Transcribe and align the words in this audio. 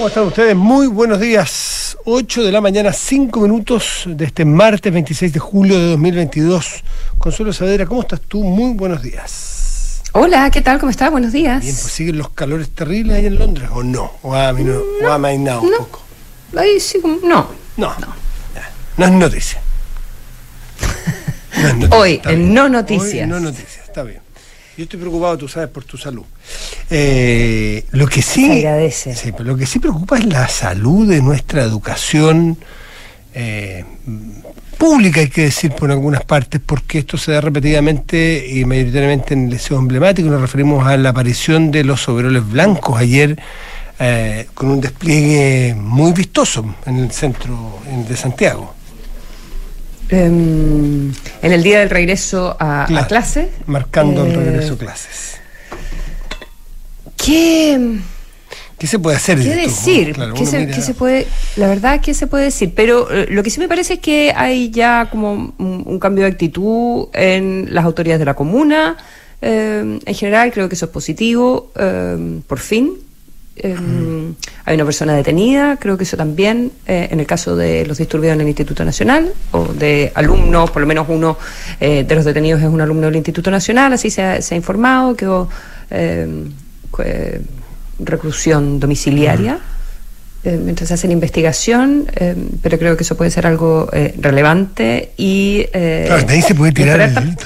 ¿Cómo 0.00 0.08
están 0.08 0.24
ustedes? 0.28 0.56
Muy 0.56 0.86
buenos 0.86 1.20
días. 1.20 1.98
8 2.06 2.44
de 2.44 2.50
la 2.50 2.62
mañana, 2.62 2.90
5 2.90 3.38
minutos 3.38 4.04
de 4.06 4.24
este 4.24 4.46
martes 4.46 4.90
26 4.90 5.30
de 5.30 5.38
julio 5.38 5.78
de 5.78 5.90
2022. 5.90 6.82
Consuelo 7.18 7.52
Saavedra, 7.52 7.84
¿cómo 7.84 8.00
estás 8.00 8.22
tú? 8.22 8.42
Muy 8.42 8.72
buenos 8.72 9.02
días. 9.02 10.00
Hola, 10.12 10.50
¿qué 10.50 10.62
tal? 10.62 10.78
¿Cómo 10.78 10.88
estás? 10.88 11.10
Buenos 11.10 11.32
días. 11.32 11.60
Bien, 11.60 11.74
pues 11.74 11.92
siguen 11.92 12.16
los 12.16 12.30
calores 12.30 12.70
terribles 12.70 13.18
ahí 13.18 13.26
en 13.26 13.38
Londres, 13.38 13.68
¿o 13.74 13.82
no? 13.82 14.12
¿O 14.22 14.34
ha, 14.34 14.50
no, 14.54 14.80
o 15.04 15.06
ha 15.06 15.16
amainado 15.16 15.60
un 15.60 15.72
poco? 15.76 16.00
Ahí 16.56 16.80
sí, 16.80 16.98
no. 17.22 17.50
No, 17.76 17.94
no. 17.98 18.06
No 18.96 19.04
es 19.04 19.12
noticia. 19.12 19.60
No 21.60 21.68
es 21.68 21.74
noticia, 21.74 21.98
Hoy, 21.98 22.22
en. 22.24 22.54
No 22.54 22.70
Noticias. 22.70 23.24
Hoy, 23.24 23.26
no 23.26 23.38
noticias, 23.38 23.86
está 23.86 24.02
bien. 24.04 24.22
Yo 24.80 24.84
estoy 24.84 24.98
preocupado, 24.98 25.36
tú 25.36 25.46
sabes, 25.46 25.68
por 25.68 25.84
tu 25.84 25.98
salud. 25.98 26.22
Eh, 26.88 27.84
lo 27.90 28.06
que 28.06 28.22
sí. 28.22 28.46
Se 28.46 28.52
agradece. 28.66 29.14
Sí, 29.14 29.30
lo 29.40 29.54
que 29.54 29.66
sí 29.66 29.78
preocupa 29.78 30.16
es 30.16 30.24
la 30.24 30.48
salud 30.48 31.06
de 31.06 31.20
nuestra 31.20 31.62
educación 31.62 32.56
eh, 33.34 33.84
pública, 34.78 35.20
hay 35.20 35.28
que 35.28 35.42
decir 35.42 35.72
por 35.72 35.90
algunas 35.90 36.24
partes, 36.24 36.62
porque 36.64 37.00
esto 37.00 37.18
se 37.18 37.32
da 37.32 37.42
repetidamente 37.42 38.42
y 38.48 38.64
mayoritariamente 38.64 39.34
en 39.34 39.44
el 39.44 39.50
liceo 39.50 39.78
emblemático. 39.78 40.30
Nos 40.30 40.40
referimos 40.40 40.86
a 40.86 40.96
la 40.96 41.10
aparición 41.10 41.70
de 41.70 41.84
los 41.84 42.08
overoles 42.08 42.48
blancos 42.50 42.98
ayer. 42.98 43.38
eh, 44.02 44.46
con 44.54 44.70
un 44.70 44.80
despliegue 44.80 45.74
muy 45.74 46.12
vistoso 46.14 46.64
en 46.86 47.00
el 47.00 47.10
centro 47.10 47.80
en- 47.86 48.08
de 48.08 48.16
Santiago. 48.16 48.74
Em, 50.10 51.10
en 51.42 51.52
el 51.52 51.62
día 51.62 51.78
del 51.80 51.90
regreso 51.90 52.56
a, 52.58 52.82
a 52.84 52.86
Claro, 52.86 53.08
clase. 53.08 53.48
Marcando 53.66 54.24
el 54.26 54.32
eh, 54.32 54.36
regreso 54.36 54.74
a 54.74 54.78
clases. 54.78 55.40
¿Qué, 57.16 57.98
¿Qué 58.78 58.86
se 58.86 58.98
puede 58.98 59.16
hacer? 59.16 59.38
qué 59.40 59.54
decir? 59.54 60.12
Claro, 60.14 60.34
¿Qué, 60.34 60.46
se, 60.46 60.58
mira- 60.60 60.74
qué 60.74 60.80
se 60.82 60.94
puede, 60.94 61.26
la 61.56 61.68
verdad, 61.68 62.00
¿qué 62.00 62.14
se 62.14 62.26
puede 62.26 62.44
decir? 62.44 62.72
Pero 62.74 63.10
eh, 63.10 63.26
lo 63.30 63.42
que 63.42 63.50
sí 63.50 63.60
me 63.60 63.68
parece 63.68 63.94
es 63.94 64.00
que 64.00 64.32
hay 64.34 64.70
ya 64.70 65.08
como 65.10 65.32
un, 65.32 65.82
un 65.86 65.98
cambio 65.98 66.24
de 66.24 66.30
actitud 66.30 67.08
en 67.12 67.68
las 67.70 67.84
autoridades 67.84 68.18
de 68.20 68.24
la 68.24 68.34
comuna. 68.34 68.96
eh, 69.42 70.00
en 70.04 70.14
general, 70.14 70.50
creo 70.52 70.68
que 70.68 70.74
eso 70.74 70.86
es 70.86 70.90
positivo, 70.90 71.70
eh, 71.78 72.40
por 72.46 72.58
fin. 72.58 72.92
Eh, 73.62 73.76
Hay 74.64 74.74
una 74.74 74.84
persona 74.84 75.14
detenida, 75.14 75.76
creo 75.78 75.96
que 75.98 76.04
eso 76.04 76.16
también, 76.16 76.72
eh, 76.86 77.08
en 77.10 77.20
el 77.20 77.26
caso 77.26 77.56
de 77.56 77.84
los 77.86 77.98
disturbios 77.98 78.32
en 78.34 78.40
el 78.40 78.48
Instituto 78.48 78.84
Nacional, 78.84 79.32
o 79.52 79.64
de 79.72 80.12
alumnos, 80.14 80.70
por 80.70 80.80
lo 80.82 80.86
menos 80.88 81.06
uno 81.08 81.36
eh, 81.80 82.04
de 82.06 82.14
los 82.14 82.24
detenidos 82.24 82.60
es 82.62 82.68
un 82.68 82.80
alumno 82.80 83.06
del 83.06 83.16
Instituto 83.16 83.50
Nacional, 83.50 83.92
así 83.92 84.10
se 84.10 84.22
ha, 84.22 84.40
se 84.42 84.54
ha 84.54 84.56
informado, 84.56 85.14
que 85.16 85.26
eh, 85.90 86.44
eh, 87.04 87.40
reclusión 87.98 88.80
domiciliaria. 88.80 89.58
eh, 90.42 90.58
mientras 90.62 90.88
se 90.88 90.94
hace 90.94 91.06
la 91.06 91.12
investigación, 91.12 92.06
pero 92.62 92.78
creo 92.78 92.96
que 92.96 93.02
eso 93.02 93.14
puede 93.16 93.30
ser 93.30 93.46
algo 93.46 93.88
eh, 93.92 94.14
relevante 94.18 95.12
y... 95.18 95.66
eh, 95.72 96.04
Claro, 96.06 96.26
de 96.26 96.32
ahí 96.34 96.40
se 96.42 96.54
puede 96.54 96.72
tirar 96.72 97.00
el 97.00 97.14
delito. 97.14 97.44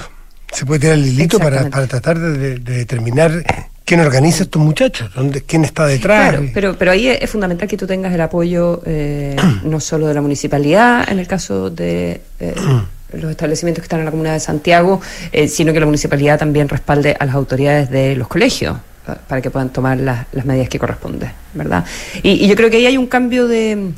Se 0.52 0.64
puede 0.64 0.78
tirar 0.80 0.94
el 0.98 1.04
delito 1.04 1.40
para, 1.40 1.68
para 1.70 1.88
tratar 1.88 2.18
de, 2.20 2.58
de 2.60 2.72
determinar 2.76 3.42
quién 3.84 4.00
organiza 4.00 4.44
estos 4.44 4.62
muchachos, 4.62 5.10
dónde, 5.14 5.42
quién 5.42 5.64
está 5.64 5.86
detrás. 5.86 6.30
Claro, 6.30 6.46
pero, 6.54 6.76
pero 6.78 6.90
ahí 6.92 7.08
es, 7.08 7.28
fundamental 7.30 7.68
que 7.68 7.76
tú 7.76 7.86
tengas 7.86 8.12
el 8.14 8.20
apoyo 8.20 8.80
eh, 8.86 9.36
no 9.64 9.80
solo 9.80 10.06
de 10.06 10.14
la 10.14 10.20
municipalidad, 10.22 11.06
en 11.10 11.18
el 11.18 11.26
caso 11.26 11.70
de 11.70 12.20
eh, 12.40 12.54
los 13.12 13.30
establecimientos 13.30 13.82
que 13.82 13.86
están 13.86 14.00
en 14.00 14.06
la 14.06 14.10
comuna 14.10 14.32
de 14.32 14.40
Santiago, 14.40 15.00
eh, 15.32 15.48
sino 15.48 15.72
que 15.72 15.80
la 15.80 15.86
municipalidad 15.86 16.38
también 16.38 16.68
respalde 16.68 17.16
a 17.18 17.26
las 17.26 17.34
autoridades 17.34 17.90
de 17.90 18.16
los 18.16 18.26
colegios 18.28 18.76
pa- 19.06 19.16
para 19.16 19.40
que 19.42 19.50
puedan 19.50 19.68
tomar 19.70 19.98
las, 19.98 20.26
las 20.32 20.44
medidas 20.46 20.68
que 20.68 20.78
corresponden, 20.78 21.30
¿verdad? 21.52 21.84
Y, 22.22 22.30
y 22.44 22.48
yo 22.48 22.56
creo 22.56 22.70
que 22.70 22.78
ahí 22.78 22.86
hay 22.86 22.96
un 22.96 23.06
cambio 23.06 23.46
de, 23.46 23.90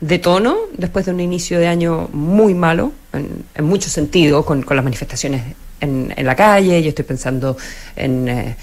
de 0.00 0.18
tono 0.20 0.56
después 0.78 1.06
de 1.06 1.12
un 1.12 1.20
inicio 1.20 1.58
de 1.58 1.66
año 1.66 2.08
muy 2.12 2.54
malo, 2.54 2.92
en, 3.12 3.28
en 3.54 3.64
muchos 3.64 3.90
sentidos, 3.92 4.44
con, 4.46 4.62
con 4.62 4.76
las 4.76 4.84
manifestaciones 4.84 5.42
en, 5.80 6.14
en 6.16 6.24
la 6.24 6.36
calle, 6.36 6.80
yo 6.82 6.90
estoy 6.90 7.04
pensando 7.04 7.56
en... 7.96 8.54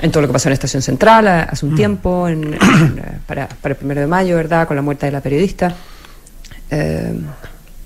en 0.00 0.10
todo 0.10 0.20
lo 0.22 0.26
que 0.28 0.32
pasó 0.32 0.48
en 0.48 0.52
Estación 0.54 0.82
Central 0.82 1.26
hace 1.28 1.64
un 1.66 1.74
tiempo, 1.76 2.28
en- 2.28 2.54
en, 2.54 2.98
eh, 2.98 3.18
para, 3.26 3.48
para 3.48 3.72
el 3.72 3.76
primero 3.76 4.00
de 4.00 4.06
mayo, 4.06 4.36
¿verdad? 4.36 4.66
Con 4.66 4.76
la 4.76 4.82
muerte 4.82 5.06
de 5.06 5.12
la 5.12 5.20
periodista. 5.20 5.74
Eh, 6.70 7.12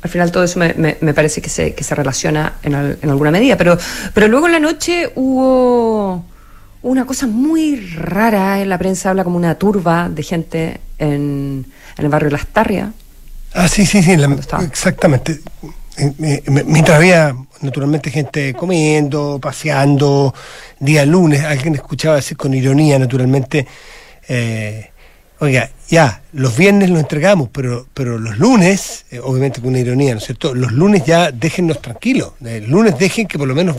al 0.02 0.10
final 0.10 0.32
todo 0.32 0.44
eso 0.44 0.58
me, 0.58 0.72
me- 0.74 0.96
me 1.00 1.12
parece 1.14 1.42
que 1.42 1.48
se, 1.50 1.74
que 1.74 1.84
se 1.84 1.94
relaciona 1.94 2.54
en, 2.62 2.74
al- 2.74 2.98
en 3.02 3.10
alguna 3.10 3.30
medida. 3.30 3.56
Pero, 3.56 3.76
pero 4.14 4.28
luego 4.28 4.46
en 4.46 4.52
la 4.52 4.60
noche 4.60 5.12
hubo 5.14 6.24
una 6.82 7.04
cosa 7.04 7.26
muy 7.26 7.76
rara. 7.94 8.60
En 8.60 8.68
la 8.70 8.78
prensa 8.78 9.10
habla 9.10 9.24
como 9.24 9.36
una 9.36 9.54
turba 9.56 10.08
de 10.08 10.22
gente 10.22 10.80
en, 10.98 11.66
en 11.98 12.04
el 12.04 12.08
barrio 12.10 12.30
Las 12.30 12.46
Tarrias. 12.46 12.88
Ah, 13.52 13.68
sí, 13.68 13.84
sí, 13.84 14.02
sí, 14.02 14.16
la- 14.16 14.36
exactamente. 14.62 15.40
Eh, 16.00 16.14
eh, 16.22 16.42
Mientras 16.66 16.96
había 16.96 17.36
naturalmente 17.60 18.10
gente 18.10 18.54
comiendo, 18.54 19.38
paseando, 19.38 20.34
día 20.78 21.04
lunes, 21.04 21.44
alguien 21.44 21.74
escuchaba 21.74 22.16
decir 22.16 22.38
con 22.38 22.54
ironía, 22.54 22.98
naturalmente, 22.98 23.66
eh, 24.26 24.90
oiga, 25.40 25.70
ya, 25.90 26.22
los 26.32 26.56
viernes 26.56 26.88
los 26.88 27.00
entregamos, 27.00 27.50
pero, 27.52 27.86
pero 27.92 28.18
los 28.18 28.38
lunes, 28.38 29.04
eh, 29.10 29.20
obviamente 29.22 29.60
con 29.60 29.70
una 29.70 29.80
ironía, 29.80 30.12
¿no 30.12 30.18
es 30.20 30.24
cierto? 30.24 30.54
Los 30.54 30.72
lunes 30.72 31.04
ya 31.04 31.32
déjennos 31.32 31.82
tranquilos, 31.82 32.32
el 32.42 32.70
lunes 32.70 32.98
dejen 32.98 33.26
que 33.26 33.38
por 33.38 33.46
lo 33.46 33.54
menos 33.54 33.76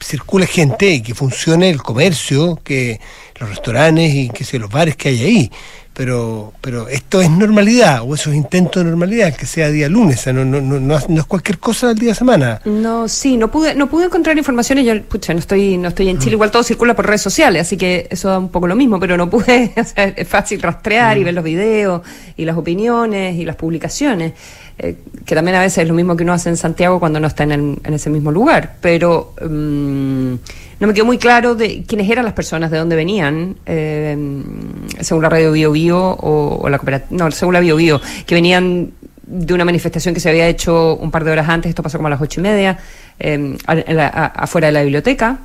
circule 0.00 0.46
gente 0.46 0.88
y 0.90 1.02
que 1.02 1.12
funcione 1.12 1.70
el 1.70 1.82
comercio, 1.82 2.54
que 2.62 3.00
los 3.40 3.50
restaurantes 3.50 4.14
y 4.14 4.28
que 4.28 4.44
sé, 4.44 4.60
los 4.60 4.70
bares 4.70 4.94
que 4.94 5.08
hay 5.08 5.24
ahí. 5.24 5.52
Pero, 5.98 6.52
pero 6.60 6.88
esto 6.88 7.20
es 7.20 7.28
normalidad, 7.28 8.02
o 8.06 8.14
eso 8.14 8.30
es 8.30 8.36
intento 8.36 8.78
de 8.78 8.84
normalidad, 8.84 9.34
que 9.34 9.46
sea 9.46 9.68
día 9.68 9.88
lunes, 9.88 10.20
o 10.20 10.22
sea, 10.22 10.32
no, 10.32 10.44
no, 10.44 10.60
no, 10.60 10.78
no 10.78 10.96
es- 10.96 11.24
cualquier 11.24 11.58
cosa 11.58 11.88
del 11.88 11.98
día 11.98 12.10
de 12.10 12.14
semana. 12.14 12.60
No, 12.66 13.08
sí, 13.08 13.36
no 13.36 13.50
pude, 13.50 13.74
no 13.74 13.88
pude 13.90 14.04
encontrar 14.04 14.38
informaciones. 14.38 14.86
Yo, 14.86 15.02
pucha, 15.02 15.32
no 15.32 15.40
estoy, 15.40 15.76
no 15.76 15.88
estoy 15.88 16.08
en 16.08 16.20
Chile, 16.20 16.34
igual 16.34 16.52
todo 16.52 16.62
circula 16.62 16.94
por 16.94 17.04
redes 17.04 17.22
sociales, 17.22 17.62
así 17.62 17.76
que 17.76 18.06
eso 18.10 18.28
da 18.28 18.38
un 18.38 18.48
poco 18.48 18.68
lo 18.68 18.76
mismo, 18.76 19.00
pero 19.00 19.16
no 19.16 19.28
pude, 19.28 19.72
o 19.76 19.82
sea, 19.84 20.04
es 20.04 20.28
fácil 20.28 20.62
rastrear 20.62 21.18
y 21.18 21.24
ver 21.24 21.34
los 21.34 21.42
videos 21.42 22.02
y 22.36 22.44
las 22.44 22.56
opiniones 22.56 23.34
y 23.34 23.44
las 23.44 23.56
publicaciones, 23.56 24.34
eh, 24.78 24.96
que 25.24 25.34
también 25.34 25.56
a 25.56 25.60
veces 25.60 25.78
es 25.78 25.88
lo 25.88 25.94
mismo 25.94 26.16
que 26.16 26.22
uno 26.24 26.32
hace 26.32 26.48
en 26.48 26.56
Santiago 26.56 26.98
cuando 27.00 27.18
no 27.20 27.26
está 27.26 27.44
en, 27.44 27.80
ese 27.84 28.10
mismo 28.10 28.30
lugar. 28.32 28.76
Pero 28.80 29.34
mm, 29.42 30.32
no 30.80 30.86
me 30.86 30.94
quedó 30.94 31.04
muy 31.04 31.18
claro 31.18 31.54
de 31.54 31.82
quiénes 31.84 32.08
eran 32.08 32.24
las 32.24 32.34
personas, 32.34 32.70
de 32.70 32.78
dónde 32.78 32.94
venían, 32.96 33.56
eh, 33.66 34.16
según 35.00 35.22
la 35.22 35.28
radio 35.28 35.52
Bio 35.52 35.72
Bio 35.72 35.98
o, 35.98 36.60
o 36.62 36.68
la 36.68 36.78
cooperativa, 36.78 37.08
no, 37.24 37.30
según 37.32 37.54
la 37.54 37.60
Bio 37.60 37.76
Bio, 37.76 38.00
que 38.26 38.34
venían 38.34 38.92
de 39.30 39.52
una 39.52 39.64
manifestación 39.64 40.14
que 40.14 40.20
se 40.20 40.30
había 40.30 40.46
hecho 40.48 40.96
un 40.96 41.10
par 41.10 41.22
de 41.24 41.32
horas 41.32 41.48
antes, 41.48 41.68
esto 41.68 41.82
pasó 41.82 41.98
como 41.98 42.06
a 42.06 42.10
las 42.10 42.20
ocho 42.20 42.40
y 42.40 42.44
media, 42.44 42.78
eh, 43.18 43.58
a- 43.66 44.26
afuera 44.42 44.68
de 44.68 44.72
la 44.72 44.82
biblioteca, 44.82 45.38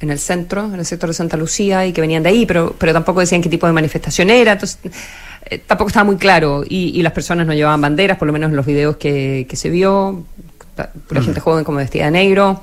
en 0.00 0.10
el 0.10 0.18
centro, 0.20 0.66
en 0.66 0.74
el 0.78 0.86
sector 0.86 1.08
de 1.08 1.14
Santa 1.14 1.36
Lucía, 1.36 1.84
y 1.86 1.92
que 1.92 2.00
venían 2.00 2.22
de 2.22 2.28
ahí, 2.28 2.46
pero, 2.46 2.76
pero 2.78 2.92
tampoco 2.92 3.18
decían 3.18 3.42
qué 3.42 3.48
tipo 3.48 3.66
de 3.66 3.72
manifestación 3.72 4.30
era, 4.30 4.52
entonces 4.52 4.78
eh, 5.50 5.58
tampoco 5.66 5.88
estaba 5.88 6.04
muy 6.04 6.16
claro, 6.16 6.64
y, 6.68 6.98
y 6.98 7.02
las 7.02 7.12
personas 7.12 7.46
no 7.46 7.54
llevaban 7.54 7.80
banderas, 7.80 8.18
por 8.18 8.26
lo 8.26 8.32
menos 8.32 8.50
en 8.50 8.56
los 8.56 8.66
videos 8.66 8.96
que, 8.96 9.46
que 9.48 9.56
se 9.56 9.70
vio, 9.70 10.24
pura 11.08 11.22
gente 11.22 11.40
joven 11.40 11.64
como 11.64 11.78
vestida 11.78 12.04
de 12.06 12.10
negro, 12.12 12.62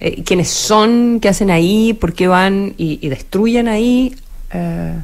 eh, 0.00 0.22
quiénes 0.24 0.48
son, 0.48 1.20
qué 1.20 1.28
hacen 1.28 1.50
ahí, 1.50 1.94
por 1.94 2.12
qué 2.12 2.28
van 2.28 2.74
y, 2.76 2.98
y 3.00 3.08
destruyen 3.08 3.68
ahí. 3.68 4.14
eh, 4.52 4.94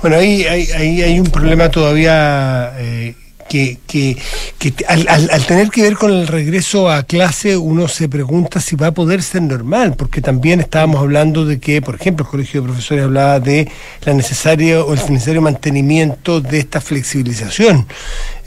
Bueno, 0.00 0.16
ahí 0.16 0.44
ahí 0.44 1.02
hay 1.02 1.20
un 1.20 1.26
problema 1.30 1.68
todavía 1.70 2.72
eh, 2.78 3.14
que, 3.48 3.78
que, 3.86 4.16
que 4.58 4.72
al, 4.88 5.06
al- 5.08 5.30
al 5.30 5.46
tener 5.46 5.68
que 5.70 5.82
ver 5.82 5.94
con 5.96 6.12
el 6.12 6.26
regreso 6.26 6.90
a 6.90 7.02
clase 7.02 7.56
uno 7.56 7.88
se 7.88 8.08
pregunta 8.08 8.60
si 8.60 8.76
va 8.76 8.88
a 8.88 8.92
poder 8.92 9.22
ser 9.22 9.42
normal, 9.42 9.94
porque 9.96 10.20
también 10.20 10.60
estábamos 10.60 11.00
hablando 11.00 11.44
de 11.44 11.58
que, 11.60 11.82
por 11.82 11.94
ejemplo, 11.94 12.24
el 12.24 12.30
Colegio 12.30 12.60
de 12.60 12.68
Profesores 12.68 13.04
hablaba 13.04 13.40
de 13.40 13.68
la 14.04 14.14
necesaria 14.14 14.82
o 14.82 14.94
el 14.94 15.00
necesario 15.12 15.42
mantenimiento 15.42 16.40
de 16.40 16.58
esta 16.58 16.80
flexibilización. 16.80 17.86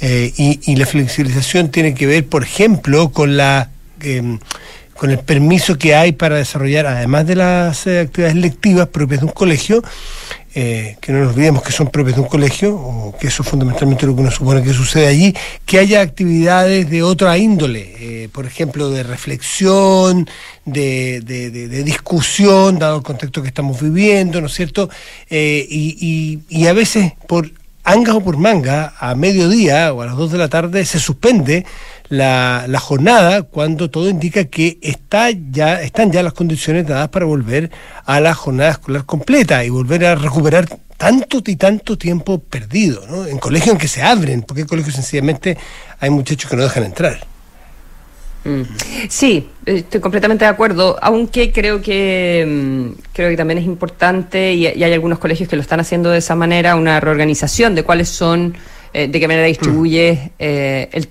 Eh, 0.02 0.34
y, 0.38 0.60
y 0.72 0.76
la 0.76 0.86
flexibilización 0.86 1.70
tiene 1.70 1.94
que 1.94 2.06
ver, 2.08 2.26
por 2.28 2.44
ejemplo, 2.44 3.10
con 3.12 3.38
la... 3.38 3.70
em, 4.02 4.40
con 4.98 5.12
el 5.12 5.20
permiso 5.20 5.78
que 5.78 5.94
hay 5.96 6.14
para 6.14 6.36
desarrollar, 6.38 6.86
además 6.88 7.28
de 7.28 7.36
las 7.36 7.86
eh, 7.88 8.00
actividades 8.00 8.36
lectivas 8.38 8.88
propias 8.88 9.20
de 9.22 9.26
un 9.26 9.32
colegio, 9.34 9.84
eh, 10.58 10.96
que 11.02 11.12
no 11.12 11.20
nos 11.20 11.34
olvidemos 11.34 11.64
que 11.64 11.74
son 11.74 11.90
propias 11.90 12.16
de 12.16 12.22
un 12.22 12.30
colegio, 12.30 12.74
o 12.76 13.14
que 13.20 13.28
eso 13.28 13.44
es 13.44 13.50
fundamentalmente 13.50 14.06
lo 14.06 14.16
que 14.16 14.22
uno 14.22 14.32
supone 14.32 14.64
que 14.64 14.72
sucede 14.74 15.08
allí, 15.08 15.36
que 15.66 15.80
haya 15.80 16.00
actividades 16.00 16.90
de 16.90 17.04
otra 17.04 17.38
índole, 17.38 17.94
eh, 18.00 18.30
por 18.32 18.46
ejemplo, 18.46 18.90
de 18.90 19.04
reflexión, 19.04 20.30
de, 20.64 21.22
de- 21.26 21.52
de- 21.52 21.68
de 21.68 21.84
discusión, 21.84 22.80
dado 22.80 22.98
el 22.98 23.04
contexto 23.04 23.42
que 23.42 23.50
estamos 23.50 23.82
viviendo, 23.82 24.40
¿no 24.40 24.48
es 24.48 24.54
cierto? 24.54 24.90
Y, 25.30 25.98
y- 26.00 26.40
y 26.48 26.68
a 26.68 26.74
veces, 26.74 27.12
por 27.28 27.52
angas 27.84 28.16
o 28.16 28.22
por 28.22 28.38
manga, 28.38 28.94
a 28.98 29.14
mediodía 29.14 29.94
o 29.94 30.02
a 30.02 30.06
las 30.08 30.16
2 30.16 30.32
de 30.32 30.38
la 30.40 30.48
tarde 30.48 30.86
se 30.86 31.00
suspende 31.00 31.66
la, 32.10 32.66
la 32.68 32.80
jornada 32.80 33.44
cuando 33.44 33.90
todo 33.90 34.10
indica 34.10 34.46
que 34.46 34.78
está 34.82 35.30
ya, 35.32 35.82
están 35.82 36.12
ya 36.12 36.24
las 36.24 36.34
condiciones 36.34 36.88
dadas 36.88 37.10
para 37.10 37.26
volver 37.26 37.72
a 38.06 38.20
la 38.20 38.34
jornada 38.34 38.72
escolar 38.72 39.06
completa 39.06 39.64
y 39.64 39.70
volver 39.70 40.06
a 40.06 40.16
recuperar 40.16 40.68
tanto 40.98 41.42
y 41.46 41.56
tanto 41.56 41.98
tiempo 41.98 42.40
perdido, 42.40 43.06
¿no? 43.10 43.26
En 43.26 43.38
colegios 43.38 43.74
en 43.74 43.78
que 43.78 43.88
se 43.88 44.02
abren, 44.02 44.44
porque 44.44 44.62
en 44.62 44.68
colegios 44.68 44.96
sencillamente 44.96 45.58
hay 46.00 46.10
muchachos 46.10 46.50
que 46.50 46.56
no 46.56 46.64
dejan 46.64 46.84
entrar. 46.84 47.20
Mm. 48.46 48.62
Sí, 49.10 49.50
estoy 49.66 50.00
completamente 50.00 50.46
de 50.46 50.52
acuerdo, 50.52 50.98
aunque 51.02 51.52
creo 51.52 51.82
que 51.82 52.46
mm, 52.48 53.02
creo 53.12 53.32
que 53.32 53.38
también 53.38 53.58
es 53.58 53.66
importante 53.66 54.54
y, 54.54 54.68
hay 54.68 54.94
algunos 54.94 55.18
colegios 55.18 55.50
que 55.50 55.56
lo 55.56 55.64
están 55.64 55.80
haciendo 55.80 56.12
de 56.12 56.20
esa 56.20 56.36
manera, 56.36 56.76
una 56.76 57.00
reorganización 57.00 57.74
de 57.74 57.84
cuáles 57.84 58.08
son, 58.08 58.56
eh, 58.94 59.08
de 59.08 59.20
qué 59.20 59.28
manera 59.28 59.48
distribuye, 59.48 60.32
eh, 60.38 60.90
el, 60.92 61.08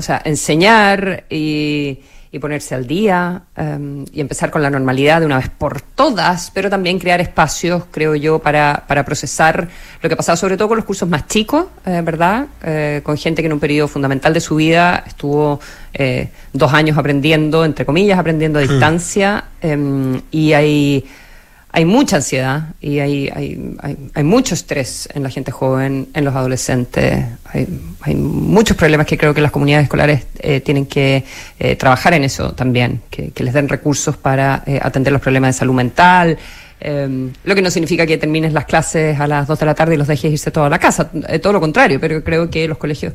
o 0.00 0.02
sea, 0.02 0.20
enseñar 0.24 1.24
y 1.30 2.00
y 2.32 2.38
ponerse 2.38 2.76
al 2.76 2.86
día 2.86 3.42
em, 3.56 4.04
y 4.12 4.20
empezar 4.20 4.50
con 4.50 4.62
la 4.62 4.70
normalidad 4.70 5.18
de 5.18 5.26
una 5.26 5.38
vez 5.38 5.48
por 5.48 5.80
todas, 5.80 6.52
pero 6.54 6.70
también 6.70 6.98
crear 6.98 7.20
espacios, 7.20 7.84
creo 7.90 8.14
yo, 8.14 8.38
para, 8.38 8.84
para 8.86 9.04
procesar 9.04 9.68
lo 10.00 10.08
que 10.08 10.14
ha 10.14 10.16
pasado, 10.16 10.36
sobre 10.36 10.56
todo 10.56 10.68
con 10.68 10.76
los 10.76 10.86
cursos 10.86 11.08
más 11.08 11.26
chicos, 11.26 11.66
eh, 11.84 12.02
¿verdad? 12.04 12.46
Eh, 12.62 13.00
con 13.02 13.16
gente 13.16 13.42
que 13.42 13.46
en 13.46 13.52
un 13.52 13.60
periodo 13.60 13.88
fundamental 13.88 14.32
de 14.32 14.40
su 14.40 14.56
vida 14.56 15.02
estuvo 15.06 15.58
eh, 15.92 16.28
dos 16.52 16.72
años 16.72 16.96
aprendiendo, 16.96 17.64
entre 17.64 17.84
comillas, 17.84 18.18
aprendiendo 18.18 18.60
a 18.60 18.62
distancia, 18.62 19.44
em, 19.60 20.20
y 20.30 20.52
hay 20.52 21.04
hay 21.72 21.84
mucha 21.84 22.16
ansiedad 22.16 22.74
y 22.80 22.98
hay, 22.98 23.28
hay, 23.28 23.76
hay, 24.14 24.24
mucho 24.24 24.54
estrés 24.54 25.08
en 25.14 25.22
la 25.22 25.30
gente 25.30 25.52
joven, 25.52 26.08
en 26.14 26.24
los 26.24 26.34
adolescentes. 26.34 27.24
Hay, 27.44 27.68
hay 28.00 28.14
muchos 28.16 28.76
problemas 28.76 29.06
que 29.06 29.16
creo 29.16 29.32
que 29.32 29.40
las 29.40 29.52
comunidades 29.52 29.84
escolares 29.84 30.26
eh, 30.40 30.60
tienen 30.60 30.86
que 30.86 31.24
eh, 31.60 31.76
trabajar 31.76 32.14
en 32.14 32.24
eso 32.24 32.52
también, 32.52 33.02
que, 33.08 33.32
les 33.36 33.54
den 33.54 33.68
recursos 33.68 34.16
para 34.16 34.64
eh, 34.66 34.80
atender 34.82 35.12
los 35.12 35.22
problemas 35.22 35.54
de 35.54 35.58
salud 35.60 35.74
mental. 35.74 36.36
Em, 36.80 37.30
lo 37.44 37.54
que 37.54 37.62
no 37.62 37.70
significa 37.70 38.04
que 38.04 38.18
termines 38.18 38.52
las 38.52 38.64
clases 38.64 39.20
a 39.20 39.28
las 39.28 39.46
2 39.46 39.58
de 39.58 39.66
la 39.66 39.74
tarde 39.74 39.94
y 39.94 39.98
los 39.98 40.08
dejes 40.08 40.32
irse 40.32 40.50
toda 40.50 40.66
a 40.66 40.70
la 40.70 40.78
casa, 40.78 41.10
todo 41.40 41.52
lo 41.52 41.60
contrario, 41.60 42.00
pero 42.00 42.24
creo 42.24 42.50
que 42.50 42.66
los 42.66 42.78
colegios 42.78 43.12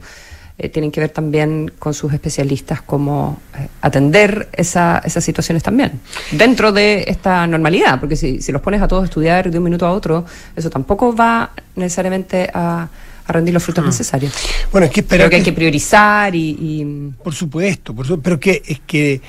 eh, 0.57 0.69
tienen 0.69 0.89
que 0.89 1.01
ver 1.01 1.09
también 1.09 1.71
con 1.77 1.93
sus 1.93 2.13
especialistas 2.13 2.81
cómo 2.81 3.41
eh, 3.57 3.67
atender 3.81 4.47
esa, 4.53 5.01
esas 5.03 5.23
situaciones 5.23 5.63
también, 5.63 5.99
dentro 6.31 6.71
de 6.71 7.03
esta 7.07 7.45
normalidad, 7.45 7.99
porque 7.99 8.15
si, 8.15 8.41
si 8.41 8.53
los 8.53 8.61
pones 8.61 8.81
a 8.81 8.87
todos 8.87 9.03
a 9.03 9.05
estudiar 9.05 9.51
de 9.51 9.57
un 9.57 9.63
minuto 9.65 9.85
a 9.85 9.91
otro, 9.91 10.25
eso 10.55 10.69
tampoco 10.69 11.13
va 11.13 11.51
necesariamente 11.75 12.49
a, 12.53 12.87
rendir 13.27 13.53
los 13.53 13.63
frutos 13.63 13.83
mm. 13.83 13.87
necesarios. 13.87 14.33
Bueno, 14.71 14.85
es 14.85 14.93
que 14.93 14.99
esperar. 15.01 15.29
que, 15.29 15.37
hay 15.37 15.43
que 15.43 15.51
priorizar 15.51 16.35
y. 16.35 17.11
Por 17.23 17.33
supuesto, 17.33 17.95
por 17.95 18.05
supuesto, 18.05 18.23
pero 18.23 18.39
que 18.39 18.61
es 18.65 18.79
que 18.85 19.19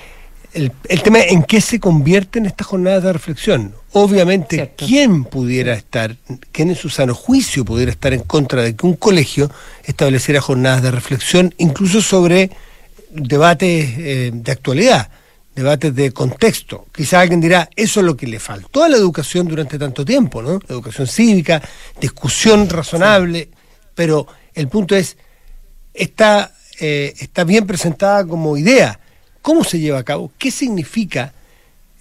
el, 0.57 0.73
el 0.89 1.03
tema 1.03 1.21
es 1.21 1.33
en 1.33 1.43
qué 1.45 1.61
se 1.61 1.79
convierten 1.79 2.47
estas 2.47 2.67
jornadas 2.67 3.05
de 3.05 3.13
reflexión 3.13 3.75
obviamente, 3.99 4.75
¿quién 4.77 5.25
pudiera 5.25 5.73
estar, 5.73 6.17
quién 6.53 6.69
en 6.69 6.77
su 6.77 6.91
sano 6.91 7.15
juicio 7.15 7.65
pudiera 7.65 7.91
estar 7.91 8.13
en 8.13 8.21
contra 8.21 8.63
de 8.63 8.77
que 8.77 8.85
un 8.85 8.95
colegio 8.95 9.51
estableciera 9.85 10.43
jornadas 10.43 10.83
de 10.83 10.91
reflexión, 10.91 11.55
incluso 11.57 12.03
sobre 12.03 12.51
debates 13.11 13.95
eh, 13.97 14.31
de 14.35 14.53
actualidad, 14.53 15.09
debates 15.55 15.95
de 15.95 16.13
contexto? 16.13 16.87
Quizá 16.93 17.21
alguien 17.21 17.41
dirá, 17.41 17.71
eso 17.75 18.01
es 18.01 18.07
lo 18.07 18.19
que 18.19 18.27
le 18.27 18.39
faltó 18.39 18.85
a 18.85 18.91
la 18.91 18.99
educación 18.99 19.49
durante 19.49 19.79
tanto 19.79 20.05
tiempo, 20.05 20.43
¿no? 20.43 20.61
educación 20.69 21.07
cívica, 21.07 21.63
discusión 21.99 22.69
razonable, 22.69 23.49
pero 23.95 24.27
el 24.53 24.69
punto 24.69 24.95
es, 24.95 25.17
está, 25.95 26.53
eh, 26.81 27.15
está 27.19 27.45
bien 27.45 27.67
presentada 27.67 28.27
como 28.27 28.59
idea. 28.59 29.01
¿Cómo 29.47 29.63
se 29.63 29.79
lleva 29.79 30.01
a 30.01 30.03
cabo? 30.03 30.33
¿Qué 30.39 30.51
significa? 30.51 31.33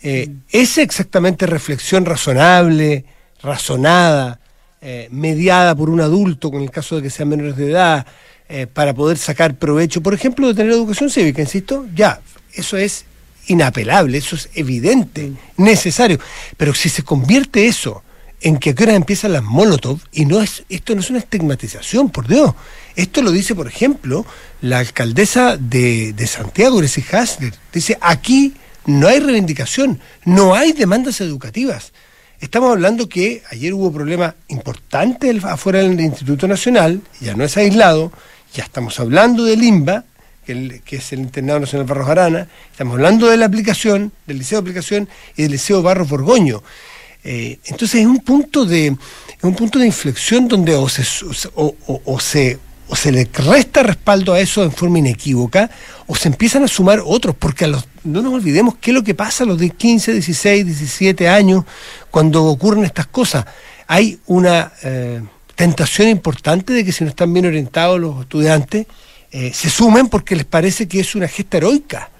Eh, 0.01 0.31
¿Es 0.49 0.79
exactamente 0.79 1.45
reflexión 1.45 2.03
razonable, 2.03 3.05
razonada, 3.39 4.39
eh, 4.81 5.07
mediada 5.11 5.75
por 5.75 5.91
un 5.91 6.01
adulto, 6.01 6.49
con 6.49 6.63
el 6.63 6.71
caso 6.71 6.95
de 6.95 7.03
que 7.03 7.11
sean 7.11 7.29
menores 7.29 7.55
de 7.55 7.69
edad, 7.69 8.07
eh, 8.49 8.65
para 8.65 8.95
poder 8.95 9.19
sacar 9.19 9.53
provecho, 9.53 10.01
por 10.01 10.15
ejemplo, 10.15 10.47
de 10.47 10.55
tener 10.55 10.71
educación 10.71 11.11
cívica, 11.11 11.39
insisto? 11.39 11.85
Ya, 11.93 12.19
eso 12.51 12.77
es 12.77 13.05
inapelable, 13.45 14.17
eso 14.17 14.35
es 14.35 14.49
evidente, 14.55 15.33
necesario. 15.55 16.17
Pero 16.57 16.73
si 16.73 16.89
se 16.89 17.03
convierte 17.03 17.67
eso 17.67 18.01
en 18.45 18.57
que 18.57 18.75
ahora 18.77 18.93
empiezan 18.93 19.33
las 19.33 19.41
Molotov, 19.41 19.99
y 20.11 20.25
no 20.25 20.39
es, 20.39 20.65
esto 20.69 20.93
no 20.93 21.01
es 21.01 21.09
una 21.09 21.17
estigmatización, 21.17 22.11
por 22.11 22.27
Dios. 22.27 22.53
Esto 22.95 23.23
lo 23.23 23.31
dice, 23.31 23.55
por 23.55 23.67
ejemplo, 23.67 24.23
la 24.61 24.77
alcaldesa 24.77 25.57
de, 25.57 26.13
Santiago, 26.27 26.77
Grecia 26.77 27.03
Hasler. 27.11 27.55
Dice, 27.73 27.97
aquí 28.01 28.53
no 28.85 29.07
hay 29.07 29.19
reivindicación, 29.19 29.99
no 30.25 30.53
hay 30.53 30.73
demandas 30.73 31.21
educativas. 31.21 31.91
Estamos 32.39 32.69
hablando 32.69 33.09
que 33.09 33.41
ayer 33.49 33.73
hubo 33.73 33.91
problemas 33.91 34.35
importantes 34.49 35.43
afuera 35.43 35.79
del 35.79 35.99
Instituto 35.99 36.47
Nacional, 36.47 37.01
ya 37.19 37.33
no 37.33 37.43
es 37.45 37.57
aislado, 37.57 38.11
ya 38.53 38.63
estamos 38.63 38.99
hablando 38.99 39.43
del 39.43 39.63
INBA, 39.63 40.05
que, 40.45 40.81
es 40.91 41.13
el 41.13 41.21
Internado 41.21 41.61
Nacional 41.61 41.87
Barros 41.87 42.09
Arana, 42.09 42.47
estamos 42.69 42.93
hablando 42.93 43.27
de 43.27 43.37
la 43.37 43.47
aplicación, 43.47 44.11
del 44.27 44.37
Liceo 44.37 44.59
de 44.61 44.69
Aplicación 44.69 45.09
y 45.35 45.41
del 45.41 45.53
Liceo 45.53 45.81
Barros 45.81 46.07
Borgoño. 46.07 46.61
Eh, 47.27 47.59
entonces 47.65 48.01
es 48.01 48.05
un 48.05 48.19
punto 48.19 48.65
de 48.65 48.95
un 49.41 49.55
punto 49.55 49.79
de 49.79 49.87
inflexión 49.87 50.47
donde 50.47 50.75
o 50.75 50.87
se, 50.87 51.03
o 51.55 52.19
se 52.19 52.59
o 52.87 52.95
se 52.95 53.11
le 53.11 53.27
resta 53.33 53.83
respaldo 53.83 54.33
a 54.33 54.39
eso 54.39 54.63
en 54.63 54.71
forma 54.71 54.99
inequívoca, 54.99 55.69
o 56.07 56.15
se 56.15 56.27
empiezan 56.27 56.63
a 56.63 56.67
sumar 56.67 57.01
otros, 57.03 57.35
porque 57.37 57.65
a 57.65 57.67
los, 57.67 57.87
no 58.03 58.21
nos 58.21 58.33
olvidemos 58.33 58.75
qué 58.79 58.91
es 58.91 58.95
lo 58.95 59.03
que 59.03 59.15
pasa 59.15 59.43
a 59.43 59.47
los 59.47 59.57
de 59.57 59.71
15, 59.71 60.13
16, 60.13 60.65
17 60.65 61.27
años 61.27 61.65
cuando 62.11 62.43
ocurren 62.45 62.85
estas 62.85 63.07
cosas. 63.07 63.45
Hay 63.87 64.19
una 64.27 64.71
eh, 64.83 65.21
tentación 65.55 66.09
importante 66.09 66.73
de 66.73 66.85
que 66.85 66.91
si 66.91 67.03
no 67.03 67.09
están 67.09 67.33
bien 67.33 67.45
orientados 67.47 67.99
los 67.99 68.21
estudiantes, 68.21 68.85
eh, 69.31 69.51
se 69.53 69.69
sumen 69.69 70.07
porque 70.07 70.35
les 70.35 70.45
parece 70.45 70.87
que 70.87 70.99
es 70.99 71.15
una 71.15 71.27
gesta 71.27 71.57
heroica 71.57 72.11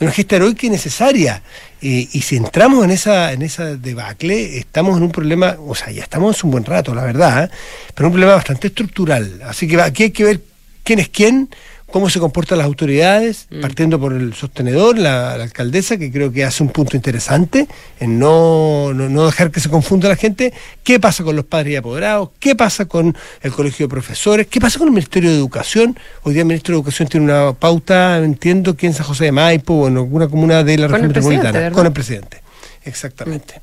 una 0.00 0.10
gesta 0.10 0.36
heroica 0.36 0.66
y 0.66 0.70
necesaria. 0.70 1.42
y 1.80 2.06
si 2.22 2.36
entramos 2.36 2.84
en 2.84 2.90
esa, 2.90 3.32
en 3.32 3.42
esa 3.42 3.76
debacle, 3.76 4.58
estamos 4.58 4.96
en 4.96 5.04
un 5.04 5.12
problema, 5.12 5.56
o 5.58 5.74
sea, 5.74 5.90
ya 5.90 6.02
estamos 6.02 6.42
un 6.44 6.50
buen 6.50 6.64
rato, 6.64 6.94
la 6.94 7.04
verdad, 7.04 7.44
¿eh? 7.44 7.50
pero 7.94 8.08
un 8.08 8.12
problema 8.12 8.34
bastante 8.34 8.68
estructural. 8.68 9.40
Así 9.44 9.66
que 9.66 9.80
aquí 9.80 10.04
hay 10.04 10.10
que 10.10 10.24
ver 10.24 10.40
quién 10.82 10.98
es 10.98 11.08
quién, 11.08 11.48
cómo 11.90 12.08
se 12.08 12.20
comportan 12.20 12.58
las 12.58 12.66
autoridades, 12.66 13.46
mm. 13.50 13.60
partiendo 13.60 13.98
por 14.00 14.12
el 14.12 14.34
sostenedor, 14.34 14.98
la, 14.98 15.34
alcaldesa, 15.34 15.96
que 15.96 16.10
creo 16.10 16.32
que 16.32 16.44
hace 16.44 16.62
un 16.62 16.70
punto 16.70 16.96
interesante 16.96 17.66
en 17.98 18.18
no, 18.18 18.92
no, 18.94 19.26
dejar 19.26 19.50
que 19.50 19.60
se 19.60 19.68
confunda 19.68 20.08
la 20.08 20.16
gente, 20.16 20.52
qué 20.82 21.00
pasa 21.00 21.24
con 21.24 21.36
los 21.36 21.44
padres 21.44 21.74
y 21.74 21.76
apoderados, 21.76 22.30
qué 22.38 22.54
pasa 22.54 22.86
con 22.86 23.16
el 23.42 23.52
colegio 23.52 23.86
de 23.86 23.90
profesores, 23.90 24.46
qué 24.46 24.60
pasa 24.60 24.78
con 24.78 24.88
el 24.88 24.94
Ministerio 24.94 25.30
de 25.30 25.36
Educación. 25.36 25.98
Hoy 26.22 26.34
día 26.34 26.42
el 26.42 26.48
Ministerio 26.48 26.76
de 26.76 26.80
Educación 26.80 27.08
tiene 27.08 27.26
una 27.26 27.52
pauta, 27.52 28.18
entiendo, 28.18 28.76
que 28.76 28.86
en 28.86 28.94
San 28.94 29.06
José 29.06 29.24
de 29.24 29.32
Maipo 29.32 29.74
o 29.74 29.88
en 29.88 29.96
alguna 29.96 30.28
comuna 30.28 30.62
de 30.62 30.78
la 30.78 30.88
región 30.88 31.08
metropolitana, 31.08 31.70
con 31.70 31.86
el 31.86 31.92
presidente. 31.92 32.42
Exactamente. 32.84 33.60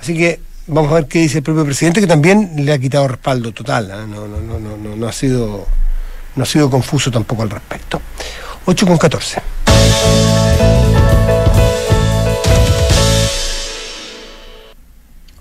Así 0.00 0.16
que 0.16 0.40
vamos 0.66 0.90
a 0.92 0.96
ver 0.96 1.06
qué 1.06 1.20
dice 1.20 1.38
el 1.38 1.44
propio 1.44 1.64
presidente, 1.64 2.00
que 2.00 2.06
también 2.06 2.52
le 2.56 2.72
ha 2.72 2.78
quitado 2.78 3.08
respaldo 3.08 3.52
total, 3.52 3.90
¿eh? 3.90 4.06
no, 4.08 4.26
no, 4.26 4.40
no, 4.40 4.58
no, 4.58 4.96
no 4.96 5.08
ha 5.08 5.12
sido 5.12 5.66
no 6.36 6.42
ha 6.42 6.46
sido 6.46 6.70
confuso 6.70 7.10
tampoco 7.10 7.42
al 7.42 7.50
respecto. 7.50 8.00
8 8.66 8.86
con 8.86 8.98
14. 8.98 9.42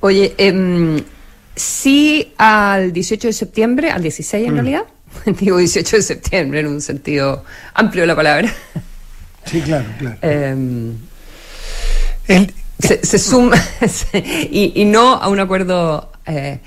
Oye, 0.01 0.33
eh, 0.37 1.03
sí 1.55 2.33
al 2.37 2.93
18 2.93 3.27
de 3.27 3.33
septiembre, 3.33 3.91
al 3.91 4.01
16 4.01 4.47
en 4.47 4.53
mm. 4.53 4.55
realidad, 4.55 4.83
digo 5.39 5.57
18 5.57 5.97
de 5.97 6.01
septiembre 6.01 6.59
en 6.61 6.67
un 6.67 6.81
sentido 6.81 7.43
amplio 7.73 8.03
de 8.03 8.07
la 8.07 8.15
palabra. 8.15 8.53
Sí, 9.45 9.61
claro, 9.61 9.85
claro. 9.97 10.17
Em, 10.21 10.95
se, 12.79 13.19
suma 13.19 13.57
y, 14.13 14.71
y, 14.75 14.85
no 14.85 15.15
a 15.15 15.27
un 15.27 15.39
acuerdo 15.39 16.11
eh, 16.25 16.59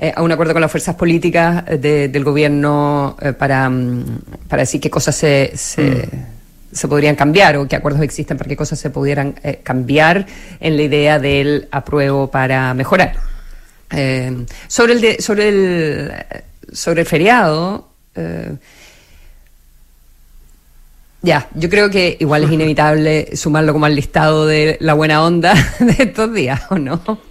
eh, 0.00 0.12
a 0.14 0.22
un 0.22 0.30
acuerdo 0.30 0.52
con 0.52 0.62
las 0.62 0.70
fuerzas 0.70 0.94
políticas 0.94 1.64
eh, 1.66 2.08
del 2.10 2.22
gobierno 2.22 3.16
eh, 3.20 3.32
para, 3.32 3.68
mm, 3.68 4.20
para 4.48 4.62
decir 4.62 4.80
qué 4.80 4.90
cosas 4.90 5.16
se, 5.16 5.52
mm. 5.52 6.74
se, 6.74 6.88
podrían 6.88 7.16
cambiar 7.16 7.56
o 7.56 7.66
qué 7.66 7.74
acuerdos 7.74 8.02
existen 8.02 8.38
para 8.38 8.48
qué 8.48 8.56
cosas 8.56 8.78
se 8.78 8.90
pudieran 8.90 9.34
cambiar 9.64 10.26
en 10.60 10.76
la 10.76 10.82
idea 10.82 11.18
del 11.18 11.66
apruebo 11.72 12.30
para 12.30 12.72
mejorar. 12.74 13.14
sobre 14.68 14.92
el 14.92 15.20
sobre 15.20 15.48
el 15.48 16.12
sobre 16.72 17.00
el 17.00 17.06
feriado 17.06 17.88
ya, 21.20 21.48
yo 21.54 21.68
creo 21.68 21.90
que 21.90 22.16
igual 22.20 22.44
es 22.44 22.52
inevitable 22.58 23.36
sumarlo 23.36 23.72
como 23.72 23.86
al 23.86 23.96
listado 23.96 24.46
de 24.46 24.76
la 24.80 24.94
buena 24.94 25.24
onda 25.24 25.54
de 25.80 26.04
estos 26.04 26.32
días, 26.32 26.62
¿o 26.70 26.78
no? 26.78 27.27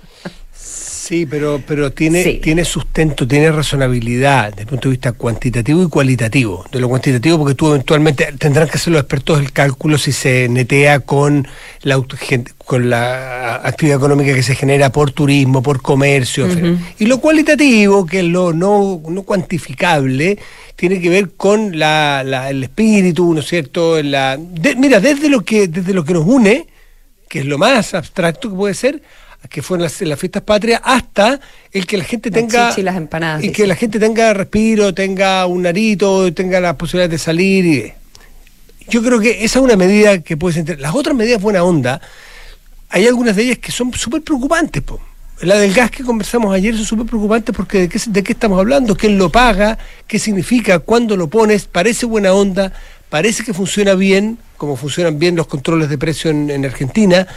Sí, 1.07 1.25
pero, 1.25 1.61
pero 1.65 1.93
tiene, 1.93 2.21
tiene 2.43 2.65
sustento, 2.65 3.25
tiene 3.25 3.49
razonabilidad 3.49 4.49
desde 4.49 4.63
el 4.63 4.67
punto 4.67 4.89
de 4.89 4.95
vista 4.95 5.13
cuantitativo 5.13 5.81
y 5.81 5.87
cualitativo. 5.87 6.65
De 6.69 6.81
lo 6.81 6.89
cuantitativo, 6.89 7.37
porque 7.37 7.55
tú 7.55 7.69
eventualmente 7.69 8.25
tendrán 8.37 8.67
que 8.67 8.75
hacer 8.75 8.91
los 8.91 9.03
expertos 9.03 9.39
el 9.39 9.53
cálculo 9.53 9.97
si 9.97 10.11
se 10.11 10.49
netea 10.49 10.99
con 10.99 11.47
la, 11.83 12.03
con 12.65 12.89
la 12.89 13.55
actividad 13.55 13.99
económica 13.99 14.33
que 14.33 14.43
se 14.43 14.53
genera 14.53 14.91
por 14.91 15.11
turismo, 15.11 15.63
por 15.63 15.81
comercio. 15.81 16.45
Y 16.99 17.05
lo 17.05 17.19
cualitativo, 17.19 18.05
que 18.05 18.19
es 18.19 18.25
lo 18.25 18.51
no, 18.51 19.01
no 19.07 19.23
cuantificable, 19.23 20.37
tiene 20.75 20.99
que 20.99 21.07
ver 21.07 21.29
con 21.37 21.79
la, 21.79 22.19
el 22.49 22.63
espíritu, 22.65 23.33
¿no 23.33 23.39
es 23.39 23.47
cierto? 23.47 24.03
La, 24.03 24.37
mira, 24.75 24.99
desde 24.99 25.29
lo, 25.29 25.39
que, 25.45 25.69
desde 25.69 25.93
lo 25.93 26.03
que 26.03 26.13
nos 26.13 26.25
une, 26.25 26.67
que 27.29 27.39
es 27.39 27.45
lo 27.45 27.57
más 27.57 27.93
abstracto 27.93 28.49
que 28.49 28.55
puede 28.57 28.73
ser, 28.73 29.01
que 29.49 29.61
fue 29.61 29.77
en 29.77 29.83
las, 29.83 29.93
fiestas 29.93 30.43
patrias, 30.43 30.81
hasta 30.83 31.39
el 31.71 31.85
que 31.85 31.97
la 31.97 32.03
gente 32.03 32.31
tenga. 32.31 32.73
y 32.77 32.81
las 32.81 32.95
empanadas. 32.95 33.43
Y 33.43 33.51
que 33.51 33.67
la 33.67 33.75
gente 33.75 33.99
tenga 33.99 34.33
respiro, 34.33 34.93
tenga 34.93 35.45
un 35.45 35.63
narito, 35.63 36.33
tenga 36.33 36.59
la 36.59 36.77
posibilidad 36.77 37.09
de 37.09 37.17
salir. 37.17 37.65
Y, 37.65 37.93
yo 38.89 39.03
creo 39.03 39.19
que 39.19 39.43
esa 39.43 39.59
es 39.59 39.65
una 39.65 39.75
medida 39.75 40.19
que 40.19 40.37
puede 40.37 40.63
ser. 40.63 40.79
Las 40.79 40.95
otras 40.95 41.15
medidas 41.15 41.41
buena 41.41 41.63
onda, 41.63 42.01
hay 42.89 43.05
algunas 43.07 43.35
de 43.35 43.43
ellas 43.43 43.57
que 43.57 43.71
son 43.71 43.93
súper 43.93 44.21
preocupantes. 44.21 44.83
La 45.41 45.55
del 45.55 45.73
gas 45.73 45.91
que 45.91 46.03
conversamos 46.03 46.53
ayer 46.55 46.75
son 46.75 46.85
súper 46.85 47.05
preocupantes 47.05 47.55
porque 47.55 47.81
de 47.81 47.89
qué, 47.89 47.99
de 48.07 48.23
qué 48.23 48.33
estamos 48.33 48.59
hablando, 48.59 48.95
quién 48.95 49.17
lo 49.17 49.29
paga, 49.29 49.77
qué 50.07 50.17
significa, 50.17 50.79
cuándo 50.79 51.15
lo 51.15 51.27
pones, 51.27 51.65
parece 51.65 52.05
buena 52.05 52.33
onda, 52.33 52.73
parece 53.09 53.43
que 53.43 53.53
funciona 53.53 53.95
bien, 53.95 54.37
como 54.57 54.75
funcionan 54.75 55.19
bien 55.19 55.35
los 55.35 55.47
controles 55.47 55.89
de 55.89 55.97
precio 55.97 56.31
en, 56.31 56.65
Argentina, 56.65 57.27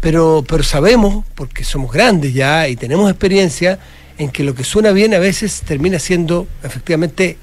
pero, 0.00 0.44
pero 0.46 0.62
sabemos, 0.62 1.24
porque 1.34 1.64
somos 1.64 1.92
grandes 1.92 2.34
ya 2.34 2.68
y 2.68 2.76
tenemos 2.76 3.10
experiencia, 3.10 3.78
en 4.18 4.30
que 4.30 4.42
lo 4.42 4.54
que 4.54 4.64
suena 4.64 4.90
bien 4.90 5.14
a 5.14 5.18
veces 5.18 5.62
termina 5.64 5.98
siendo 5.98 6.48
efectivamente 6.62 7.36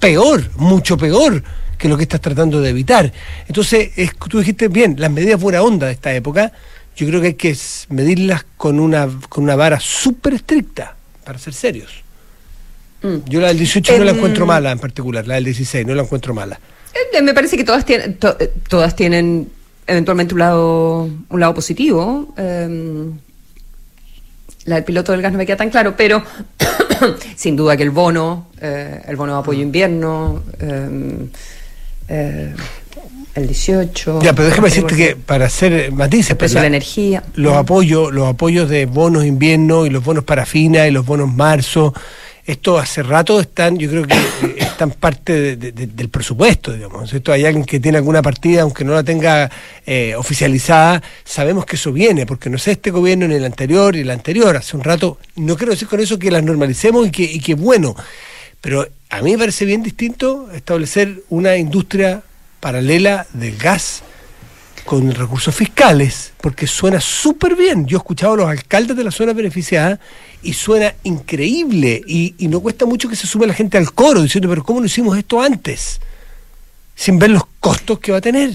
peor, 0.00 0.50
mucho 0.56 0.96
peor 0.96 1.42
que 1.76 1.88
lo 1.88 1.96
que 1.96 2.02
estás 2.02 2.20
tratando 2.20 2.60
de 2.60 2.70
evitar. 2.70 3.12
Entonces, 3.46 3.90
tú 4.28 4.40
dijiste 4.40 4.68
bien, 4.68 4.96
las 4.98 5.10
medidas 5.10 5.40
buena 5.40 5.62
onda 5.62 5.86
de 5.86 5.92
esta 5.92 6.12
época, 6.12 6.52
yo 6.96 7.06
creo 7.06 7.20
que 7.20 7.28
hay 7.28 7.34
que 7.34 7.56
medirlas 7.90 8.44
con 8.56 8.80
una, 8.80 9.08
con 9.28 9.44
una 9.44 9.54
vara 9.54 9.78
súper 9.78 10.34
estricta, 10.34 10.96
para 11.24 11.38
ser 11.38 11.54
serios. 11.54 11.92
Mm. 13.02 13.18
Yo 13.28 13.40
la 13.40 13.48
del 13.48 13.58
18 13.58 13.98
no 13.98 14.04
la 14.04 14.10
encuentro 14.10 14.46
mala 14.46 14.72
en 14.72 14.78
particular, 14.80 15.26
la 15.26 15.36
del 15.36 15.44
16 15.44 15.86
no 15.86 15.94
la 15.94 16.02
encuentro 16.02 16.34
mala. 16.34 16.58
Eh, 16.94 17.22
me 17.22 17.34
parece 17.34 17.56
que 17.56 17.64
todas 17.64 17.84
tienen, 17.84 18.18
eh, 18.38 18.52
todas 18.68 18.94
tienen 18.96 19.48
eventualmente 19.86 20.34
un 20.34 20.40
lado, 20.40 21.08
un 21.28 21.40
lado 21.40 21.54
positivo. 21.54 22.34
Em, 22.36 23.12
la 24.64 24.76
del 24.76 24.84
piloto 24.84 25.12
del 25.12 25.22
gas 25.22 25.32
no 25.32 25.38
me 25.38 25.46
queda 25.46 25.56
tan 25.56 25.70
claro, 25.70 25.94
pero 25.96 26.22
sin 27.36 27.56
duda 27.56 27.76
que 27.76 27.82
el 27.82 27.90
bono, 27.90 28.48
eh, 28.60 29.02
el 29.06 29.16
bono 29.16 29.34
de 29.34 29.38
apoyo 29.40 29.62
invierno, 29.62 30.42
em, 30.58 31.28
el 32.08 33.46
18. 33.46 34.20
Ya, 34.22 34.32
pero 34.32 34.48
déjame 34.48 34.68
decirte 34.68 34.96
que 34.96 35.16
para 35.16 35.46
hacer 35.46 35.92
matices, 35.92 36.36
pero 36.36 36.52
la, 36.54 36.62
la 36.62 36.66
energía. 36.66 37.22
Los 37.34 37.54
apoyos, 37.54 38.12
los 38.12 38.26
apoyos 38.28 38.68
de 38.68 38.86
bonos 38.86 39.24
invierno 39.24 39.86
y 39.86 39.90
los 39.90 40.04
bonos 40.04 40.24
para 40.24 40.44
fina 40.44 40.86
y 40.86 40.90
los 40.90 41.06
bonos 41.06 41.32
marzo 41.32 41.94
esto 42.48 42.78
hace 42.78 43.02
rato 43.02 43.40
están, 43.40 43.76
yo 43.76 43.90
creo 43.90 44.06
que 44.06 44.14
eh, 44.14 44.67
están 44.78 44.92
parte 44.92 45.56
del 45.56 46.08
presupuesto, 46.08 46.72
digamos. 46.72 47.12
Esto 47.12 47.32
hay 47.32 47.44
alguien 47.44 47.64
que 47.64 47.80
tiene 47.80 47.98
alguna 47.98 48.22
partida, 48.22 48.62
aunque 48.62 48.84
no 48.84 48.94
la 48.94 49.02
tenga 49.02 49.50
eh, 49.84 50.14
oficializada, 50.14 51.02
sabemos 51.24 51.66
que 51.66 51.74
eso 51.74 51.92
viene, 51.92 52.26
porque 52.26 52.48
no 52.48 52.58
sé 52.58 52.72
este 52.72 52.92
gobierno 52.92 53.26
ni 53.26 53.34
el 53.34 53.44
anterior 53.44 53.96
y 53.96 54.00
el 54.00 54.10
anterior, 54.10 54.56
hace 54.56 54.76
un 54.76 54.84
rato, 54.84 55.18
no 55.34 55.56
quiero 55.56 55.72
decir 55.72 55.88
con 55.88 55.98
eso 55.98 56.16
que 56.16 56.30
las 56.30 56.44
normalicemos 56.44 57.08
y 57.08 57.10
que, 57.10 57.24
y 57.24 57.52
bueno, 57.54 57.96
pero 58.60 58.86
a 59.10 59.20
mí 59.20 59.32
me 59.32 59.38
parece 59.38 59.64
bien 59.64 59.82
distinto 59.82 60.48
establecer 60.52 61.22
una 61.28 61.56
industria 61.56 62.22
paralela 62.60 63.26
del 63.32 63.56
gas 63.56 64.04
con 64.84 65.12
recursos 65.12 65.52
fiscales, 65.52 66.34
porque 66.40 66.68
suena 66.68 67.00
súper 67.00 67.56
bien. 67.56 67.84
Yo 67.84 67.96
he 67.96 68.00
escuchado 68.00 68.34
a 68.34 68.36
los 68.36 68.48
alcaldes 68.48 68.96
de 68.96 69.02
la 69.02 69.10
zona 69.10 69.32
beneficiada 69.32 69.98
y 70.42 70.52
suena 70.52 70.94
increíble 71.04 72.02
y, 72.06 72.34
no 72.48 72.60
cuesta 72.60 72.86
mucho 72.86 73.08
que 73.08 73.16
se 73.16 73.26
sume 73.26 73.46
la 73.46 73.54
gente 73.54 73.76
al 73.76 73.92
coro 73.92 74.22
diciendo, 74.22 74.48
pero 74.48 74.62
¿cómo 74.62 74.80
no 74.80 74.86
hicimos 74.86 75.16
esto 75.18 75.40
antes? 75.40 76.00
Sin 76.94 77.18
ver 77.18 77.30
los 77.30 77.42
costos 77.60 77.98
que 77.98 78.12
va 78.12 78.18
a 78.18 78.22
tener. 78.22 78.52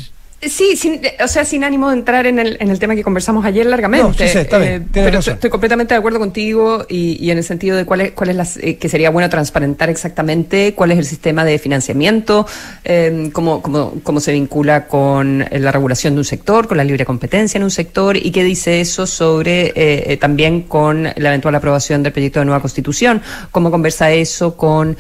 Sí, 0.48 0.76
sin, 0.76 1.02
o 1.24 1.28
sea, 1.28 1.46
sin 1.46 1.64
ánimo 1.64 1.90
de 1.90 1.98
entrar 1.98 2.26
en 2.26 2.40
el, 2.40 2.58
en 2.60 2.70
el 2.70 2.80
tema 2.80 2.96
que 2.96 3.04
conversamos 3.04 3.46
ayer 3.46 3.66
largamente. 3.66 4.26
Eh, 4.26 4.82
pero 4.92 5.20
estoy 5.20 5.50
completamente 5.50 5.94
de 5.94 5.98
acuerdo 5.98 6.20
contigo 6.20 6.86
y, 6.90 7.30
en 7.30 7.38
el 7.38 7.44
sentido 7.44 7.78
de 7.78 7.86
cuál 7.86 8.02
es, 8.02 8.12
cuál 8.12 8.30
es 8.30 8.36
la, 8.36 8.48
eh, 8.62 8.78
que 8.78 8.90
sería 8.90 9.10
bueno 9.10 9.30
transparentar 9.30 9.90
exactamente 9.90 10.74
cuál 10.74 10.92
es 10.92 10.98
el 10.98 11.06
sistema 11.06 11.46
de 11.46 11.60
financiamiento, 11.60 12.46
eh, 12.84 13.30
cómo, 13.34 13.62
cómo, 13.62 13.94
cómo 14.04 14.20
se 14.20 14.32
vincula 14.32 14.88
con 14.88 15.46
la 15.52 15.72
regulación 15.72 16.14
de 16.16 16.20
un 16.20 16.26
sector, 16.26 16.68
con 16.68 16.78
la 16.78 16.84
libre 16.84 17.06
competencia 17.06 17.58
en 17.58 17.64
un 17.64 17.72
sector 17.72 18.18
y 18.18 18.32
qué 18.32 18.44
dice 18.44 18.82
eso 18.82 19.08
sobre 19.08 19.74
eh, 19.76 20.18
también 20.18 20.64
con 20.64 21.04
la 21.04 21.30
eventual 21.30 21.56
aprobación 21.56 22.04
del 22.04 22.12
proyecto 22.12 22.40
de 22.40 22.46
nueva 22.46 22.62
constitución, 22.62 23.22
cómo 23.52 23.72
conversa 23.72 24.12
eso 24.12 24.56
con 24.56 24.98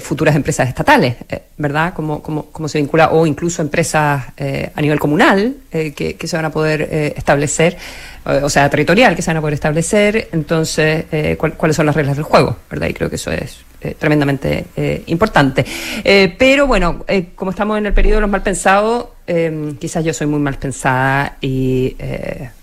futuras 0.00 0.36
empresas 0.36 0.68
estatales, 0.68 1.16
¿verdad? 1.56 1.92
Cómo, 1.94 2.22
cómo, 2.22 2.46
cómo 2.46 2.68
se 2.68 2.78
vincula 2.78 3.10
o 3.10 3.26
incluso 3.26 3.62
empresas 3.62 4.24
eh, 4.48 4.70
a 4.74 4.80
nivel 4.80 4.98
comunal 4.98 5.56
eh, 5.70 5.92
que, 5.92 6.26
se 6.26 6.34
van 6.34 6.46
a 6.46 6.50
poder 6.50 6.88
eh, 6.90 7.12
establecer, 7.14 7.76
o 8.24 8.48
sea, 8.48 8.70
territorial 8.70 9.14
que 9.14 9.20
se 9.20 9.28
van 9.28 9.36
a 9.36 9.40
poder 9.42 9.52
establecer, 9.52 10.28
entonces, 10.32 11.04
cuáles 11.36 11.76
son 11.76 11.84
las 11.84 11.94
reglas 11.94 12.16
del 12.16 12.24
juego, 12.24 12.56
¿verdad? 12.70 12.88
Y 12.88 12.94
creo 12.94 13.10
que 13.10 13.16
eso 13.16 13.30
es 13.30 13.58
tremendamente 13.98 14.66
importante. 15.06 15.64
pero 16.38 16.66
bueno, 16.66 17.04
como 17.34 17.50
estamos 17.50 17.78
en 17.78 17.86
el 17.86 17.94
periodo 17.94 18.16
de 18.16 18.20
los 18.22 18.30
mal 18.30 18.42
pensados, 18.42 19.06
quizás 19.78 20.04
yo 20.04 20.12
soy 20.12 20.26
muy 20.26 20.40
mal 20.40 20.58
pensada 20.58 21.36
y 21.40 21.96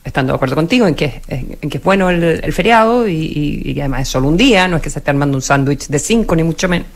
estando 0.03 0.33
de 0.33 0.35
acuerdo 0.35 0.55
contigo 0.55 0.85
en 0.87 0.93
que, 0.93 1.21
en, 1.27 1.69
que 1.69 1.77
es 1.79 1.83
bueno 1.83 2.11
el, 2.11 2.53
feriado 2.53 3.07
y, 3.07 3.63
y, 3.65 3.79
además 3.79 4.01
es 4.03 4.09
solo 4.09 4.27
un 4.27 4.37
día, 4.37 4.67
no 4.67 4.77
es 4.77 4.83
que 4.83 4.91
se 4.91 4.99
esté 4.99 5.09
armando 5.09 5.35
un 5.35 5.41
sándwich 5.41 5.87
de 5.87 5.97
cinco, 5.97 6.35
ni 6.35 6.43
mucho 6.43 6.69
menos. 6.69 6.87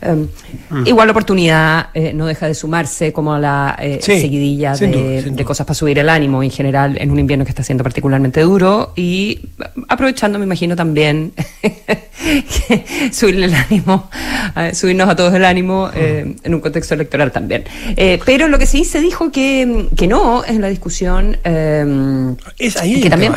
Em, 0.00 0.28
mm. 0.70 0.86
Igual 0.86 1.08
la 1.08 1.10
oportunidad 1.10 1.88
eh, 1.92 2.12
no 2.14 2.26
deja 2.26 2.46
de 2.46 2.54
sumarse 2.54 3.12
como 3.12 3.34
a 3.34 3.38
la 3.40 3.76
eh, 3.80 3.98
seguidilla 4.00 4.74
de, 4.76 5.44
cosas 5.44 5.66
para 5.66 5.74
subir 5.74 5.98
el 5.98 6.08
ánimo 6.08 6.42
en 6.42 6.50
general 6.50 6.96
en 7.00 7.10
un 7.10 7.18
invierno 7.18 7.44
que 7.44 7.50
está 7.50 7.64
siendo 7.64 7.82
particularmente 7.82 8.40
duro 8.42 8.92
y 8.94 9.40
aprovechando, 9.88 10.38
me 10.38 10.44
imagino 10.44 10.76
también, 10.76 11.32
subirle 13.12 13.46
el 13.46 13.54
ánimo, 13.54 14.08
subirnos 14.72 15.08
a 15.08 15.16
todos 15.16 15.34
el 15.34 15.44
ánimo 15.44 15.90
eh, 15.94 16.24
mm. 16.26 16.46
en 16.46 16.54
un 16.54 16.60
contexto 16.60 16.94
electoral 16.94 17.32
también. 17.32 17.64
pero 18.24 18.46
lo 18.46 18.58
que 18.58 18.66
sí 18.66 18.84
se 18.84 19.00
dijo 19.00 19.32
que, 19.32 19.88
que 19.96 20.06
no 20.06 20.44
en 20.44 20.60
la 20.60 20.68
discusión 20.68 21.38
em, 21.42 22.36
es 22.58 22.76
ahí 22.76 23.00
que 23.00 23.10
también 23.10 23.32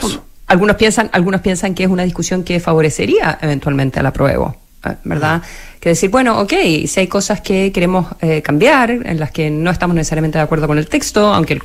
algunos 0.47 0.75
piensan 0.75 1.09
algunos 1.13 1.41
piensan 1.41 1.73
que 1.73 1.85
es 1.85 1.89
una 1.89 2.03
discusión 2.03 2.43
que 2.43 2.59
favorecería 2.59 3.39
eventualmente 3.41 3.99
al 3.99 4.05
apruebo, 4.05 4.57
¿verdad? 5.03 5.41
que 5.81 5.89
decir, 5.89 6.11
bueno, 6.11 6.39
ok, 6.39 6.53
si 6.85 6.99
hay 6.99 7.07
cosas 7.07 7.41
que 7.41 7.71
queremos 7.71 8.05
eh, 8.21 8.43
cambiar, 8.43 8.91
en 8.91 9.19
las 9.19 9.31
que 9.31 9.49
no 9.49 9.71
estamos 9.71 9.95
necesariamente 9.95 10.37
de 10.37 10.43
acuerdo 10.43 10.67
con 10.67 10.77
el 10.77 10.87
texto, 10.87 11.33
aunque 11.33 11.59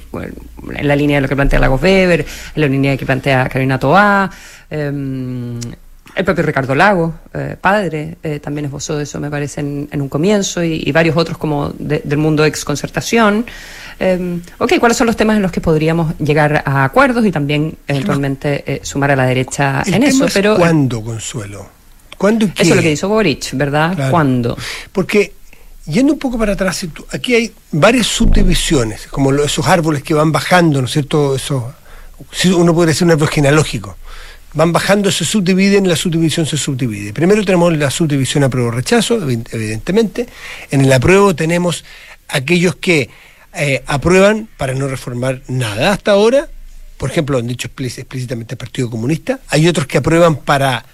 en 0.75 0.89
la 0.89 0.97
línea 0.97 1.19
de 1.19 1.21
lo 1.21 1.29
que 1.29 1.37
plantea 1.37 1.59
Lagos 1.59 1.83
Weber, 1.83 2.21
en 2.21 2.61
la 2.61 2.67
línea 2.67 2.93
de 2.93 2.99
que 2.99 3.05
plantea 3.05 3.47
Carolina 3.49 3.79
Toá, 3.79 4.31
em, 4.71 5.61
el 6.15 6.25
propio 6.25 6.45
Ricardo 6.45 6.75
Lago, 6.75 7.13
eh, 7.35 7.57
padre, 7.61 8.17
eh, 8.23 8.41
también 8.41 8.65
esbozó 8.65 8.99
eso, 8.99 9.21
me 9.21 9.31
parece, 9.31 9.61
en, 9.61 10.01
un 10.01 10.09
comienzo, 10.09 10.65
y, 10.65 10.91
varios 10.91 11.15
otros 11.15 11.37
como 11.37 11.75
del 11.79 12.17
mundo 12.17 12.43
ex 12.47 12.65
concertación. 12.65 13.45
Eh, 14.01 14.41
ok, 14.57 14.79
¿cuáles 14.81 14.97
son 14.97 15.09
los 15.09 15.17
temas 15.17 15.37
en 15.37 15.43
los 15.43 15.53
que 15.53 15.61
podríamos 15.61 16.17
llegar 16.19 16.63
a 16.65 16.85
acuerdos 16.85 17.27
y 17.27 17.33
también 17.33 17.77
eventualmente 17.87 18.81
sumar 18.83 19.11
a 19.11 19.17
la 19.17 19.27
derecha 19.27 19.83
en 19.85 20.05
eso? 20.05 20.27
Pero 20.33 20.57
¿Cuándo, 20.57 21.03
Consuelo? 21.03 21.76
¿Cuándo 22.19 22.47
Eso 22.47 22.55
es 22.63 22.77
lo 22.77 22.83
que 22.83 22.93
hizo 22.93 23.09
Boric, 23.09 23.53
¿verdad? 23.53 24.11
¿Cuándo? 24.11 24.57
Porque, 24.93 25.33
yendo 25.87 26.13
un 26.15 26.19
poco 26.19 26.39
para 26.39 26.55
atrás, 26.55 26.87
aquí 27.11 27.35
hay 27.35 27.53
varias 27.73 28.07
subdivisiones, 28.07 29.07
como 29.09 29.33
esos 29.35 29.67
árboles 29.67 30.03
que 30.03 30.15
van 30.15 30.33
bajando, 30.33 30.81
¿no 30.81 30.87
es 30.87 30.93
cierto? 30.93 31.37
Eso, 31.37 31.75
uno 32.57 32.75
podría 32.75 32.93
decir 32.93 33.05
un 33.07 33.13
árbol 33.13 33.29
genealógico. 33.29 33.97
Van 34.55 34.73
bajando, 34.73 35.13
se 35.13 35.27
subdividen, 35.27 35.87
la 35.87 35.97
subdivisión 35.97 36.47
se 36.47 36.57
subdivide. 36.57 37.13
Primero 37.13 37.45
tenemos 37.45 37.77
la 37.77 37.91
subdivisión 37.91 38.43
apruebo-rechazo, 38.45 39.21
evidentemente. 39.53 40.27
En 40.71 40.81
el 40.81 40.93
apruebo 40.93 41.35
tenemos 41.37 41.85
aquellos 42.29 42.77
que 42.77 43.11
eh, 43.53 43.83
aprueban 43.87 44.49
para 44.57 44.75
no 44.75 44.89
reformar 44.89 45.43
nada 45.49 45.93
hasta 45.93 46.13
ahora. 46.13 46.49
Por 46.97 47.11
ejemplo, 47.11 47.37
han 47.37 47.47
dicho 47.47 47.69
explícitamente 47.69 48.55
el 48.55 48.59
Partido 48.59 48.89
Comunista. 48.89 49.41
Hay 49.49 49.69
otros 49.69 49.87
que 49.87 49.99
aprueban 49.99 50.37
para 50.37 50.87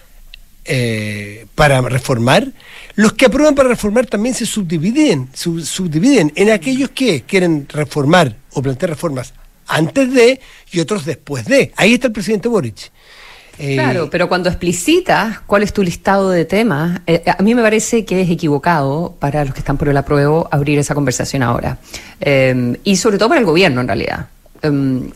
eh, 0.64 1.47
para 1.54 1.81
reformar, 1.81 2.52
los 2.95 3.14
que 3.14 3.26
aprueban 3.26 3.54
para 3.54 3.69
reformar 3.69 4.07
también 4.07 4.35
se 4.35 4.47
subdividen, 4.47 5.28
subdividen 5.35 6.33
en 6.37 6.50
aquellos 6.50 6.90
que 6.90 7.23
quieren 7.23 7.66
reformar 7.69 8.37
o 8.52 8.62
plantear 8.62 8.90
reformas 8.90 9.35
antes 9.66 10.12
de 10.12 10.40
y 10.71 10.81
otros 10.81 11.04
después 11.04 11.45
de. 11.47 11.73
Ahí 11.76 11.95
está 11.95 12.09
el 12.09 12.12
presidente 12.12 12.49
Boric. 12.49 12.90
Eh, 13.59 13.75
claro, 13.75 14.09
pero 14.11 14.28
cuando 14.28 14.49
explicitas 14.49 15.40
cuál 15.40 15.62
es 15.62 15.73
tu 15.73 15.83
listado 15.83 16.31
de 16.31 16.45
temas, 16.45 17.00
eh, 17.07 17.23
a 17.26 17.42
mí 17.42 17.54
me 17.54 17.62
parece 17.62 18.04
que 18.04 18.23
es 18.23 18.31
equivocado 18.31 19.14
para 19.19 19.45
los 19.45 19.52
que 19.54 19.61
están 19.61 19.76
por 19.76 19.88
el 19.88 19.97
apruebo 19.97 20.49
abrir 20.50 20.78
esa 20.78 20.95
conversación 20.95 21.42
ahora. 21.42 21.78
Eh, 22.21 22.76
y 22.85 22.97
sobre 22.97 23.19
todo 23.19 23.28
para 23.28 23.40
el 23.40 23.47
gobierno, 23.47 23.81
en 23.81 23.88
realidad. 23.88 24.26
Em, 24.62 25.11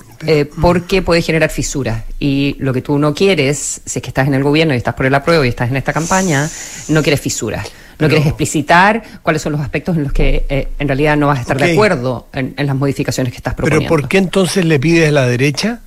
porque 0.60 1.02
puede 1.02 1.22
generar 1.22 1.50
fisuras. 1.50 2.02
Y 2.18 2.56
lo 2.58 2.72
que 2.72 2.82
tú 2.82 2.98
no 2.98 3.14
quieres, 3.14 3.80
si 3.84 3.98
es 3.98 4.02
que 4.02 4.08
estás 4.08 4.26
en 4.26 4.34
el 4.34 4.42
gobierno 4.42 4.74
y 4.74 4.76
estás 4.76 4.94
por 4.94 5.06
el 5.06 5.14
apruebo 5.14 5.44
y 5.44 5.48
estás 5.48 5.70
en 5.70 5.76
esta 5.76 5.92
campaña, 5.92 6.48
no 6.88 7.02
quieres 7.02 7.20
fisuras. 7.20 7.66
No 7.98 8.08
quieres 8.08 8.26
explicitar 8.26 9.02
cuáles 9.22 9.40
son 9.40 9.52
los 9.52 9.60
aspectos 9.62 9.96
en 9.96 10.02
los 10.02 10.12
que 10.12 10.68
en 10.78 10.86
realidad 10.86 11.16
no 11.16 11.28
vas 11.28 11.38
a 11.38 11.42
estar 11.42 11.58
de 11.58 11.72
acuerdo 11.72 12.28
en, 12.34 12.52
en, 12.56 12.66
las 12.66 12.76
modificaciones 12.76 13.32
que 13.32 13.38
estás 13.38 13.54
proponiendo. 13.54 13.88
Pero 13.88 14.02
¿por 14.02 14.08
qué 14.08 14.18
entonces 14.18 14.66
le 14.66 14.78
pides 14.78 15.08
a 15.08 15.12
la 15.12 15.26
derecha 15.26 15.80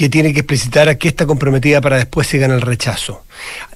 que 0.00 0.08
tiene 0.08 0.32
que 0.32 0.40
explicitar 0.40 0.88
a 0.88 0.94
qué 0.94 1.08
está 1.08 1.26
comprometida 1.26 1.80
para 1.82 1.96
después 1.96 2.26
se 2.26 2.38
gana 2.38 2.54
el 2.54 2.62
rechazo. 2.62 3.24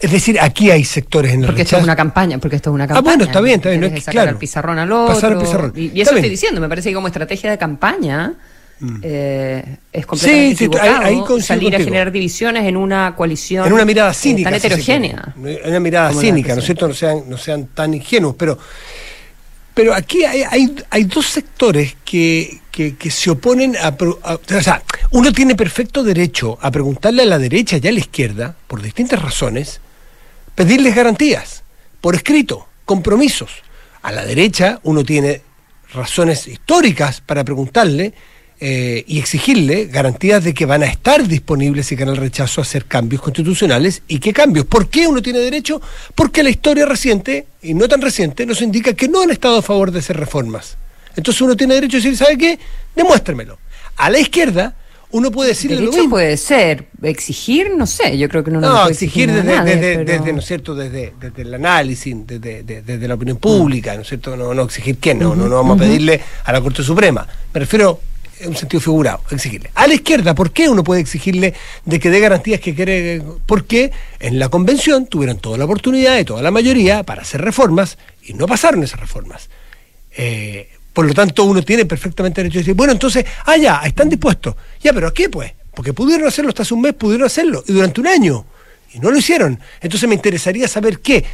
Es 0.00 0.10
decir, 0.10 0.40
aquí 0.40 0.70
hay 0.70 0.82
sectores 0.82 1.32
en 1.32 1.40
el 1.40 1.46
porque 1.46 1.62
rechazo. 1.62 1.76
esto 1.76 1.80
es 1.80 1.84
una 1.84 1.96
campaña, 1.96 2.38
porque 2.38 2.56
esto 2.56 2.70
es 2.70 2.74
una 2.74 2.86
campaña. 2.86 3.00
Ah, 3.00 3.02
bueno, 3.02 3.24
está 3.24 3.40
bien, 3.42 3.56
está 3.56 3.68
bien. 3.68 3.80
No 3.82 3.86
es 3.88 4.04
que, 4.04 4.10
claro. 4.10 4.30
el 4.30 4.36
pizarrón 4.36 4.78
al 4.78 4.90
otro. 4.90 5.14
Pasar 5.14 5.32
el 5.32 5.38
pizarrón. 5.38 5.72
Y, 5.76 6.00
eso 6.00 6.14
estoy 6.14 6.30
diciendo, 6.30 6.62
me 6.62 6.68
parece 6.68 6.88
que 6.88 6.94
como 6.94 7.08
estrategia 7.08 7.50
de 7.50 7.58
campaña. 7.58 8.32
Eh, 9.02 9.76
es 9.92 10.06
completamente 10.06 10.56
sí, 10.56 10.64
equivocado 10.64 11.04
ahí, 11.04 11.22
ahí 11.26 11.42
salir 11.42 11.76
a 11.76 11.78
generar 11.78 12.10
divisiones 12.10 12.64
en 12.64 12.76
una 12.76 13.14
coalición 13.16 13.66
en 13.66 13.72
una 13.72 13.84
mirada 13.84 14.12
cínica, 14.12 14.50
tan 14.50 14.58
heterogénea. 14.58 15.34
En 15.36 15.70
una 15.70 15.80
mirada 15.80 16.12
cínica, 16.12 16.54
¿no 16.54 16.60
es 16.60 16.66
cierto? 16.66 16.88
No 16.88 16.94
sean, 16.94 17.22
no 17.28 17.38
sean 17.38 17.66
tan 17.68 17.94
ingenuos, 17.94 18.34
pero 18.36 18.58
pero 19.74 19.92
aquí 19.92 20.24
hay, 20.24 20.42
hay, 20.48 20.74
hay 20.88 21.04
dos 21.04 21.26
sectores 21.26 21.96
que, 22.04 22.60
que, 22.70 23.10
se 23.10 23.30
oponen 23.30 23.76
a, 23.76 23.88
O 23.88 24.62
sea, 24.62 24.82
uno 25.10 25.32
tiene 25.32 25.56
perfecto 25.56 26.04
derecho 26.04 26.56
a 26.60 26.70
preguntarle 26.70 27.24
a 27.24 27.26
la 27.26 27.38
derecha 27.38 27.78
y 27.82 27.88
a 27.88 27.92
la 27.92 27.98
izquierda, 27.98 28.54
por 28.68 28.80
distintas 28.80 29.20
razones, 29.20 29.80
pedirles 30.54 30.94
garantías, 30.94 31.64
por 32.00 32.14
escrito, 32.14 32.68
compromisos. 32.84 33.50
A 34.02 34.12
la 34.12 34.24
derecha 34.24 34.78
uno 34.84 35.04
tiene 35.04 35.42
razones 35.92 36.46
históricas 36.46 37.20
para 37.20 37.42
preguntarle 37.42 38.14
eh, 38.66 39.04
y 39.06 39.18
exigirle 39.18 39.88
garantías 39.92 40.42
de 40.42 40.54
que 40.54 40.64
van 40.64 40.82
a 40.82 40.86
estar 40.86 41.28
disponibles 41.28 41.84
si 41.84 41.96
gana 41.96 42.12
el 42.12 42.16
rechazo 42.16 42.62
a 42.62 42.64
hacer 42.64 42.86
cambios 42.86 43.20
constitucionales. 43.20 44.00
¿Y 44.08 44.20
qué 44.20 44.32
cambios? 44.32 44.64
¿Por 44.64 44.88
qué 44.88 45.06
uno 45.06 45.20
tiene 45.20 45.40
derecho? 45.40 45.82
Porque 46.14 46.42
la 46.42 46.48
historia 46.48 46.86
reciente, 46.86 47.46
y 47.60 47.74
no 47.74 47.86
tan 47.88 48.00
reciente, 48.00 48.46
nos 48.46 48.62
indica 48.62 48.94
que 48.94 49.06
no 49.06 49.20
han 49.20 49.30
estado 49.30 49.58
a 49.58 49.62
favor 49.62 49.90
de 49.90 49.98
hacer 49.98 50.16
reformas. 50.16 50.78
Entonces 51.14 51.42
uno 51.42 51.54
tiene 51.54 51.74
derecho 51.74 51.98
a 51.98 52.00
decir, 52.00 52.16
¿sabe 52.16 52.38
qué? 52.38 52.58
Demuéstremelo. 52.96 53.58
A 53.96 54.08
la 54.08 54.18
izquierda, 54.18 54.74
uno 55.10 55.30
puede 55.30 55.50
decirle 55.50 55.82
lo 55.82 55.92
mismo. 55.92 56.08
puede 56.08 56.38
ser. 56.38 56.86
Exigir, 57.02 57.74
no 57.76 57.86
sé, 57.86 58.16
yo 58.16 58.30
creo 58.30 58.44
que 58.44 58.50
no 58.50 58.62
No, 58.62 58.72
puede 58.72 58.92
exigir, 58.92 59.30
desde, 59.30 60.32
¿no 60.32 60.38
es 60.38 60.46
cierto?, 60.46 60.74
desde, 60.74 61.12
el 61.36 61.52
análisis, 61.52 62.16
desde, 62.26 63.08
la 63.08 63.14
opinión 63.14 63.36
pública, 63.36 63.94
¿no 63.94 64.00
es 64.00 64.08
cierto? 64.08 64.34
No, 64.38 64.54
no 64.54 64.62
exigir 64.62 64.96
quién, 64.96 65.18
no, 65.18 65.36
no, 65.36 65.50
no 65.50 65.56
vamos 65.56 65.76
a 65.76 65.80
pedirle 65.80 66.18
a 66.44 66.50
la 66.50 66.62
Corte 66.62 66.82
Suprema. 66.82 67.28
Me 67.52 67.60
refiero 67.60 68.00
un 68.48 68.56
sentido 68.56 68.80
figurado, 68.80 69.22
exigirle. 69.30 69.70
A 69.74 69.86
la 69.86 69.94
izquierda, 69.94 70.34
¿por 70.34 70.52
qué 70.52 70.68
uno 70.68 70.84
puede 70.84 71.00
exigirle 71.00 71.54
de 71.84 72.00
que 72.00 72.10
dé 72.10 72.20
garantías 72.20 72.60
que 72.60 72.74
quiere? 72.74 73.22
Porque 73.46 73.92
en 74.20 74.38
la 74.38 74.48
convención 74.48 75.06
tuvieron 75.06 75.38
toda 75.38 75.58
la 75.58 75.64
oportunidad 75.64 76.18
y 76.18 76.24
toda 76.24 76.42
la 76.42 76.50
mayoría 76.50 77.02
para 77.02 77.22
hacer 77.22 77.40
reformas 77.40 77.98
y 78.22 78.34
no 78.34 78.46
pasaron 78.46 78.82
esas 78.82 79.00
reformas. 79.00 79.48
Eh, 80.16 80.68
por 80.92 81.06
lo 81.06 81.12
tanto, 81.12 81.44
uno 81.44 81.62
tiene 81.62 81.86
perfectamente 81.86 82.40
derecho 82.40 82.58
a 82.58 82.60
decir, 82.60 82.74
bueno, 82.74 82.92
entonces, 82.92 83.24
ah, 83.46 83.56
ya, 83.56 83.80
están 83.84 84.08
dispuestos. 84.08 84.54
Ya, 84.80 84.92
pero 84.92 85.08
¿a 85.08 85.12
qué 85.12 85.28
pues? 85.28 85.52
Porque 85.74 85.92
pudieron 85.92 86.28
hacerlo 86.28 86.50
hasta 86.50 86.62
hace 86.62 86.72
un 86.72 86.82
mes, 86.82 86.94
pudieron 86.94 87.26
hacerlo, 87.26 87.64
y 87.66 87.72
durante 87.72 88.00
un 88.00 88.06
año, 88.06 88.46
y 88.92 89.00
no 89.00 89.10
lo 89.10 89.18
hicieron. 89.18 89.58
Entonces 89.80 90.08
me 90.08 90.14
interesaría 90.14 90.68
saber 90.68 91.00
qué. 91.00 91.24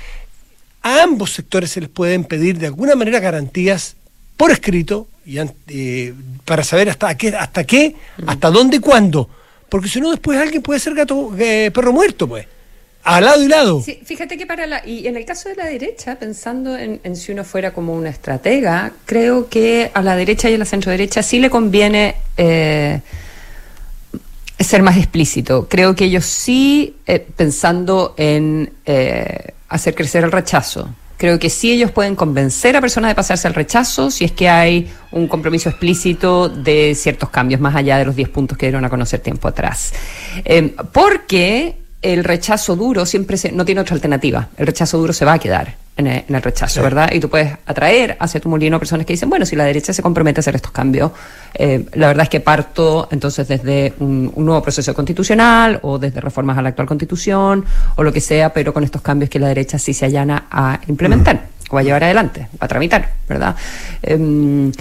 A 0.83 1.03
ambos 1.03 1.33
sectores 1.33 1.71
se 1.71 1.83
les 1.83 1.91
pueden 1.91 2.25
pedir 2.25 2.59
de 2.59 2.67
alguna 2.67 2.95
manera 2.95 3.21
garantías 3.21 3.97
por 4.41 4.53
escrito 4.53 5.07
y, 5.27 5.37
eh, 5.69 6.15
para 6.47 6.65
saber 6.65 6.89
hasta 6.89 7.15
qué, 7.15 7.29
hasta 7.29 7.63
qué, 7.65 7.95
hasta 8.27 8.51
dónde 8.51 8.79
y 8.79 8.81
cuándo. 8.81 9.29
Porque 9.69 9.87
si 9.87 10.01
no, 10.01 10.11
después 10.11 10.41
alguien 10.41 10.63
puede 10.63 10.81
ser 10.81 10.95
gato, 10.95 11.31
eh, 11.39 11.71
perro 11.75 11.93
muerto, 11.93 12.27
pues. 12.27 12.47
A 13.05 13.21
lado 13.21 13.45
y 13.45 13.49
lado. 13.49 13.83
Sí, 13.83 14.01
fíjate 14.03 14.39
que 14.39 14.47
para 14.47 14.67
la. 14.67 14.87
Y 14.87 15.07
en 15.07 15.19
el 15.19 15.27
caso 15.27 15.51
de 15.51 15.57
la 15.57 15.67
derecha, 15.67 16.19
pensando 16.19 16.75
en, 16.75 17.17
si 17.17 17.33
uno 17.33 17.45
fuera 17.45 17.75
como 17.75 17.95
una 17.95 18.09
estratega, 18.09 18.93
creo 19.05 19.51
que 19.51 19.91
a 19.93 20.01
la 20.01 20.17
derecha 20.17 20.49
y 20.49 20.55
a 20.55 20.59
la 20.59 20.65
centro 20.65 20.91
derecha 20.91 21.23
sí 21.23 21.39
le 21.39 21.51
conviene. 21.51 22.17
Eh, 22.39 22.99
ser 24.59 24.83
más 24.83 24.97
explícito. 24.97 25.69
Creo 25.69 25.95
que 25.95 26.05
ellos 26.05 26.25
sí, 26.25 26.97
pensando 27.37 28.15
en 28.17 28.73
hacer 29.69 29.95
crecer 29.95 30.25
el 30.25 30.33
rechazo, 30.33 30.95
Creo 31.21 31.39
que 31.39 31.51
sí 31.51 31.71
ellos 31.71 31.91
pueden 31.91 32.17
convencer 32.17 32.75
a 32.77 32.81
personas 32.81 33.11
de 33.11 33.15
pasarse 33.15 33.47
al 33.47 33.53
rechazo 33.53 34.11
si 34.11 34.25
es 34.25 34.33
que 34.33 34.49
hay 34.49 34.91
un 35.13 35.29
compromiso 35.29 35.69
explícito 35.69 36.49
de 36.49 36.95
ciertos 36.95 37.29
cambios, 37.29 37.61
más 37.61 37.77
allá 37.77 37.99
de 37.99 38.07
los 38.07 38.17
10 38.17 38.31
puntos 38.31 38.57
que 38.57 38.65
dieron 38.65 38.87
a 38.87 38.89
conocer 38.89 39.21
tiempo 39.21 39.47
atrás. 39.47 39.93
Eh, 40.47 40.75
porque 40.95 41.77
el 42.01 42.25
rechazo 42.25 42.75
duro 42.75 43.05
siempre 43.05 43.37
se, 43.37 43.53
no 43.53 43.67
tiene 43.67 43.83
otra 43.83 43.97
alternativa. 43.97 44.49
El 44.57 44.67
rechazo 44.67 44.97
duro 44.97 45.13
se 45.13 45.27
va 45.27 45.35
a 45.35 45.39
quedar 45.39 45.75
en 46.01 46.25
el, 46.35 46.43
rechazo, 46.43 46.83
¿verdad? 46.83 47.11
Y 47.13 47.21
tú 47.21 47.29
puedes 47.29 47.53
atraer 47.67 48.17
hacia 48.19 48.41
tu 48.41 48.49
molino 48.49 48.79
personas 48.79 49.07
que 49.07 49.13
dicen, 49.13 49.31
bueno, 49.31 49.47
si 49.47 49.57
la 49.57 49.65
derecha 49.65 49.93
se 49.93 50.03
compromete 50.03 50.41
a 50.41 50.43
hacer 50.43 50.57
estos 50.57 50.73
cambios, 50.73 51.13
eh, 51.55 51.87
la 51.95 52.09
verdad 52.09 52.25
es 52.25 52.29
que 52.29 52.41
parto 52.41 53.09
entonces 53.11 53.47
desde 53.47 53.95
un, 54.01 54.33
nuevo 54.37 54.63
proceso 54.63 54.95
constitucional 54.95 55.79
o 55.83 55.99
desde 55.99 56.21
reformas 56.21 56.59
a 56.59 56.63
la 56.63 56.71
actual 56.71 56.89
constitución 56.89 57.65
o 57.97 58.03
lo 58.03 58.13
que 58.13 58.21
sea, 58.21 58.53
pero 58.53 58.73
con 58.73 58.85
estos 58.85 59.03
cambios 59.03 59.31
que 59.31 59.39
la 59.39 59.49
derecha 59.49 59.79
sí 59.79 59.95
se 59.95 60.07
allana 60.07 60.47
a 60.51 60.81
implementar 60.89 61.47
o 61.71 61.79
a 61.79 61.83
llevar 61.83 62.05
adelante, 62.05 62.49
a 62.59 62.67
tramitar, 62.67 63.13
¿verdad? 63.29 63.55
Em, 64.03 64.73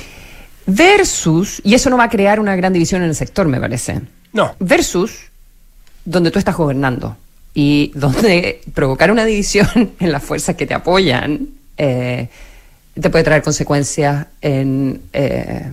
versus, 0.65 1.61
y 1.63 1.75
eso 1.75 1.89
no 1.89 1.97
va 1.97 2.05
a 2.05 2.09
crear 2.09 2.39
una 2.39 2.55
gran 2.55 2.73
división 2.73 3.03
en 3.03 3.09
el 3.09 3.15
sector, 3.15 3.47
me 3.47 3.59
parece. 3.59 4.01
No. 4.33 4.55
Versus 4.59 5.29
donde 6.05 6.31
tú 6.31 6.39
estás 6.39 6.55
gobernando 6.55 7.15
y 7.53 7.91
donde 7.95 8.61
provocar 8.73 9.11
una 9.11 9.25
división 9.25 9.67
en 9.99 10.11
las 10.11 10.23
fuerzas 10.23 10.55
que 10.55 10.65
te 10.65 10.73
apoyan 10.73 11.47
eh, 11.77 12.27
te 12.99 13.09
puede 13.09 13.23
traer 13.23 13.41
consecuencias 13.41 14.27
en, 14.41 15.01
eh, 15.13 15.63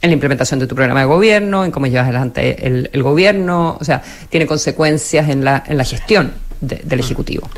en, 0.00 0.10
la 0.10 0.12
implementación 0.12 0.58
de 0.58 0.66
tu 0.66 0.74
programa 0.74 1.00
de 1.00 1.06
gobierno, 1.06 1.64
en 1.64 1.70
cómo 1.70 1.86
llevas 1.86 2.04
adelante 2.04 2.66
el, 2.66 3.02
gobierno, 3.02 3.76
o 3.80 3.84
sea, 3.84 4.02
tiene 4.28 4.46
consecuencias 4.46 5.28
en 5.28 5.44
la, 5.44 5.62
en 5.66 5.76
la 5.76 5.84
gestión 5.84 6.32
del 6.60 7.00
Ejecutivo. 7.00 7.48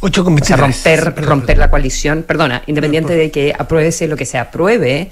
Ocho 0.00 0.24
o 0.24 0.44
sea, 0.44 0.56
romper, 0.56 1.14
romper 1.24 1.58
la 1.58 1.70
coalición, 1.70 2.24
perdona, 2.24 2.62
independiente 2.66 3.14
de 3.14 3.30
que 3.30 3.54
apruebe 3.56 3.92
lo 4.06 4.16
que 4.16 4.26
se 4.26 4.38
apruebe, 4.38 5.10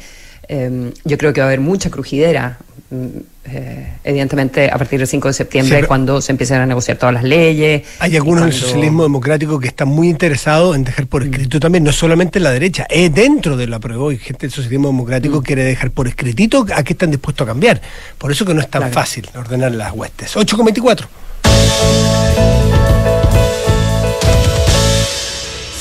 eh, 0.53 0.93
yo 1.05 1.17
creo 1.17 1.33
que 1.33 1.41
va 1.41 1.47
a 1.47 1.51
haber 1.51 1.61
mucha 1.61 1.91
crujidera, 1.91 2.59
mm, 2.91 3.07
eh, 3.53 3.93
evidentemente 4.03 4.69
a 4.69 4.77
partir 4.77 4.99
del 4.99 5.07
5 5.07 5.29
de 5.29 5.35
septiembre, 5.35 5.87
cuando 5.87 6.21
se 6.21 6.33
empiecen 6.33 6.61
a 6.61 6.67
negociar 6.67 6.97
todas 6.97 7.15
las 7.15 7.23
leyes. 7.23 7.83
Hay 8.01 8.17
algunos 8.17 8.47
del 8.47 8.53
socialismo 8.53 9.05
democrático 9.05 9.61
que 9.61 9.69
están 9.69 9.87
muy 9.87 10.09
interesados 10.09 10.75
en 10.75 10.83
dejar 10.83 11.07
por 11.07 11.23
escrito 11.23 11.59
mm. 11.59 11.61
también, 11.61 11.85
no 11.85 11.93
solamente 11.93 12.41
la 12.41 12.51
derecha, 12.51 12.85
es 12.91 13.15
dentro 13.15 13.57
de 13.57 13.69
la 13.69 13.79
prueba 13.79 14.13
y 14.13 14.19
gente 14.19 14.49
del 14.49 14.51
socialismo 14.51 14.89
democrático 14.89 15.39
mm. 15.39 15.43
quiere 15.45 15.63
dejar 15.63 15.93
por 15.93 16.09
escritito 16.09 16.67
a 16.75 16.83
qué 16.83 16.95
están 16.95 17.13
dispuestos 17.13 17.47
a 17.47 17.51
cambiar. 17.51 17.81
Por 18.19 18.33
eso 18.33 18.45
que 18.45 18.53
no 18.53 18.61
es 18.61 18.69
tan 18.69 18.91
fácil 18.91 19.29
ordenar 19.37 19.71
las 19.71 19.93
huestes. 19.93 20.35
8,24 20.35 22.80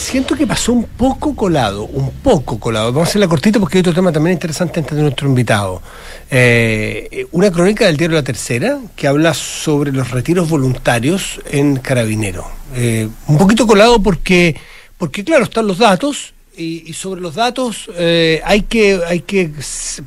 siento 0.10 0.36
que 0.36 0.48
pasó 0.48 0.74
un 0.74 0.86
poco 0.86 1.36
colado, 1.36 1.84
un 1.84 2.10
poco 2.10 2.60
colado. 2.60 2.92
Vamos 2.92 3.08
a 3.08 3.10
hacer 3.12 3.22
la 3.22 3.28
cortita 3.28 3.60
porque 3.60 3.78
hay 3.78 3.82
otro 3.82 3.94
tema 3.94 4.12
también 4.12 4.34
interesante 4.34 4.80
antes 4.80 4.96
de 4.96 5.04
nuestro 5.04 5.28
invitado. 5.28 5.84
Eh, 6.32 7.28
una 7.32 7.52
crónica 7.52 7.86
del 7.86 7.96
diario 7.96 8.16
La 8.16 8.24
Tercera 8.24 8.80
que 8.96 9.08
habla 9.08 9.36
sobre 9.36 9.92
los 9.92 10.10
retiros 10.10 10.50
voluntarios 10.50 11.40
en 11.52 11.76
Carabinero. 11.76 12.50
Eh, 12.76 13.08
un 13.28 13.38
poquito 13.38 13.68
colado 13.68 14.02
porque, 14.02 14.56
porque 14.98 15.24
claro, 15.24 15.44
están 15.44 15.68
los 15.68 15.78
datos 15.78 16.34
y, 16.58 16.92
sobre 16.94 17.22
los 17.22 17.36
datos 17.36 17.88
eh, 17.96 18.42
hay, 18.44 18.64
que, 18.64 19.00
hay 19.08 19.20
que 19.20 19.52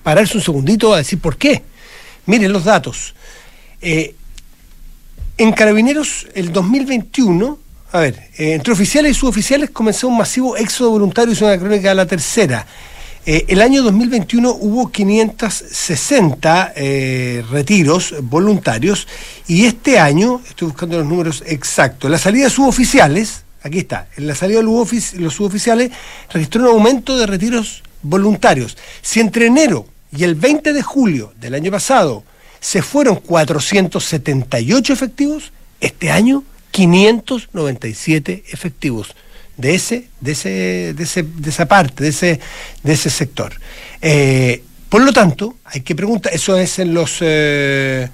pararse 0.02 0.36
un 0.36 0.42
segundito 0.42 0.92
a 0.92 0.98
decir 0.98 1.20
por 1.20 1.36
qué. 1.36 1.62
Miren 2.26 2.52
los 2.52 2.64
datos. 2.64 3.14
en 3.80 5.52
Carabineros, 5.52 6.26
el 6.34 6.52
2021 6.52 7.61
a 7.92 8.00
ver, 8.00 8.30
eh, 8.38 8.54
entre 8.54 8.72
oficiales 8.72 9.12
y 9.12 9.14
suboficiales 9.14 9.70
comenzó 9.70 10.08
un 10.08 10.16
masivo 10.16 10.56
éxodo 10.56 10.90
voluntario, 10.90 11.34
es 11.34 11.42
una 11.42 11.58
crónica 11.58 11.90
de 11.90 11.94
la 11.94 12.06
tercera. 12.06 12.66
Eh, 13.26 13.44
el 13.48 13.60
año 13.60 13.82
2021 13.82 14.50
hubo 14.50 14.90
560 14.90 16.72
eh, 16.74 17.44
retiros 17.50 18.14
voluntarios 18.22 19.06
y 19.46 19.66
este 19.66 19.98
año, 19.98 20.40
estoy 20.48 20.68
buscando 20.68 20.98
los 20.98 21.06
números 21.06 21.44
exactos, 21.46 22.10
la 22.10 22.16
salida 22.16 22.44
de 22.44 22.50
suboficiales, 22.50 23.44
aquí 23.62 23.80
está, 23.80 24.08
en 24.16 24.26
la 24.26 24.34
salida 24.34 24.60
de 24.60 24.64
los 24.64 25.34
suboficiales 25.34 25.90
registró 26.32 26.62
un 26.62 26.68
aumento 26.68 27.18
de 27.18 27.26
retiros 27.26 27.82
voluntarios. 28.02 28.78
Si 29.02 29.20
entre 29.20 29.46
enero 29.46 29.86
y 30.16 30.24
el 30.24 30.34
20 30.34 30.72
de 30.72 30.82
julio 30.82 31.34
del 31.38 31.54
año 31.54 31.70
pasado 31.70 32.24
se 32.58 32.80
fueron 32.80 33.16
478 33.16 34.92
efectivos, 34.94 35.52
Este 35.78 36.12
año 36.12 36.44
597 36.72 38.44
efectivos 38.48 39.14
de 39.56 39.74
ese, 39.74 40.08
de 40.20 40.32
ese, 40.32 40.94
de 40.94 41.02
ese, 41.04 41.22
de 41.22 41.50
esa 41.50 41.66
parte, 41.66 42.02
de 42.02 42.10
ese, 42.10 42.40
de 42.82 42.92
ese 42.92 43.10
sector. 43.10 43.52
Eh, 44.00 44.64
por 44.88 45.02
lo 45.02 45.12
tanto, 45.12 45.56
hay 45.64 45.82
que 45.82 45.94
preguntar, 45.94 46.34
eso 46.34 46.56
es 46.56 46.78
en 46.78 46.92
los 46.92 47.18
eh, 47.20 48.08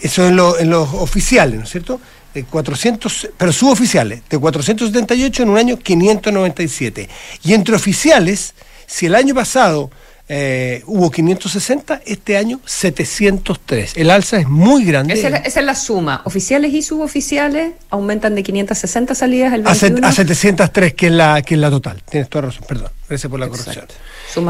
eso 0.00 0.26
en, 0.26 0.38
en 0.60 0.70
los 0.70 0.88
oficiales, 0.94 1.58
¿no 1.58 1.64
es 1.64 1.70
cierto? 1.70 2.00
De 2.34 2.44
400, 2.44 3.30
pero 3.36 3.52
suboficiales, 3.52 4.22
de 4.28 4.38
478 4.38 5.42
en 5.42 5.48
un 5.48 5.58
año 5.58 5.78
597. 5.78 7.08
Y 7.44 7.52
entre 7.52 7.74
oficiales, 7.74 8.54
si 8.86 9.06
el 9.06 9.14
año 9.14 9.34
pasado 9.34 9.90
eh, 10.34 10.82
hubo 10.86 11.10
560, 11.10 12.00
este 12.06 12.38
año 12.38 12.58
703. 12.64 13.98
El 13.98 14.10
alza 14.10 14.38
es 14.38 14.48
muy 14.48 14.82
grande. 14.82 15.12
Esa 15.12 15.28
es, 15.28 15.56
la, 15.62 15.74
suma. 15.74 16.22
Oficiales 16.24 16.72
y 16.72 16.80
suboficiales 16.80 17.74
aumentan 17.90 18.34
de 18.34 18.42
560 18.42 19.14
salidas 19.14 19.52
al 19.52 19.60
21. 19.60 20.06
A, 20.06 20.10
703, 20.10 20.94
que 20.94 21.08
es, 21.08 21.12
la, 21.12 21.42
que 21.42 21.52
es 21.52 21.60
la 21.60 21.68
total. 21.68 22.02
Tienes 22.08 22.30
toda 22.30 22.46
razón, 22.46 22.64
perdón. 22.66 22.88
Gracias 23.06 23.30
por 23.30 23.40
la 23.40 23.48
corrección. 23.48 23.84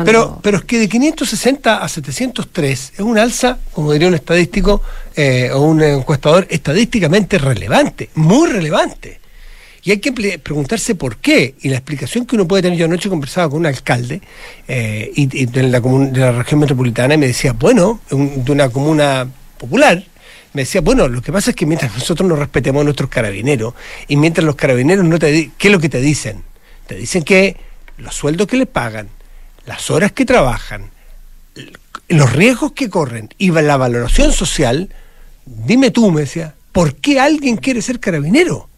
Pero, 0.04 0.38
pero 0.40 0.58
es 0.58 0.64
que 0.64 0.78
de 0.78 0.88
560 0.88 1.78
a 1.82 1.88
703 1.88 2.92
es 2.94 3.00
un 3.00 3.18
alza, 3.18 3.58
como 3.72 3.92
diría 3.92 4.06
un 4.06 4.14
estadístico 4.14 4.82
eh, 5.16 5.50
o 5.52 5.62
un 5.62 5.82
encuestador, 5.82 6.46
estadísticamente 6.48 7.38
relevante, 7.38 8.08
muy 8.14 8.48
relevante. 8.48 9.21
Y 9.84 9.90
hay 9.90 9.98
que 9.98 10.38
preguntarse 10.38 10.94
por 10.94 11.16
qué. 11.16 11.56
Y 11.60 11.68
la 11.68 11.76
explicación 11.76 12.24
que 12.24 12.36
uno 12.36 12.46
puede 12.46 12.62
tener, 12.62 12.78
yo 12.78 12.84
anoche 12.86 13.08
conversaba 13.08 13.50
con 13.50 13.60
un 13.60 13.66
alcalde 13.66 14.20
eh, 14.68 15.10
y, 15.14 15.46
de, 15.46 15.62
la 15.64 15.80
de, 15.80 16.20
la 16.20 16.32
región 16.32 16.60
metropolitana 16.60 17.14
y 17.14 17.18
me 17.18 17.26
decía, 17.26 17.52
bueno, 17.52 18.00
de 18.10 18.52
una 18.52 18.68
comuna 18.68 19.28
popular, 19.58 20.04
me 20.52 20.62
decía, 20.62 20.82
bueno, 20.82 21.08
lo 21.08 21.20
que 21.20 21.32
pasa 21.32 21.50
es 21.50 21.56
que 21.56 21.66
mientras 21.66 21.94
nosotros 21.94 22.28
nos 22.28 22.38
respetemos 22.38 22.82
a 22.82 22.84
nuestros 22.84 23.10
carabineros 23.10 23.74
y 24.06 24.16
mientras 24.16 24.44
los 24.44 24.54
carabineros 24.54 25.04
no 25.04 25.18
te 25.18 25.50
¿qué 25.56 25.68
es 25.68 25.72
lo 25.72 25.80
que 25.80 25.88
te 25.88 26.00
dicen? 26.00 26.44
Te 26.86 26.94
dicen 26.94 27.22
que 27.22 27.56
los 27.96 28.14
sueldos 28.14 28.46
que 28.46 28.58
le 28.58 28.66
pagan, 28.66 29.08
las 29.66 29.90
horas 29.90 30.12
que 30.12 30.24
trabajan, 30.24 30.90
los 32.08 32.32
riesgos 32.32 32.72
que 32.72 32.90
corren 32.90 33.30
y 33.38 33.50
la 33.50 33.76
valoración 33.76 34.32
social, 34.32 34.90
dime 35.46 35.90
tú, 35.90 36.10
me 36.10 36.22
decía, 36.22 36.54
¿por 36.70 36.94
qué 36.96 37.18
alguien 37.18 37.56
quiere 37.56 37.82
ser 37.82 37.98
carabinero? 37.98 38.68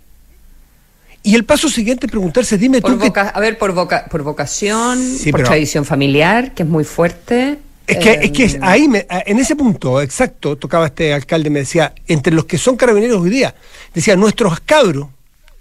Y 1.26 1.34
el 1.34 1.44
paso 1.44 1.70
siguiente 1.70 2.04
es 2.04 2.10
preguntarse, 2.10 2.58
dime 2.58 2.82
tú. 2.82 3.00
A 3.16 3.40
ver, 3.40 3.56
por, 3.56 3.72
voca 3.72 4.04
por 4.10 4.22
vocación, 4.22 5.02
por 5.30 5.42
tradición 5.42 5.86
familiar, 5.86 6.52
que 6.52 6.64
es 6.64 6.68
muy 6.68 6.84
fuerte. 6.84 7.58
Es 7.86 7.96
que, 7.96 8.12
es 8.12 8.30
que 8.30 8.44
eh, 8.44 8.58
ahí, 8.60 8.86
en 9.08 9.38
ese 9.38 9.56
punto 9.56 10.02
exacto, 10.02 10.56
tocaba 10.56 10.86
este 10.86 11.14
alcalde, 11.14 11.48
me 11.48 11.60
decía, 11.60 11.94
entre 12.08 12.34
los 12.34 12.44
que 12.44 12.58
son 12.58 12.76
carabineros 12.76 13.22
hoy 13.22 13.30
día, 13.30 13.54
decía, 13.94 14.16
nuestros 14.16 14.60
cabros, 14.60 15.08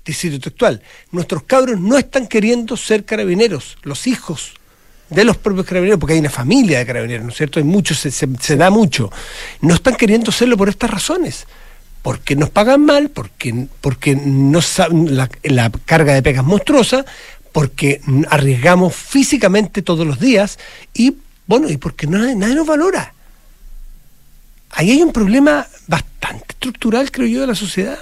distrito 0.05 0.37
textual, 0.37 0.81
nuestros 1.11 1.43
cabros 1.43 1.79
no 1.79 1.97
están 1.97 2.27
queriendo 2.27 2.75
ser 2.75 3.05
carabineros, 3.05 3.77
los 3.83 4.05
hijos 4.05 4.55
de 5.09 5.23
los 5.23 5.37
propios 5.37 5.65
carabineros, 5.65 5.97
porque 5.97 6.13
hay 6.13 6.19
una 6.19 6.29
familia 6.29 6.79
de 6.79 6.85
carabineros, 6.85 7.23
¿no 7.23 7.31
es 7.31 7.37
cierto? 7.37 7.59
Hay 7.59 7.65
muchos, 7.65 7.99
se, 7.99 8.11
se 8.11 8.55
da 8.57 8.69
mucho. 8.69 9.09
No 9.61 9.75
están 9.75 9.95
queriendo 9.95 10.29
serlo 10.29 10.57
por 10.57 10.67
estas 10.67 10.89
razones 10.89 11.45
porque 12.03 12.35
nos 12.35 12.51
pagan 12.51 12.85
mal, 12.85 13.09
porque, 13.09 13.67
porque 13.81 14.15
no 14.15 14.59
la, 14.91 15.29
la 15.43 15.71
carga 15.85 16.13
de 16.13 16.21
pegas 16.21 16.45
monstruosa, 16.45 17.05
porque 17.51 18.01
arriesgamos 18.29 18.95
físicamente 18.95 19.81
todos 19.81 20.05
los 20.05 20.19
días 20.19 20.59
y, 20.93 21.15
bueno, 21.47 21.69
y 21.69 21.77
porque 21.77 22.05
nadie, 22.05 22.35
nadie 22.35 22.55
nos 22.55 22.67
valora. 22.67 23.13
Ahí 24.71 24.91
hay 24.91 25.01
un 25.01 25.13
problema 25.13 25.67
bastante 25.87 26.45
estructural, 26.49 27.09
creo 27.11 27.27
yo, 27.27 27.41
de 27.41 27.47
la 27.47 27.55
sociedad, 27.55 27.99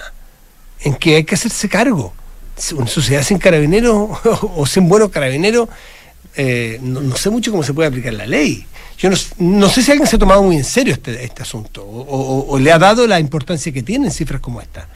en 0.79 0.95
que 0.95 1.17
hay 1.17 1.23
que 1.23 1.35
hacerse 1.35 1.69
cargo. 1.69 2.13
Una 2.73 2.87
sociedad 2.87 3.23
sin 3.23 3.37
carabineros 3.37 4.19
o 4.23 4.65
sin 4.65 4.87
buenos 4.87 5.09
carabineros, 5.09 5.69
eh, 6.35 6.79
no, 6.81 7.15
sé 7.17 7.29
mucho 7.29 7.51
cómo 7.51 7.63
se 7.63 7.73
puede 7.73 7.89
aplicar 7.89 8.13
la 8.13 8.25
ley. 8.25 8.65
Yo 9.01 9.09
no, 9.39 9.67
sé 9.67 9.81
si 9.81 9.91
alguien 9.91 10.07
se 10.07 10.15
ha 10.15 10.19
tomado 10.19 10.43
muy 10.43 10.57
en 10.57 10.63
serio 10.63 10.93
este, 10.93 11.23
este 11.23 11.41
asunto 11.41 11.83
o, 11.83 12.59
le 12.59 12.71
ha 12.71 12.77
dado 12.77 13.07
la 13.07 13.19
importancia 13.19 13.71
que 13.71 13.81
tiene 13.81 14.05
en 14.05 14.11
cifras 14.11 14.39
como 14.39 14.61
esta. 14.61 14.87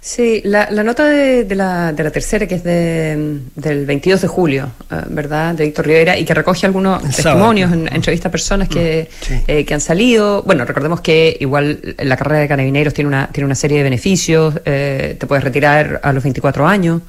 Sí, 0.00 0.40
la, 0.44 0.70
nota 0.70 1.04
de, 1.06 1.52
la, 1.54 1.92
de 1.92 2.04
la 2.04 2.10
tercera, 2.10 2.46
que 2.46 2.56
es 2.56 2.64
de, 2.64 3.40
del 3.56 3.86
22 3.86 4.22
de 4.22 4.28
julio, 4.28 4.70
eh, 4.90 5.02
¿verdad?, 5.08 5.54
de 5.54 5.64
Víctor 5.64 5.86
Rivera, 5.86 6.16
y 6.16 6.24
que 6.24 6.32
recoge 6.32 6.64
algunos 6.64 7.02
testimonios 7.02 7.72
en, 7.72 7.92
entrevistas 7.92 8.26
a 8.26 8.30
personas 8.30 8.68
que, 8.68 9.08
mm, 9.28 9.34
eh, 9.48 9.64
que 9.64 9.74
han 9.74 9.80
salido. 9.80 10.42
Bueno, 10.42 10.64
recordemos 10.64 11.00
que 11.00 11.36
igual 11.40 11.96
la 11.98 12.16
carrera 12.16 12.40
de 12.40 12.48
carabineros 12.48 12.94
tiene 12.94 13.08
una, 13.08 13.28
tiene 13.32 13.46
una 13.46 13.56
serie 13.56 13.78
de 13.78 13.82
beneficios, 13.82 14.54
eh, 14.64 15.16
te 15.18 15.26
puedes 15.26 15.42
retirar 15.42 16.00
a 16.02 16.12
los 16.12 16.22
24 16.22 16.68
años 16.68 17.02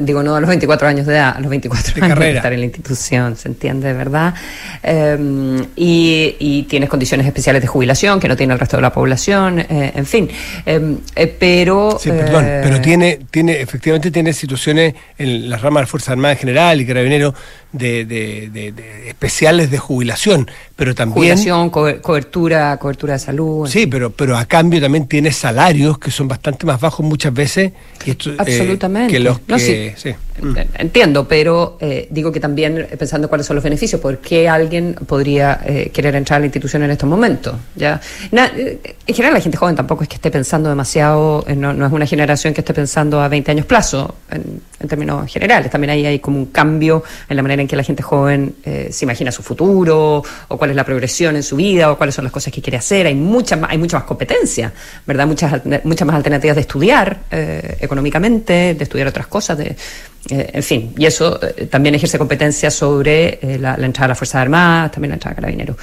digo 0.00 0.22
no 0.22 0.36
a 0.36 0.40
los 0.40 0.48
24 0.48 0.88
años 0.88 1.06
de 1.06 1.14
edad, 1.14 1.36
a 1.36 1.40
los 1.40 1.50
24 1.50 2.04
años 2.04 2.18
de 2.18 2.36
estar 2.36 2.52
en 2.52 2.60
la 2.60 2.66
institución, 2.66 3.36
¿se 3.36 3.48
entiende, 3.48 3.92
verdad? 3.92 4.34
Em, 4.82 5.64
y, 5.76 6.36
y, 6.38 6.62
tienes 6.64 6.88
condiciones 6.88 7.26
especiales 7.26 7.62
de 7.62 7.68
jubilación 7.68 8.20
que 8.20 8.28
no 8.28 8.36
tiene 8.36 8.52
el 8.54 8.58
resto 8.58 8.76
de 8.76 8.82
la 8.82 8.92
población, 8.92 9.60
eh, 9.60 9.92
en 9.94 10.06
fin. 10.06 10.28
Em, 10.66 10.98
eh, 11.14 11.36
pero. 11.38 11.98
Sí, 12.00 12.10
perdón, 12.10 12.44
eh, 12.46 12.60
pero 12.62 12.80
tiene, 12.80 13.20
tiene, 13.30 13.60
efectivamente 13.60 14.10
tiene 14.10 14.32
situaciones 14.32 14.94
en 15.18 15.50
las 15.50 15.62
ramas 15.62 15.82
de 15.82 15.86
Fuerza 15.86 16.12
Armada 16.12 16.32
en 16.32 16.38
general 16.38 16.80
y 16.80 16.86
Carabineros 16.86 17.34
de, 17.72 18.04
de, 18.04 18.48
de, 18.50 19.08
especiales 19.08 19.70
de 19.70 19.78
jubilación, 19.78 20.50
pero 20.74 20.94
también... 20.94 21.14
Jubilación, 21.14 21.70
cobertura, 21.70 22.76
cobertura 22.78 23.14
de 23.14 23.18
salud. 23.18 23.68
Sí, 23.68 23.86
pero, 23.86 24.10
pero 24.10 24.36
a 24.36 24.46
cambio 24.46 24.80
también 24.80 25.06
tiene 25.06 25.32
salarios 25.32 25.98
que 25.98 26.10
son 26.10 26.28
bastante 26.28 26.64
más 26.64 26.80
bajos 26.80 27.04
muchas 27.04 27.32
veces 27.34 27.72
y 28.06 28.10
esto, 28.10 28.30
Absolutamente. 28.38 29.12
que 29.12 29.20
los 29.20 29.40
que... 29.40 29.52
sí. 29.58 30.10
Mm. 30.10 30.27
Entiendo, 30.78 31.26
pero 31.26 31.76
eh, 31.80 32.06
digo 32.10 32.30
que 32.30 32.40
también 32.40 32.86
pensando 32.98 33.28
cuáles 33.28 33.46
son 33.46 33.56
los 33.56 33.64
beneficios, 33.64 34.00
¿por 34.00 34.18
qué 34.18 34.48
alguien 34.48 34.94
podría 35.06 35.60
eh, 35.64 35.90
querer 35.92 36.14
entrar 36.14 36.36
a 36.36 36.40
la 36.40 36.46
institución 36.46 36.82
en 36.82 36.90
estos 36.90 37.08
momentos? 37.08 37.56
¿ya? 37.74 38.00
Eh, 38.30 38.96
en 39.06 39.14
general 39.14 39.34
la 39.34 39.40
gente 39.40 39.56
joven 39.56 39.74
tampoco 39.74 40.02
es 40.02 40.08
que 40.08 40.16
esté 40.16 40.30
pensando 40.30 40.68
demasiado, 40.68 41.44
no, 41.56 41.72
no, 41.72 41.86
es 41.86 41.92
una 41.92 42.06
generación 42.06 42.54
que 42.54 42.60
esté 42.60 42.74
pensando 42.74 43.20
a 43.20 43.28
20 43.28 43.50
años 43.50 43.66
plazo, 43.66 44.14
en, 44.30 44.60
términos 44.88 45.30
generales, 45.30 45.70
también 45.70 45.90
ahí 45.90 46.06
hay 46.06 46.18
como 46.20 46.38
un 46.38 46.46
cambio 46.46 47.02
en 47.28 47.36
la 47.36 47.42
manera 47.42 47.60
en 47.60 47.68
que 47.68 47.74
la 47.74 47.82
gente 47.82 48.02
joven 48.02 48.54
se 48.64 49.04
imagina 49.04 49.32
su 49.32 49.42
futuro, 49.42 50.22
o 50.48 50.56
cuál 50.56 50.70
es 50.70 50.76
la 50.76 50.84
progresión 50.84 51.34
en 51.34 51.42
su 51.42 51.56
vida, 51.56 51.90
o 51.90 51.98
cuáles 51.98 52.14
son 52.14 52.24
las 52.24 52.32
cosas 52.32 52.52
que 52.52 52.62
quiere 52.62 52.78
hacer, 52.78 53.06
hay 53.06 53.16
mucha 53.16 53.56
más, 53.56 53.70
hay 53.70 53.78
mucha 53.78 53.98
más 53.98 54.06
competencia, 54.06 54.72
¿verdad? 55.04 55.26
Muchas, 55.26 55.62
muchas 55.82 56.06
más 56.06 56.16
alternativas 56.16 56.54
de 56.54 56.60
estudiar 56.60 57.18
económicamente, 57.80 58.74
de 58.74 58.84
estudiar 58.84 59.08
otras 59.08 59.26
cosas, 59.26 59.58
de 59.58 59.76
eh, 60.30 60.50
en 60.52 60.62
fin, 60.62 60.94
y 60.96 61.06
eso 61.06 61.38
eh, 61.42 61.66
también 61.66 61.94
ejerce 61.94 62.18
competencia 62.18 62.70
sobre 62.70 63.38
eh, 63.40 63.58
la, 63.58 63.74
entrada 63.76 64.06
a 64.06 64.08
las 64.08 64.18
Fuerzas 64.18 64.42
Armadas, 64.42 64.92
también 64.92 65.10
la 65.10 65.14
entrada 65.14 65.32
a 65.32 65.36
Carabineros. 65.36 65.76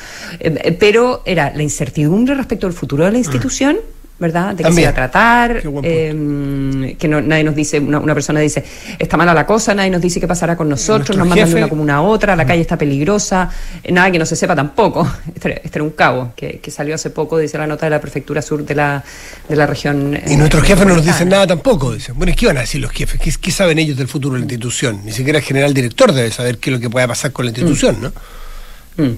pero 0.78 1.24
era 1.26 1.52
la 1.56 1.63
incertidumbre 1.63 2.36
respecto 2.36 2.67
al 2.67 2.74
futuro 2.74 3.06
de 3.06 3.12
la 3.12 3.17
institución. 3.17 3.78
¿Verdad? 4.17 4.56
De 4.56 4.63
que 4.63 4.71
se 4.71 4.82
iba 4.82 4.91
a 4.91 4.93
tratar, 4.93 5.62
eh, 5.84 6.95
que 6.97 7.08
no, 7.08 7.21
nadie 7.21 7.43
nos 7.43 7.54
dice, 7.54 7.80
una, 7.80 8.13
persona 8.13 8.39
dice, 8.39 8.63
está 8.97 9.17
mala 9.17 9.34
la 9.34 9.45
cosa, 9.45 9.75
nadie 9.75 9.89
nos 9.89 10.01
dice 10.01 10.21
qué 10.21 10.28
pasará 10.28 10.56
con 10.56 10.69
nosotros, 10.69 11.17
nos 11.17 11.28
mandan 11.28 11.49
de 11.49 11.56
una 11.56 11.67
comuna 11.67 11.95
a 11.95 12.01
otra, 12.01 12.34
la 12.36 12.45
calle 12.45 12.62
está 12.62 12.78
peligrosa, 12.78 13.49
eh, 13.84 13.91
nada 13.91 14.10
que 14.12 14.19
no 14.19 14.25
se 14.25 14.36
sepa 14.36 14.56
tampoco. 14.56 15.06
Este, 15.36 15.62
este, 15.65 15.80
era 15.80 15.84
un 15.84 15.89
cabo 15.91 16.32
que, 16.36 16.62
salió 16.69 16.95
hace 16.95 17.10
poco, 17.10 17.38
dice 17.38 17.58
la 17.58 17.67
nota 17.67 17.86
de 17.86 17.89
la 17.89 17.99
prefectura 17.99 18.41
sur 18.41 18.65
de 18.65 18.73
la, 18.73 19.04
de 19.49 19.56
la 19.56 19.67
región. 19.67 20.17
y 20.28 20.38
nuestros 20.38 20.63
eh, 20.63 20.67
jefes 20.67 20.88
no 20.88 20.95
nos 20.95 21.06
dicen 21.06 21.28
nada 21.28 21.45
tampoco, 21.45 21.93
dicen. 21.93 22.15
Bueno, 22.17 22.32
¿qué 22.38 22.47
van 22.47 22.58
a 22.58 22.62
decir 22.62 22.80
los 22.80 22.91
jefes? 22.91 23.19
¿Qué, 23.19 23.34
¿Qué, 23.39 23.51
saben 23.51 23.78
ellos 23.80 23.97
del 23.97 24.08
futuro 24.08 24.36
de 24.36 24.39
la 24.39 24.45
institución? 24.45 25.01
Ni 25.04 25.12
siquiera 25.12 25.39
el 25.39 25.45
general 25.45 25.73
director 25.73 26.13
debe 26.13 26.32
saber 26.32 26.58
qué 26.58 26.69
es 26.69 26.75
lo 26.75 26.80
que 26.80 26.89
pueda 26.89 27.08
pasar 27.08 27.32
con 27.32 27.45
la 27.45 27.51
institución, 27.51 27.97
¿no? 28.01 28.13
Mm. 28.97 29.12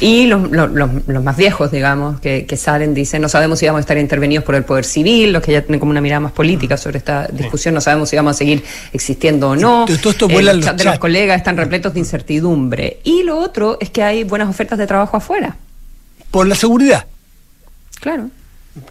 Y 0.00 0.26
los, 0.26 0.50
los, 0.50 1.22
más 1.22 1.36
viejos, 1.36 1.70
digamos, 1.70 2.20
que, 2.20 2.46
salen, 2.56 2.94
dicen, 2.94 3.22
no 3.22 3.28
sabemos 3.28 3.58
si 3.58 3.66
vamos 3.66 3.78
a 3.78 3.82
estar 3.82 3.98
intervenidos 3.98 4.44
por 4.44 4.54
el 4.54 4.64
poder 4.64 4.84
civil, 4.84 5.32
los 5.32 5.42
que 5.42 5.52
ya 5.52 5.62
tienen 5.62 5.80
como 5.80 5.90
una 5.90 6.00
mirada 6.00 6.20
más 6.20 6.32
política 6.32 6.76
sobre 6.76 6.98
esta 6.98 7.28
discusión, 7.28 7.74
no 7.74 7.80
sabemos 7.80 8.08
si 8.08 8.16
vamos 8.16 8.36
a 8.36 8.38
seguir 8.38 8.64
existiendo 8.92 9.50
o 9.50 9.56
no. 9.56 9.84
Todo 9.86 10.10
esto 10.10 10.28
eh, 10.28 10.42
los 10.42 10.76
de 10.76 10.84
los 10.84 10.98
colegas 10.98 11.38
están 11.38 11.56
repletos 11.56 11.94
de 11.94 12.00
incertidumbre. 12.00 12.98
Y 13.04 13.22
lo 13.22 13.38
otro 13.38 13.78
es 13.80 13.90
que 13.90 14.02
hay 14.02 14.24
buenas 14.24 14.48
ofertas 14.48 14.78
de 14.78 14.86
trabajo 14.86 15.16
afuera. 15.16 15.56
Por 16.30 16.46
la 16.46 16.54
seguridad. 16.54 17.06
Claro. 18.00 18.30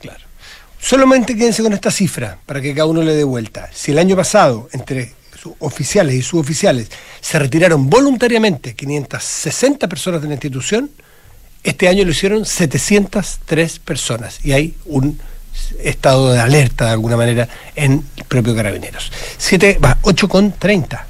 Claro. 0.02 0.19
Solamente 0.80 1.36
quédense 1.36 1.62
con 1.62 1.73
esta 1.73 1.91
cifra 1.91 2.38
para 2.45 2.62
que 2.62 2.73
cada 2.73 2.86
uno 2.86 3.02
le 3.02 3.13
dé 3.13 3.23
vuelta. 3.23 3.69
Si 3.73 3.91
el 3.91 3.99
año 3.99 4.15
pasado, 4.15 4.69
entre 4.71 5.13
oficiales 5.60 6.15
y 6.15 6.21
suboficiales, 6.21 6.89
se 7.21 7.39
retiraron 7.39 7.89
voluntariamente 7.89 8.75
560 8.75 9.88
personas 9.88 10.21
de 10.21 10.28
la 10.28 10.34
institución, 10.34 10.89
este 11.63 11.88
año 11.88 12.06
lo 12.06 12.12
hicieron 12.12 12.45
703 12.45 13.80
personas 13.80 14.43
y 14.45 14.54
hay 14.54 14.75
un 14.86 15.19
estado 15.84 16.32
de 16.32 16.39
alerta 16.39 16.86
de 16.86 16.91
alguna 16.91 17.17
manera 17.17 17.47
en 17.75 18.04
el 18.15 18.23
propio 18.25 18.56
Carabineros. 18.56 19.12
7, 19.38 19.80
va, 19.84 19.97
8 20.02 20.30
con 20.30 20.52
30. 20.54 21.06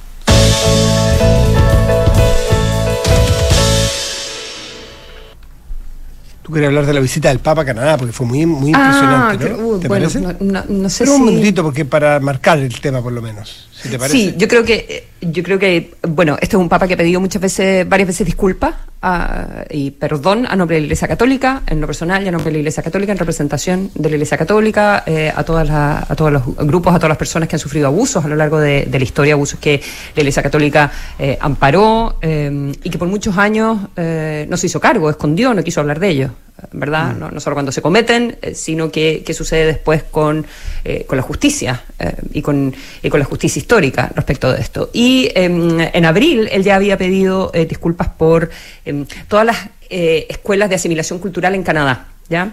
Tú 6.49 6.53
querías 6.53 6.69
hablar 6.69 6.87
de 6.87 6.93
la 6.93 6.99
visita 6.99 7.29
del 7.29 7.37
Papa 7.37 7.61
a 7.61 7.65
Canadá, 7.65 7.95
porque 7.95 8.11
fue 8.11 8.25
muy, 8.25 8.43
muy 8.47 8.71
ah, 8.73 9.29
impresionante, 9.37 9.49
¿no? 9.51 9.79
¿Te 9.79 9.87
parece? 9.87 10.19
No, 10.19 10.63
no, 10.67 10.89
sé 10.89 11.03
Pero 11.03 11.17
un 11.17 11.25
minutito, 11.25 11.61
porque 11.61 11.85
para 11.85 12.19
marcar 12.19 12.57
el 12.57 12.81
tema, 12.81 13.03
por 13.03 13.13
lo 13.13 13.21
menos, 13.21 13.68
si 13.81 13.89
te 13.89 13.97
parece. 13.97 14.17
Sí, 14.17 14.33
yo 14.37 14.47
creo 14.47 14.63
que, 14.63 15.07
yo 15.21 15.43
creo 15.43 15.59
que, 15.59 15.91
bueno, 16.07 16.37
este 16.41 16.55
es 16.55 16.61
un 16.61 16.69
Papa 16.69 16.87
que 16.87 16.93
ha 16.93 16.97
pedido 16.97 17.19
muchas 17.19 17.41
veces, 17.41 17.87
varias 17.87 18.07
veces 18.07 18.25
disculpas 18.25 18.75
y 19.69 19.91
perdón 19.91 20.45
a 20.49 20.55
nombre 20.57 20.75
de 20.75 20.81
la 20.81 20.85
Iglesia 20.87 21.07
Católica, 21.07 21.61
en 21.67 21.79
lo 21.79 21.87
personal 21.87 22.23
y 22.23 22.27
a 22.27 22.31
nombre 22.31 22.49
de 22.49 22.53
la 22.53 22.57
Iglesia 22.59 22.83
Católica, 22.83 23.11
en 23.11 23.17
representación 23.17 23.91
de 23.95 24.09
la 24.09 24.15
Iglesia 24.15 24.37
Católica, 24.37 25.03
eh, 25.05 25.31
a, 25.33 25.43
todas 25.43 25.69
a 25.69 26.15
todos 26.15 26.31
los 26.31 26.55
grupos, 26.57 26.93
a 26.93 26.97
todas 26.97 27.09
las 27.09 27.17
personas 27.17 27.47
que 27.47 27.55
han 27.55 27.59
sufrido 27.59 27.87
abusos 27.87 28.23
a 28.23 28.27
lo 28.27 28.35
largo 28.35 28.59
de, 28.59 28.87
la 28.91 29.03
historia, 29.03 29.33
abusos 29.33 29.59
que 29.59 29.81
la 30.15 30.21
Iglesia 30.21 30.43
Católica 30.43 30.91
eh, 31.17 31.37
amparó 31.39 32.17
eh, 32.21 32.73
y 32.83 32.89
que 32.89 32.97
por 32.97 33.07
muchos 33.07 33.37
años 33.37 33.79
no 33.95 34.57
se 34.57 34.67
hizo 34.67 34.79
cargo, 34.79 35.09
escondió, 35.09 35.53
no 35.53 35.63
quiso 35.63 35.79
hablar 35.79 35.99
de 35.99 36.09
ellos. 36.09 36.31
¿Verdad? 36.71 37.15
Mm. 37.15 37.33
No, 37.33 37.39
solo 37.39 37.55
cuando 37.55 37.71
se 37.71 37.81
cometen, 37.81 38.37
eh, 38.41 38.53
sino 38.55 38.91
que, 38.91 39.23
sucede 39.33 39.65
después 39.65 40.03
con, 40.03 40.45
eh, 40.83 41.05
con 41.07 41.17
la 41.17 41.21
justicia 41.21 41.83
eh, 41.99 42.13
y, 42.33 42.41
con, 42.41 42.73
y 43.01 43.09
con 43.09 43.19
la 43.19 43.25
justicia 43.25 43.59
histórica 43.59 44.11
respecto 44.15 44.51
de 44.51 44.61
esto. 44.61 44.89
Y 44.93 45.29
em, 45.35 45.79
en 45.79 46.05
abril 46.05 46.49
él 46.51 46.63
ya 46.63 46.75
había 46.75 46.97
pedido 46.97 47.51
disculpas 47.67 48.09
por 48.09 48.49
em, 48.85 49.05
todas 49.27 49.45
las 49.45 49.57
escuelas 49.89 50.69
de 50.69 50.75
asimilación 50.75 51.17
cultural 51.17 51.55
en 51.55 51.63
Canadá, 51.63 52.07
¿ya? 52.29 52.51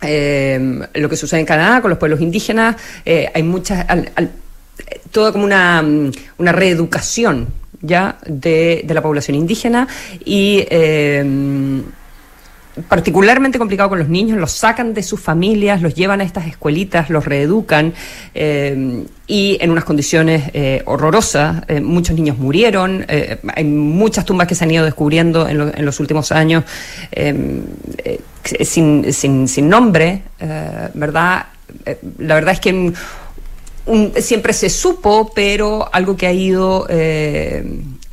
Em, 0.00 0.82
lo 0.94 1.08
que 1.08 1.16
sucede 1.16 1.40
en 1.40 1.46
Canadá 1.46 1.80
con 1.80 1.90
los 1.90 1.98
pueblos 1.98 2.20
indígenas, 2.20 2.76
hay 3.04 3.42
muchas, 3.42 3.86
toda 5.12 5.32
como 5.32 5.44
una, 5.44 5.84
una 6.38 6.52
reeducación 6.52 7.48
ya 7.82 8.18
de, 8.26 8.82
de 8.84 8.94
la 8.94 9.02
población 9.02 9.36
indígena 9.36 9.86
y 10.24 10.66
particularmente 12.88 13.58
complicado 13.58 13.88
con 13.88 13.98
los 13.98 14.08
niños, 14.08 14.38
los 14.38 14.52
sacan 14.52 14.92
de 14.92 15.02
sus 15.02 15.20
familias, 15.20 15.80
los 15.80 15.94
llevan 15.94 16.20
a 16.20 16.24
estas 16.24 16.46
escuelitas, 16.46 17.08
los 17.08 17.24
reeducan 17.24 17.94
eh, 18.34 19.04
y 19.26 19.58
en 19.60 19.70
unas 19.70 19.84
condiciones 19.84 20.50
eh, 20.52 20.82
horrorosas. 20.84 21.64
Eh, 21.68 21.80
muchos 21.80 22.14
niños 22.16 22.38
murieron, 22.38 23.06
hay 23.54 23.64
muchas 23.64 24.24
tumbas 24.24 24.46
que 24.46 24.54
se 24.54 24.64
han 24.64 24.70
ido 24.70 24.84
descubriendo 24.84 25.48
en, 25.48 25.84
los 25.84 26.00
últimos 26.00 26.32
años 26.32 26.64
sin, 28.44 29.12
sin, 29.12 29.48
sin, 29.48 29.68
nombre, 29.68 30.22
¿verdad? 30.94 31.46
la 32.18 32.34
verdad 32.34 32.54
es 32.54 32.60
que 32.60 32.92
siempre 34.20 34.52
se 34.52 34.68
supo, 34.68 35.32
pero 35.34 35.88
algo 35.92 36.16
que 36.16 36.26
ha 36.26 36.32
ido 36.32 36.86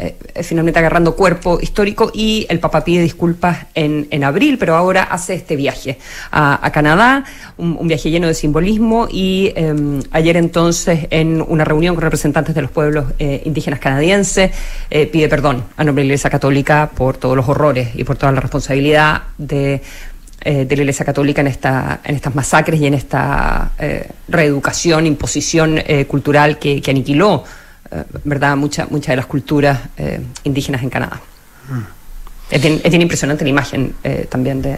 eh, 0.03 0.43
finalmente 0.43 0.79
agarrando 0.79 1.15
cuerpo 1.15 1.59
histórico 1.61 2.11
y 2.13 2.45
el 2.49 2.59
Papa 2.59 2.83
pide 2.83 3.01
disculpas 3.01 3.67
en, 3.73 4.07
en 4.11 4.23
abril, 4.23 4.57
pero 4.57 4.75
ahora 4.75 5.03
hace 5.03 5.33
este 5.33 5.55
viaje 5.55 5.97
a, 6.31 6.71
Canadá, 6.73 7.23
un, 7.57 7.87
viaje 7.87 8.09
lleno 8.09 8.27
de 8.27 8.33
simbolismo 8.33 9.07
y 9.09 9.53
em, 9.55 10.01
ayer 10.11 10.37
entonces 10.37 11.07
en 11.09 11.41
una 11.41 11.65
reunión 11.65 11.95
con 11.95 12.03
representantes 12.03 12.55
de 12.55 12.61
los 12.61 12.71
pueblos 12.71 13.05
eh, 13.19 13.41
indígenas 13.45 13.79
canadienses 13.79 14.51
pide 15.11 15.27
perdón 15.29 15.63
a 15.77 15.83
nombre 15.83 16.03
de 16.03 16.07
la 16.07 16.13
Iglesia 16.13 16.29
Católica 16.29 16.91
por 16.95 17.17
todos 17.17 17.35
los 17.35 17.47
horrores 17.47 17.89
y 17.95 18.03
por 18.03 18.17
toda 18.17 18.31
la 18.31 18.41
responsabilidad 18.41 19.23
de 19.37 19.81
eh, 20.45 20.65
de 20.65 20.75
la 20.75 20.81
Iglesia 20.81 21.05
Católica 21.05 21.39
en, 21.39 21.47
esta, 21.47 22.01
en 22.03 22.15
estas 22.15 22.35
masacres 22.35 22.81
y 22.81 22.85
en 22.85 22.95
esta 22.95 23.71
eh, 23.79 24.09
reeducación, 24.27 25.07
imposición 25.07 25.77
eh, 25.77 26.03
cultural 26.03 26.59
que, 26.59 26.83
aniquiló, 26.85 27.45
¿verdad?, 28.23 28.55
muchas 28.55 28.89
de 28.89 29.15
las 29.15 29.25
culturas 29.25 29.79
indígenas 30.43 30.83
en 30.83 30.89
Canadá. 30.89 31.21
Mm. 31.69 31.81
Es, 32.51 32.61
bien, 32.61 33.01
impresionante 33.01 33.43
la 33.43 33.49
imagen 33.49 33.95
también 34.29 34.61
de, 34.61 34.77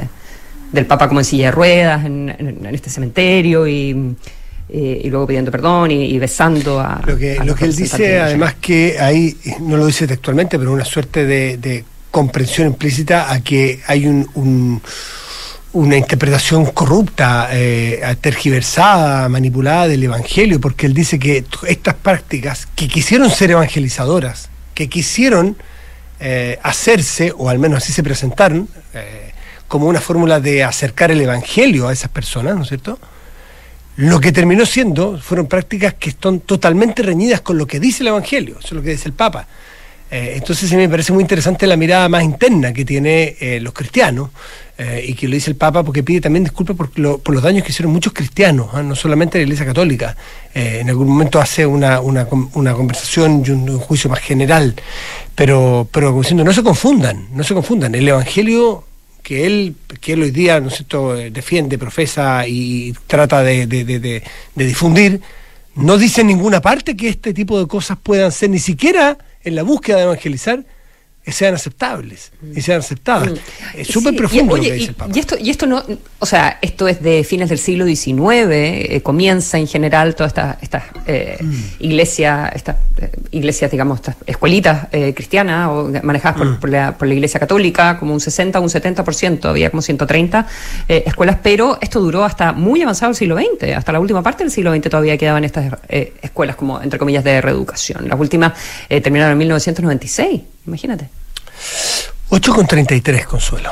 del 0.72 0.86
Papa 0.86 1.08
como 1.08 1.20
en 1.20 1.26
silla 1.26 1.48
de 1.48 1.52
ruedas 1.52 2.06
en, 2.06 2.68
este 2.72 2.90
cementerio 2.90 3.68
y 3.68 4.16
y 4.68 5.10
luego 5.10 5.28
pidiendo 5.28 5.52
perdón 5.52 5.92
y, 5.92 6.18
besando 6.18 6.80
a. 6.80 7.02
Lo 7.06 7.18
que, 7.18 7.38
lo 7.44 7.56
que 7.56 7.66
él 7.66 7.76
dice, 7.76 8.20
además, 8.20 8.56
que 8.60 8.98
ahí, 9.00 9.38
no 9.62 9.78
lo 9.78 9.86
dice 9.86 10.08
textualmente, 10.08 10.58
pero 10.58 10.72
una 10.72 10.86
suerte 10.86 11.26
de, 11.26 11.84
comprensión 12.12 12.68
implícita 12.68 13.30
a 13.32 13.42
que 13.42 13.82
hay 13.88 14.08
un, 14.08 14.82
una 15.76 15.98
interpretación 15.98 16.68
corrupta, 16.68 17.50
eh, 17.52 18.02
tergiversada, 18.22 19.28
manipulada 19.28 19.90
del 19.90 20.04
Evangelio, 20.04 20.62
porque 20.62 20.86
él 20.86 20.94
dice 20.94 21.20
que 21.20 21.44
estas 21.68 21.96
prácticas 21.96 22.66
que 22.76 22.88
quisieron 22.88 23.30
ser 23.30 23.52
evangelizadoras, 23.52 24.50
que 24.74 24.88
quisieron 24.88 25.58
eh, 26.22 26.60
hacerse, 26.64 27.34
o 27.38 27.50
al 27.50 27.60
menos 27.60 27.84
así 27.84 27.92
se 27.92 28.04
presentaron, 28.04 28.70
eh, 28.94 29.34
como 29.68 29.88
una 29.88 30.00
fórmula 30.00 30.40
de 30.40 30.64
acercar 30.64 31.12
el 31.12 31.20
Evangelio 31.20 31.90
a 31.90 31.94
esas 31.94 32.10
personas, 32.10 32.56
¿no 32.56 32.62
es 32.62 32.70
cierto? 32.70 32.98
Lo 33.98 34.22
que 34.22 34.32
terminó 34.32 34.66
siendo 34.66 35.20
fueron 35.20 35.48
prácticas 35.48 35.96
que 35.96 36.10
están 36.10 36.40
totalmente 36.40 37.04
reñidas 37.04 37.42
con 37.42 37.58
lo 37.58 37.68
que 37.68 37.82
dice 37.82 38.02
el 38.04 38.08
Evangelio, 38.08 38.60
eso 38.60 38.68
es 38.68 38.72
lo 38.72 38.82
que 38.82 38.92
dice 38.92 39.10
el 39.10 39.14
Papa. 39.14 39.46
Entonces 40.12 40.72
a 40.72 40.76
mí 40.76 40.84
me 40.84 40.90
parece 40.90 41.12
muy 41.12 41.24
interesante 41.24 41.68
la 41.68 41.76
mirada 41.76 42.08
más 42.08 42.24
interna 42.24 42.72
que 42.72 42.86
tienen 42.86 43.36
los 43.64 43.74
cristianos 43.74 44.30
eh, 44.78 45.06
y 45.08 45.14
que 45.14 45.30
lo 45.30 45.36
dice 45.36 45.50
el 45.50 45.56
Papa 45.56 45.84
porque 45.84 46.04
pide 46.04 46.20
también 46.20 46.44
disculpas 46.44 46.76
por, 46.76 46.90
por 47.22 47.34
los 47.34 47.42
daños 47.42 47.64
que 47.64 47.72
hicieron 47.72 47.94
muchos 47.94 48.12
cristianos, 48.12 48.68
¿ah? 48.74 48.84
no 48.84 48.94
solamente 48.94 49.38
la 49.38 49.44
Iglesia 49.44 49.66
Católica. 49.66 50.18
Eh, 50.54 50.80
en 50.82 50.90
algún 50.90 51.08
momento 51.08 51.40
hace 51.40 51.66
una, 51.66 52.02
una, 52.02 52.28
una 52.56 52.74
conversación 52.74 53.42
y 53.46 53.52
un, 53.52 53.80
juicio 53.80 54.10
más 54.10 54.20
general, 54.20 54.76
pero, 55.34 55.88
pero 55.90 56.12
diciendo, 56.20 56.44
no 56.44 56.52
se 56.52 56.62
confundan, 56.62 57.30
no 57.32 57.46
se 57.46 57.54
confundan. 57.54 57.96
El 57.96 58.06
Evangelio 58.10 58.84
que 59.24 59.46
él, 59.46 59.76
que 60.02 60.14
él 60.14 60.24
hoy 60.24 60.32
día 60.32 60.60
¿no 60.60 60.70
eh, 61.16 61.32
defiende, 61.32 61.78
profesa 61.78 62.46
y 62.46 62.94
trata 63.08 63.44
de, 63.44 63.68
de, 63.68 63.86
de, 63.86 64.00
de 64.00 64.66
difundir, 64.66 65.22
no 65.76 65.98
dice 65.98 66.20
en 66.20 66.28
ninguna 66.28 66.60
parte 66.60 66.98
que 66.98 67.08
este 67.08 67.34
tipo 67.34 67.58
de 67.58 67.66
cosas 67.66 67.98
puedan 68.04 68.34
ser, 68.34 68.50
ni 68.50 68.60
siquiera 68.60 69.18
en 69.46 69.56
la 69.56 69.64
búsqueda 69.64 69.98
de 69.98 70.04
evangelizar, 70.04 70.66
sean 71.32 71.56
aceptables 71.56 72.32
y 72.56 72.62
sean 72.62 72.80
aceptadas. 72.80 73.32
Mm. 73.32 73.36
Es 73.80 73.88
súper 73.88 74.16
profundo 74.16 74.56
lo 74.56 74.62
que 74.62 74.74
dice 74.74 74.90
el 74.90 74.96
Papa. 74.96 75.12
Y 75.16 75.20
esto, 75.20 75.36
y 75.40 75.50
esto 75.50 75.66
no, 75.66 75.84
o 76.20 76.26
sea, 76.26 76.60
esto 76.62 76.88
es 76.88 77.02
de 77.02 77.24
fines 77.24 77.50
del 77.50 77.58
siglo 77.58 77.86
XIX, 77.86 78.22
eh, 78.52 79.02
comienza 79.04 79.58
en 79.58 79.68
general 79.68 80.14
toda 80.14 80.28
esta, 80.28 80.58
esta 80.62 80.84
eh, 81.08 81.38
mm. 81.42 81.64
iglesia, 81.80 82.52
estas 82.54 82.78
eh, 83.02 83.12
iglesias, 83.32 83.72
digamos, 83.72 84.00
estas 84.00 84.18
escuelitas 84.28 84.88
cristianas 85.16 85.70
o 85.70 85.92
manejadas 86.04 86.46
mm. 86.46 86.56
por, 86.60 86.70
la, 86.70 86.98
por, 86.98 87.08
la, 87.08 87.14
iglesia 87.16 87.40
católica, 87.40 87.98
como 87.98 88.14
un 88.14 88.20
60 88.20 88.60
un 88.60 88.70
70%, 88.70 89.46
había 89.46 89.72
como 89.72 89.82
130 89.82 90.48
escuelas, 90.88 91.38
pero 91.42 91.80
esto 91.82 92.00
duró 92.00 92.24
hasta 92.24 92.54
muy 92.54 92.82
avanzado 92.84 93.12
el 93.12 93.16
siglo 93.16 93.36
XX, 93.38 93.76
hasta 93.76 93.92
la 93.92 94.00
última 94.00 94.22
parte 94.22 94.44
del 94.44 94.52
siglo 94.52 94.74
XX 94.74 94.90
todavía 94.90 95.18
quedaban 95.18 95.44
estas 95.44 95.74
escuelas 95.90 96.56
como, 96.56 96.82
entre 96.82 97.00
comillas, 97.00 97.24
de 97.24 97.42
reeducación. 97.42 98.08
Las 98.08 98.20
últimas 98.20 98.54
terminaron 98.88 99.34
en 99.34 99.38
1996. 99.40 100.42
Imagínate. 100.68 101.10
8 102.30 102.54
con 102.54 102.68
33, 102.68 103.26
Consuelo. 103.26 103.72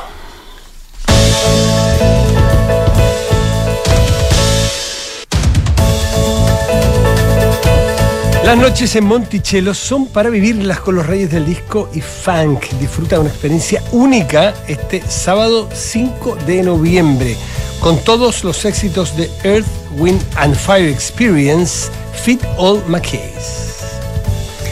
Las 8.44 8.58
noches 8.58 8.94
en 8.94 9.06
Monticello 9.06 9.72
son 9.72 10.06
para 10.06 10.28
vivirlas 10.28 10.78
con 10.78 10.94
los 10.94 11.06
reyes 11.06 11.30
del 11.30 11.46
disco 11.46 11.88
y 11.94 12.00
funk. 12.00 12.64
Disfruta 12.78 13.16
de 13.16 13.22
una 13.22 13.30
experiencia 13.30 13.82
única 13.90 14.54
este 14.68 15.02
sábado 15.08 15.68
5 15.72 16.36
de 16.46 16.62
noviembre 16.62 17.36
con 17.80 17.98
todos 18.04 18.44
los 18.44 18.64
éxitos 18.64 19.16
de 19.16 19.30
Earth, 19.44 19.66
Wind 19.96 20.22
and 20.36 20.54
Fire 20.54 20.88
Experience, 20.88 21.90
Fit 22.22 22.42
All 22.56 22.82
Case. 23.00 23.74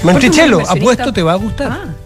Monticello, 0.02 0.60
apuesto 0.68 1.12
te 1.12 1.22
va 1.22 1.32
a 1.32 1.36
gustar. 1.36 1.72
Ah 1.72 2.01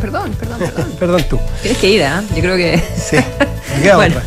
perdón, 0.00 0.32
perdón, 0.38 0.58
perdón. 0.58 0.92
perdón 0.98 1.24
tú. 1.28 1.38
Tienes 1.62 1.78
que 1.78 1.90
ir, 1.90 2.02
¿ah? 2.04 2.22
Yo 2.34 2.40
creo 2.40 2.56
que. 2.56 2.82
Sí, 2.96 3.16
me 3.76 3.82
queda 3.82 3.98
otra. 3.98 4.22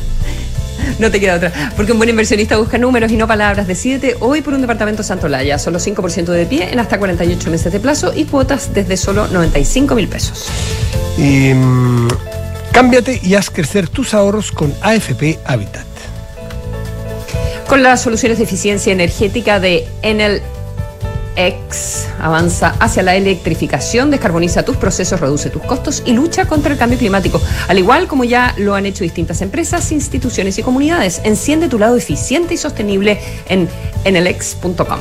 No 0.99 1.11
te 1.11 1.19
queda 1.19 1.35
otra. 1.35 1.71
Porque 1.75 1.91
un 1.91 1.97
buen 1.97 2.09
inversionista 2.09 2.57
busca 2.57 2.77
números 2.77 3.11
y 3.11 3.17
no 3.17 3.27
palabras. 3.27 3.67
Decídete 3.67 4.15
hoy 4.19 4.41
por 4.41 4.53
un 4.53 4.61
departamento 4.61 5.03
Santolaya. 5.03 5.59
Solo 5.59 5.79
5% 5.79 6.25
de 6.25 6.45
pie 6.45 6.71
en 6.71 6.79
hasta 6.79 6.97
48 6.97 7.51
meses 7.51 7.71
de 7.71 7.79
plazo 7.79 8.13
y 8.15 8.25
cuotas 8.25 8.73
desde 8.73 8.97
solo 8.97 9.27
95 9.27 9.95
mil 9.95 10.07
pesos. 10.07 10.47
Y, 11.17 11.53
mm, 11.53 12.07
cámbiate 12.71 13.19
y 13.21 13.35
haz 13.35 13.49
crecer 13.49 13.89
tus 13.89 14.13
ahorros 14.13 14.51
con 14.51 14.73
AFP 14.81 15.39
Habitat. 15.45 15.85
Con 17.67 17.83
las 17.83 18.01
soluciones 18.01 18.37
de 18.37 18.45
eficiencia 18.45 18.93
energética 18.93 19.59
de 19.59 19.87
Enel 20.01 20.41
X 21.37 22.07
avanza 22.19 22.75
hacia 22.79 23.03
la 23.03 23.15
electrificación, 23.15 24.11
descarboniza 24.11 24.63
tus 24.63 24.75
procesos, 24.75 25.19
reduce 25.19 25.49
tus 25.49 25.61
costos 25.61 26.03
y 26.05 26.13
lucha 26.13 26.45
contra 26.45 26.73
el 26.73 26.79
cambio 26.79 26.97
climático, 26.97 27.41
al 27.67 27.77
igual 27.77 28.07
como 28.07 28.23
ya 28.23 28.53
lo 28.57 28.75
han 28.75 28.85
hecho 28.85 29.03
distintas 29.03 29.41
empresas, 29.41 29.91
instituciones 29.91 30.57
y 30.57 30.63
comunidades. 30.63 31.21
Enciende 31.23 31.69
tu 31.69 31.79
lado 31.79 31.95
eficiente 31.95 32.55
y 32.55 32.57
sostenible 32.57 33.19
en 33.47 33.69
enelex.com. 34.03 34.99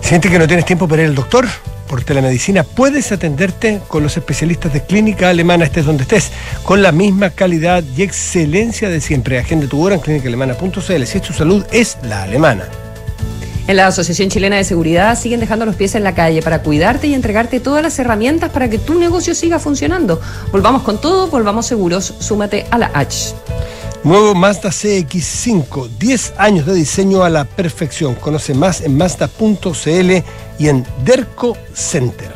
¿Siente 0.00 0.28
que 0.28 0.38
no 0.38 0.46
tienes 0.46 0.66
tiempo 0.66 0.86
para 0.88 1.02
ir 1.02 1.08
al 1.08 1.14
doctor? 1.14 1.46
por 1.86 2.02
telemedicina, 2.02 2.64
puedes 2.64 3.12
atenderte 3.12 3.80
con 3.88 4.02
los 4.02 4.16
especialistas 4.16 4.72
de 4.72 4.82
Clínica 4.82 5.28
Alemana, 5.28 5.64
estés 5.64 5.86
donde 5.86 6.02
estés, 6.02 6.32
con 6.62 6.82
la 6.82 6.92
misma 6.92 7.30
calidad 7.30 7.82
y 7.96 8.02
excelencia 8.02 8.88
de 8.88 9.00
siempre. 9.00 9.38
Agenda 9.38 9.68
tu 9.68 9.82
hora 9.82 9.94
en 9.94 10.00
clínicaalemana.cl. 10.00 11.04
Si 11.04 11.18
es 11.18 11.22
tu 11.22 11.32
salud, 11.32 11.64
es 11.70 11.96
la 12.02 12.24
alemana. 12.24 12.64
En 13.68 13.76
la 13.76 13.88
Asociación 13.88 14.28
Chilena 14.28 14.56
de 14.56 14.64
Seguridad 14.64 15.18
siguen 15.18 15.40
dejando 15.40 15.66
los 15.66 15.74
pies 15.74 15.96
en 15.96 16.04
la 16.04 16.14
calle 16.14 16.40
para 16.40 16.62
cuidarte 16.62 17.08
y 17.08 17.14
entregarte 17.14 17.58
todas 17.58 17.82
las 17.82 17.98
herramientas 17.98 18.50
para 18.50 18.70
que 18.70 18.78
tu 18.78 18.94
negocio 18.94 19.34
siga 19.34 19.58
funcionando. 19.58 20.20
Volvamos 20.52 20.82
con 20.82 21.00
todo, 21.00 21.26
volvamos 21.26 21.66
seguros. 21.66 22.14
Súmate 22.20 22.66
a 22.70 22.78
la 22.78 22.92
H. 22.94 23.34
Nuevo 24.04 24.36
Mazda 24.36 24.70
CX5, 24.70 25.88
10 25.98 26.34
años 26.38 26.66
de 26.66 26.74
diseño 26.74 27.24
a 27.24 27.28
la 27.28 27.44
perfección. 27.44 28.14
Conoce 28.14 28.54
más 28.54 28.82
en 28.82 28.96
Mazda.cl 28.96 30.22
y 30.60 30.68
en 30.68 30.86
Derco 31.04 31.56
Center. 31.74 32.35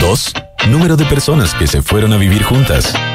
Dos, 0.00 0.32
número 0.68 0.96
de 0.96 1.04
personas 1.04 1.54
que 1.54 1.66
se 1.66 1.82
fueron 1.82 2.12
a 2.12 2.16
vivir 2.16 2.42
juntas. 2.42 2.94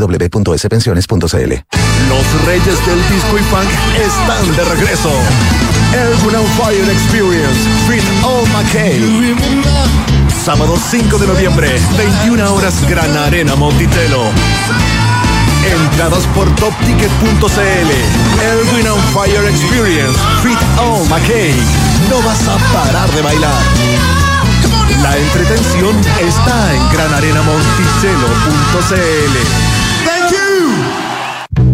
www.spensiones.cl. 0.00 1.52
Los 2.08 2.24
reyes 2.46 2.86
del 2.86 2.98
disco 3.08 3.38
y 3.38 3.42
funk 3.42 3.68
están 3.96 4.56
de 4.56 4.64
regreso. 4.64 5.12
Elgin 5.92 6.36
on 6.36 6.46
Fire 6.56 6.88
Experience, 6.90 7.60
Fit 7.88 8.02
All 8.24 8.46
McKay. 8.48 9.34
Sábado 10.44 10.76
5 10.90 11.18
de 11.18 11.26
noviembre, 11.26 11.78
21 11.98 12.54
horas, 12.54 12.74
Gran 12.88 13.14
Arena 13.16 13.54
Montitelo. 13.56 14.30
Entradas 15.64 16.24
por 16.34 16.48
topticket.cl. 16.56 17.90
Elwin 18.42 18.88
on 18.88 19.00
Fire 19.12 19.46
Experience, 19.46 20.18
Fit 20.42 20.58
All 20.78 21.06
McKay. 21.08 21.54
No 22.08 22.22
vas 22.22 22.48
a 22.48 22.56
parar 22.72 23.10
de 23.10 23.22
bailar. 23.22 23.62
La 25.02 25.16
entretención 25.16 25.96
está 26.20 26.74
en 26.74 26.88
granarenamonticello.cl. 26.92 29.79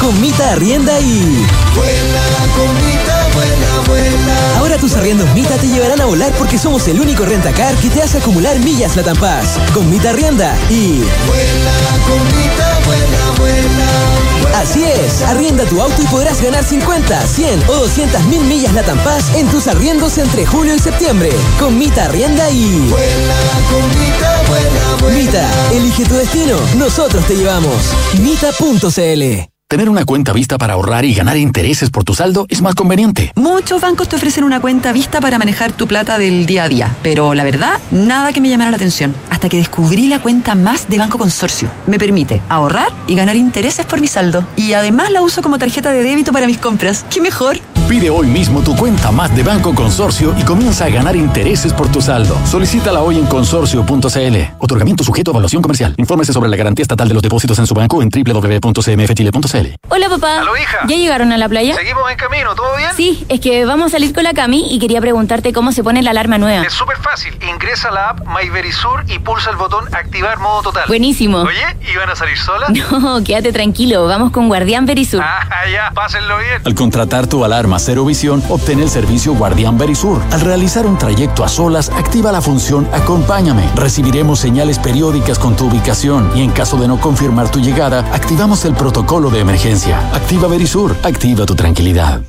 Con 0.00 0.20
Mita 0.20 0.52
Arrienda 0.52 1.00
y... 1.00 1.46
Vuela, 1.74 2.22
con 2.56 2.74
Mita, 2.86 3.28
vuela, 3.34 3.88
vuela. 3.88 4.58
Ahora 4.58 4.76
tus 4.76 4.94
arriendos 4.94 5.32
Mita 5.34 5.56
te 5.56 5.66
llevarán 5.66 6.00
a 6.00 6.04
volar 6.04 6.32
porque 6.38 6.58
somos 6.58 6.86
el 6.88 7.00
único 7.00 7.24
rentacar 7.24 7.74
que 7.76 7.90
te 7.90 8.02
hace 8.02 8.18
acumular 8.18 8.58
millas 8.60 8.96
Latampaz. 8.96 9.58
Con 9.72 9.88
Mita 9.90 10.10
Arrienda 10.10 10.56
y... 10.68 11.02
Vuela, 11.26 11.72
con 12.06 12.24
Mita, 12.38 12.80
vuela, 12.86 13.30
vuela. 13.38 14.58
Así 14.60 14.84
es, 14.84 15.22
arrienda 15.22 15.64
tu 15.64 15.80
auto 15.80 16.00
y 16.00 16.06
podrás 16.06 16.40
ganar 16.40 16.64
50, 16.64 17.26
100 17.26 17.68
o 17.68 17.72
200 17.74 18.24
mil 18.26 18.42
millas 18.44 18.72
Latampaz 18.72 19.34
en 19.34 19.48
tus 19.48 19.66
arriendos 19.66 20.18
entre 20.18 20.46
julio 20.46 20.74
y 20.74 20.78
septiembre. 20.78 21.30
Con 21.58 21.78
Mita 21.78 22.04
Arrienda 22.04 22.50
y... 22.50 22.88
Vuela, 22.88 23.36
con 23.70 23.88
Mita, 24.00 24.42
vuela, 24.48 24.96
vuela. 25.00 25.18
Mita, 25.18 25.50
elige 25.72 26.04
tu 26.04 26.14
destino, 26.14 26.56
nosotros 26.76 27.26
te 27.26 27.36
llevamos. 27.36 27.76
Mita.cl 28.20 29.53
Tener 29.66 29.88
una 29.88 30.04
cuenta 30.04 30.34
vista 30.34 30.58
para 30.58 30.74
ahorrar 30.74 31.06
y 31.06 31.14
ganar 31.14 31.38
intereses 31.38 31.88
por 31.88 32.04
tu 32.04 32.14
saldo 32.14 32.44
es 32.50 32.60
más 32.60 32.74
conveniente. 32.74 33.32
Muchos 33.34 33.80
bancos 33.80 34.08
te 34.10 34.16
ofrecen 34.16 34.44
una 34.44 34.60
cuenta 34.60 34.92
vista 34.92 35.22
para 35.22 35.38
manejar 35.38 35.72
tu 35.72 35.86
plata 35.86 36.18
del 36.18 36.44
día 36.44 36.64
a 36.64 36.68
día, 36.68 36.96
pero 37.02 37.32
la 37.32 37.44
verdad, 37.44 37.80
nada 37.90 38.34
que 38.34 38.42
me 38.42 38.50
llamara 38.50 38.70
la 38.70 38.76
atención, 38.76 39.14
hasta 39.30 39.48
que 39.48 39.56
descubrí 39.56 40.06
la 40.08 40.20
cuenta 40.20 40.54
más 40.54 40.88
de 40.88 40.98
Banco 40.98 41.16
Consorcio. 41.16 41.70
Me 41.86 41.98
permite 41.98 42.42
ahorrar 42.50 42.88
y 43.06 43.14
ganar 43.14 43.36
intereses 43.36 43.86
por 43.86 44.02
mi 44.02 44.06
saldo, 44.06 44.46
y 44.54 44.74
además 44.74 45.10
la 45.10 45.22
uso 45.22 45.40
como 45.40 45.58
tarjeta 45.58 45.92
de 45.92 46.02
débito 46.02 46.30
para 46.30 46.46
mis 46.46 46.58
compras. 46.58 47.06
¿Qué 47.08 47.22
mejor? 47.22 47.58
Pide 47.88 48.08
hoy 48.08 48.26
mismo 48.26 48.62
tu 48.62 48.74
cuenta 48.74 49.10
más 49.12 49.34
de 49.36 49.42
Banco 49.42 49.74
Consorcio 49.74 50.34
y 50.38 50.42
comienza 50.42 50.86
a 50.86 50.88
ganar 50.88 51.14
intereses 51.16 51.70
por 51.74 51.92
tu 51.92 52.00
saldo. 52.00 52.34
Solicítala 52.46 53.00
hoy 53.00 53.18
en 53.18 53.26
consorcio.cl. 53.26 54.36
Otorgamiento 54.58 55.04
sujeto 55.04 55.30
a 55.30 55.32
evaluación 55.32 55.60
comercial. 55.60 55.94
Infórmese 55.98 56.32
sobre 56.32 56.48
la 56.48 56.56
garantía 56.56 56.82
estatal 56.82 57.08
de 57.08 57.14
los 57.14 57.22
depósitos 57.22 57.58
en 57.58 57.66
su 57.66 57.74
banco 57.74 58.00
en 58.02 58.08
www.cmfchile.cl. 58.08 59.66
Hola 59.90 60.08
papá. 60.08 60.38
¿Aló, 60.40 60.56
hija? 60.56 60.78
¿Ya 60.88 60.96
llegaron 60.96 61.30
a 61.32 61.36
la 61.36 61.46
playa? 61.46 61.74
Seguimos 61.74 62.10
en 62.10 62.16
camino, 62.16 62.54
¿todo 62.54 62.74
bien? 62.78 62.88
Sí, 62.96 63.26
es 63.28 63.38
que 63.40 63.66
vamos 63.66 63.88
a 63.88 63.90
salir 63.90 64.14
con 64.14 64.24
la 64.24 64.32
Cami 64.32 64.66
y 64.74 64.78
quería 64.78 65.02
preguntarte 65.02 65.52
cómo 65.52 65.70
se 65.70 65.84
pone 65.84 66.02
la 66.02 66.10
alarma 66.12 66.38
nueva. 66.38 66.64
Es 66.64 66.72
súper 66.72 66.96
fácil. 66.96 67.36
Ingresa 67.52 67.88
a 67.90 67.92
la 67.92 68.08
app 68.10 68.20
MyVerisur 68.26 69.04
y 69.08 69.18
pulsa 69.18 69.50
el 69.50 69.56
botón 69.56 69.84
activar 69.94 70.38
modo 70.38 70.62
total. 70.62 70.84
Buenísimo. 70.88 71.42
Oye, 71.42 71.76
¿y 71.92 71.96
van 71.96 72.08
a 72.08 72.16
salir 72.16 72.38
solas? 72.38 72.70
No, 73.04 73.22
quédate 73.22 73.52
tranquilo, 73.52 74.06
vamos 74.06 74.30
con 74.30 74.48
Guardián 74.48 74.86
Verisur. 74.86 75.20
Ah, 75.22 75.46
ya, 75.70 75.90
pásenlo 75.94 76.38
bien. 76.38 76.62
Al 76.64 76.74
contratar 76.74 77.26
tu 77.26 77.44
alarma 77.44 77.73
Cero 77.78 78.04
Visión, 78.04 78.42
obtén 78.48 78.80
el 78.80 78.90
servicio 78.90 79.34
Guardián 79.34 79.78
Verisur. 79.78 80.20
Al 80.30 80.40
realizar 80.40 80.86
un 80.86 80.98
trayecto 80.98 81.44
a 81.44 81.48
solas, 81.48 81.90
activa 81.90 82.32
la 82.32 82.40
función 82.40 82.88
Acompáñame. 82.92 83.68
Recibiremos 83.74 84.38
señales 84.38 84.78
periódicas 84.78 85.38
con 85.38 85.56
tu 85.56 85.66
ubicación 85.66 86.30
y 86.34 86.42
en 86.42 86.50
caso 86.50 86.76
de 86.76 86.88
no 86.88 87.00
confirmar 87.00 87.50
tu 87.50 87.60
llegada, 87.60 88.00
activamos 88.12 88.64
el 88.64 88.74
protocolo 88.74 89.30
de 89.30 89.40
emergencia. 89.40 89.98
Activa 90.12 90.48
Verisur, 90.48 90.96
activa 91.02 91.46
tu 91.46 91.54
tranquilidad. 91.54 92.20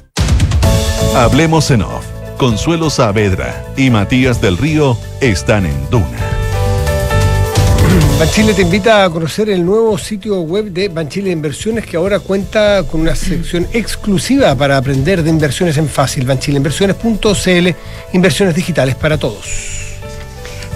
Hablemos 1.16 1.72
en 1.72 1.84
off. 1.84 2.06
Consuelo 2.38 2.90
Saavedra 2.90 3.64
y 3.78 3.90
Matías 3.90 4.42
del 4.42 4.58
Río 4.58 4.98
están 5.22 5.66
en 5.66 5.90
Duna. 5.90 6.35
Banchile 8.20 8.54
te 8.54 8.62
invita 8.62 9.04
a 9.04 9.10
conocer 9.10 9.50
el 9.50 9.66
nuevo 9.66 9.98
sitio 9.98 10.42
web 10.42 10.66
de 10.72 10.88
Banchile 10.90 11.32
Inversiones 11.32 11.86
que 11.86 11.98
ahora 11.98 12.20
cuenta 12.20 12.84
con 12.84 13.02
una 13.02 13.16
sección 13.16 13.68
exclusiva 13.74 14.56
para 14.56 14.78
aprender 14.78 15.24
de 15.24 15.30
inversiones 15.30 15.78
en 15.78 15.88
fácil. 15.88 16.26
Banchileinversiones.cl, 16.26 17.70
inversiones 18.14 18.56
digitales 18.56 18.96
para 18.96 19.18
todos. 19.18 19.96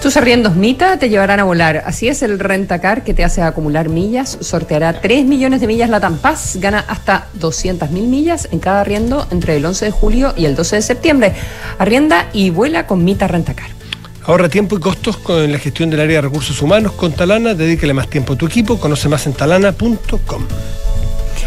Tus 0.02 0.16
arriendos 0.16 0.56
Mita 0.56 0.98
te 0.98 1.10
llevarán 1.10 1.40
a 1.40 1.44
volar. 1.44 1.82
Así 1.84 2.08
es 2.08 2.22
el 2.22 2.38
Rentacar 2.38 3.04
que 3.04 3.12
te 3.12 3.22
hace 3.22 3.42
acumular 3.42 3.90
millas. 3.90 4.38
Sorteará 4.40 5.00
3 5.00 5.26
millones 5.26 5.60
de 5.60 5.66
millas 5.66 5.90
Latam 5.90 6.16
Paz. 6.18 6.56
Gana 6.58 6.84
hasta 6.88 7.28
200 7.34 7.90
mil 7.90 8.06
millas 8.06 8.48
en 8.50 8.60
cada 8.60 8.80
arriendo 8.80 9.26
entre 9.30 9.56
el 9.56 9.66
11 9.66 9.84
de 9.84 9.90
julio 9.90 10.32
y 10.38 10.46
el 10.46 10.54
12 10.54 10.76
de 10.76 10.82
septiembre. 10.82 11.34
Arrienda 11.78 12.30
y 12.32 12.48
vuela 12.48 12.86
con 12.86 13.04
Mita 13.04 13.28
Rentacar. 13.28 13.79
Ahorra 14.24 14.48
tiempo 14.48 14.76
y 14.76 14.80
costos 14.80 15.16
con 15.16 15.50
la 15.50 15.58
gestión 15.58 15.90
del 15.90 16.00
área 16.00 16.16
de 16.16 16.22
recursos 16.22 16.60
humanos 16.62 16.92
con 16.92 17.12
Talana. 17.12 17.54
Dedícale 17.54 17.94
más 17.94 18.08
tiempo 18.08 18.34
a 18.34 18.36
tu 18.36 18.46
equipo. 18.46 18.78
Conoce 18.78 19.08
más 19.08 19.26
en 19.26 19.32
talana.com. 19.32 20.46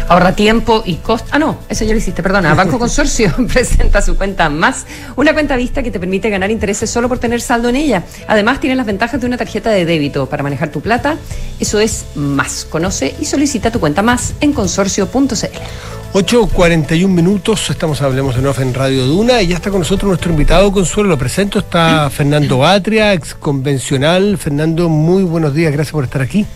Ahorra 0.08 0.34
tiempo 0.34 0.82
y 0.84 0.96
costo. 0.96 1.28
Ah, 1.30 1.38
no, 1.38 1.58
eso 1.68 1.84
ya 1.84 1.92
lo 1.92 1.98
hiciste, 1.98 2.22
perdona. 2.22 2.54
Banco 2.54 2.78
Consorcio 2.84 3.32
presenta 3.52 4.02
su 4.02 4.16
cuenta 4.16 4.50
más, 4.50 4.86
una 5.16 5.32
cuenta 5.32 5.56
vista 5.56 5.82
que 5.82 5.90
te 5.90 5.98
permite 5.98 6.28
ganar 6.30 6.50
intereses 6.50 6.90
solo 6.90 7.08
por 7.08 7.18
tener 7.18 7.40
saldo 7.40 7.68
en 7.68 7.76
ella. 7.76 8.04
Además, 8.26 8.60
tiene 8.60 8.76
las 8.76 8.86
ventajas 8.86 9.20
de 9.20 9.26
una 9.26 9.36
tarjeta 9.36 9.70
de 9.70 9.84
débito 9.84 10.26
para 10.26 10.42
manejar 10.42 10.70
tu 10.70 10.80
plata. 10.80 11.16
Eso 11.58 11.80
es 11.80 12.04
más. 12.16 12.66
Conoce 12.68 13.14
y 13.20 13.24
solicita 13.24 13.70
tu 13.70 13.80
cuenta 13.80 14.02
más 14.02 14.34
en 14.40 14.52
consorcio.cl. 14.52 15.93
8.41 16.14 17.08
minutos, 17.08 17.70
estamos 17.70 18.00
Hablemos 18.00 18.36
de 18.36 18.42
Nuevo 18.42 18.62
en 18.62 18.72
Radio 18.72 19.04
Duna 19.04 19.42
y 19.42 19.48
ya 19.48 19.56
está 19.56 19.70
con 19.70 19.80
nosotros 19.80 20.06
nuestro 20.10 20.30
invitado 20.30 20.70
Consuelo, 20.70 21.08
lo 21.08 21.18
presento, 21.18 21.58
está 21.58 22.08
Fernando 22.08 22.64
Atria, 22.64 23.12
ex 23.14 23.34
convencional. 23.34 24.38
Fernando, 24.38 24.88
muy 24.88 25.24
buenos 25.24 25.52
días, 25.54 25.72
gracias 25.72 25.90
por 25.90 26.04
estar 26.04 26.22
aquí. 26.22 26.46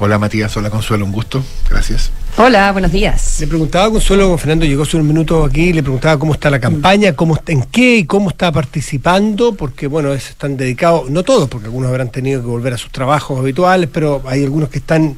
Hola 0.00 0.18
Matías, 0.18 0.54
hola 0.54 0.68
Consuelo, 0.68 1.06
un 1.06 1.12
gusto, 1.12 1.42
gracias. 1.70 2.10
Hola, 2.36 2.70
buenos 2.72 2.92
días. 2.92 3.38
Le 3.40 3.46
preguntaba 3.46 3.86
a 3.86 3.90
Consuelo, 3.90 4.36
Fernando 4.36 4.66
llegó 4.66 4.82
hace 4.82 4.98
unos 4.98 5.08
minutos 5.08 5.48
aquí, 5.48 5.72
le 5.72 5.82
preguntaba 5.82 6.18
cómo 6.18 6.34
está 6.34 6.50
la 6.50 6.60
campaña, 6.60 7.14
cómo 7.14 7.36
está, 7.36 7.52
en 7.52 7.62
qué 7.62 7.96
y 7.96 8.04
cómo 8.04 8.28
está 8.28 8.52
participando, 8.52 9.54
porque 9.54 9.86
bueno, 9.86 10.12
es- 10.12 10.28
están 10.28 10.58
dedicados, 10.58 11.08
no 11.08 11.22
todos, 11.22 11.48
porque 11.48 11.68
algunos 11.68 11.88
habrán 11.88 12.10
tenido 12.10 12.42
que 12.42 12.48
volver 12.48 12.74
a 12.74 12.76
sus 12.76 12.90
trabajos 12.92 13.38
habituales, 13.38 13.88
pero 13.90 14.22
hay 14.26 14.44
algunos 14.44 14.68
que 14.68 14.76
están 14.78 15.16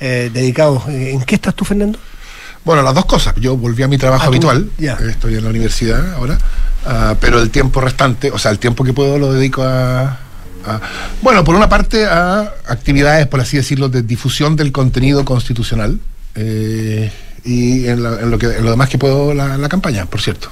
eh, 0.00 0.30
dedicados. 0.34 0.86
¿En 0.88 1.22
qué 1.22 1.36
estás 1.36 1.54
tú, 1.54 1.64
Fernando? 1.64 1.98
Bueno, 2.64 2.82
las 2.82 2.94
dos 2.94 3.06
cosas. 3.06 3.34
Yo 3.40 3.56
volví 3.56 3.82
a 3.82 3.88
mi 3.88 3.98
trabajo 3.98 4.24
Ah, 4.24 4.28
habitual, 4.28 4.70
estoy 5.08 5.34
en 5.34 5.44
la 5.44 5.50
universidad 5.50 6.14
ahora, 6.14 6.38
ah, 6.86 7.16
pero 7.20 7.40
el 7.40 7.50
tiempo 7.50 7.80
restante, 7.80 8.30
o 8.30 8.38
sea, 8.38 8.50
el 8.52 8.58
tiempo 8.58 8.84
que 8.84 8.92
puedo 8.92 9.18
lo 9.18 9.32
dedico 9.32 9.62
a, 9.64 10.02
a- 10.64 10.80
bueno, 11.22 11.42
por 11.42 11.54
una 11.56 11.68
parte 11.68 12.06
a 12.06 12.52
actividades, 12.68 13.26
por 13.26 13.40
así 13.40 13.56
decirlo, 13.56 13.88
de 13.88 14.02
difusión 14.02 14.54
del 14.56 14.70
contenido 14.70 15.24
constitucional 15.24 15.98
eh, 16.36 17.10
y 17.44 17.86
en, 17.86 18.02
la- 18.02 18.20
en 18.20 18.30
lo 18.30 18.38
que, 18.38 18.46
en 18.46 18.64
lo 18.64 18.70
demás 18.70 18.88
que 18.88 18.98
puedo 18.98 19.34
la, 19.34 19.56
la 19.58 19.68
campaña, 19.68 20.06
por 20.06 20.20
cierto. 20.20 20.48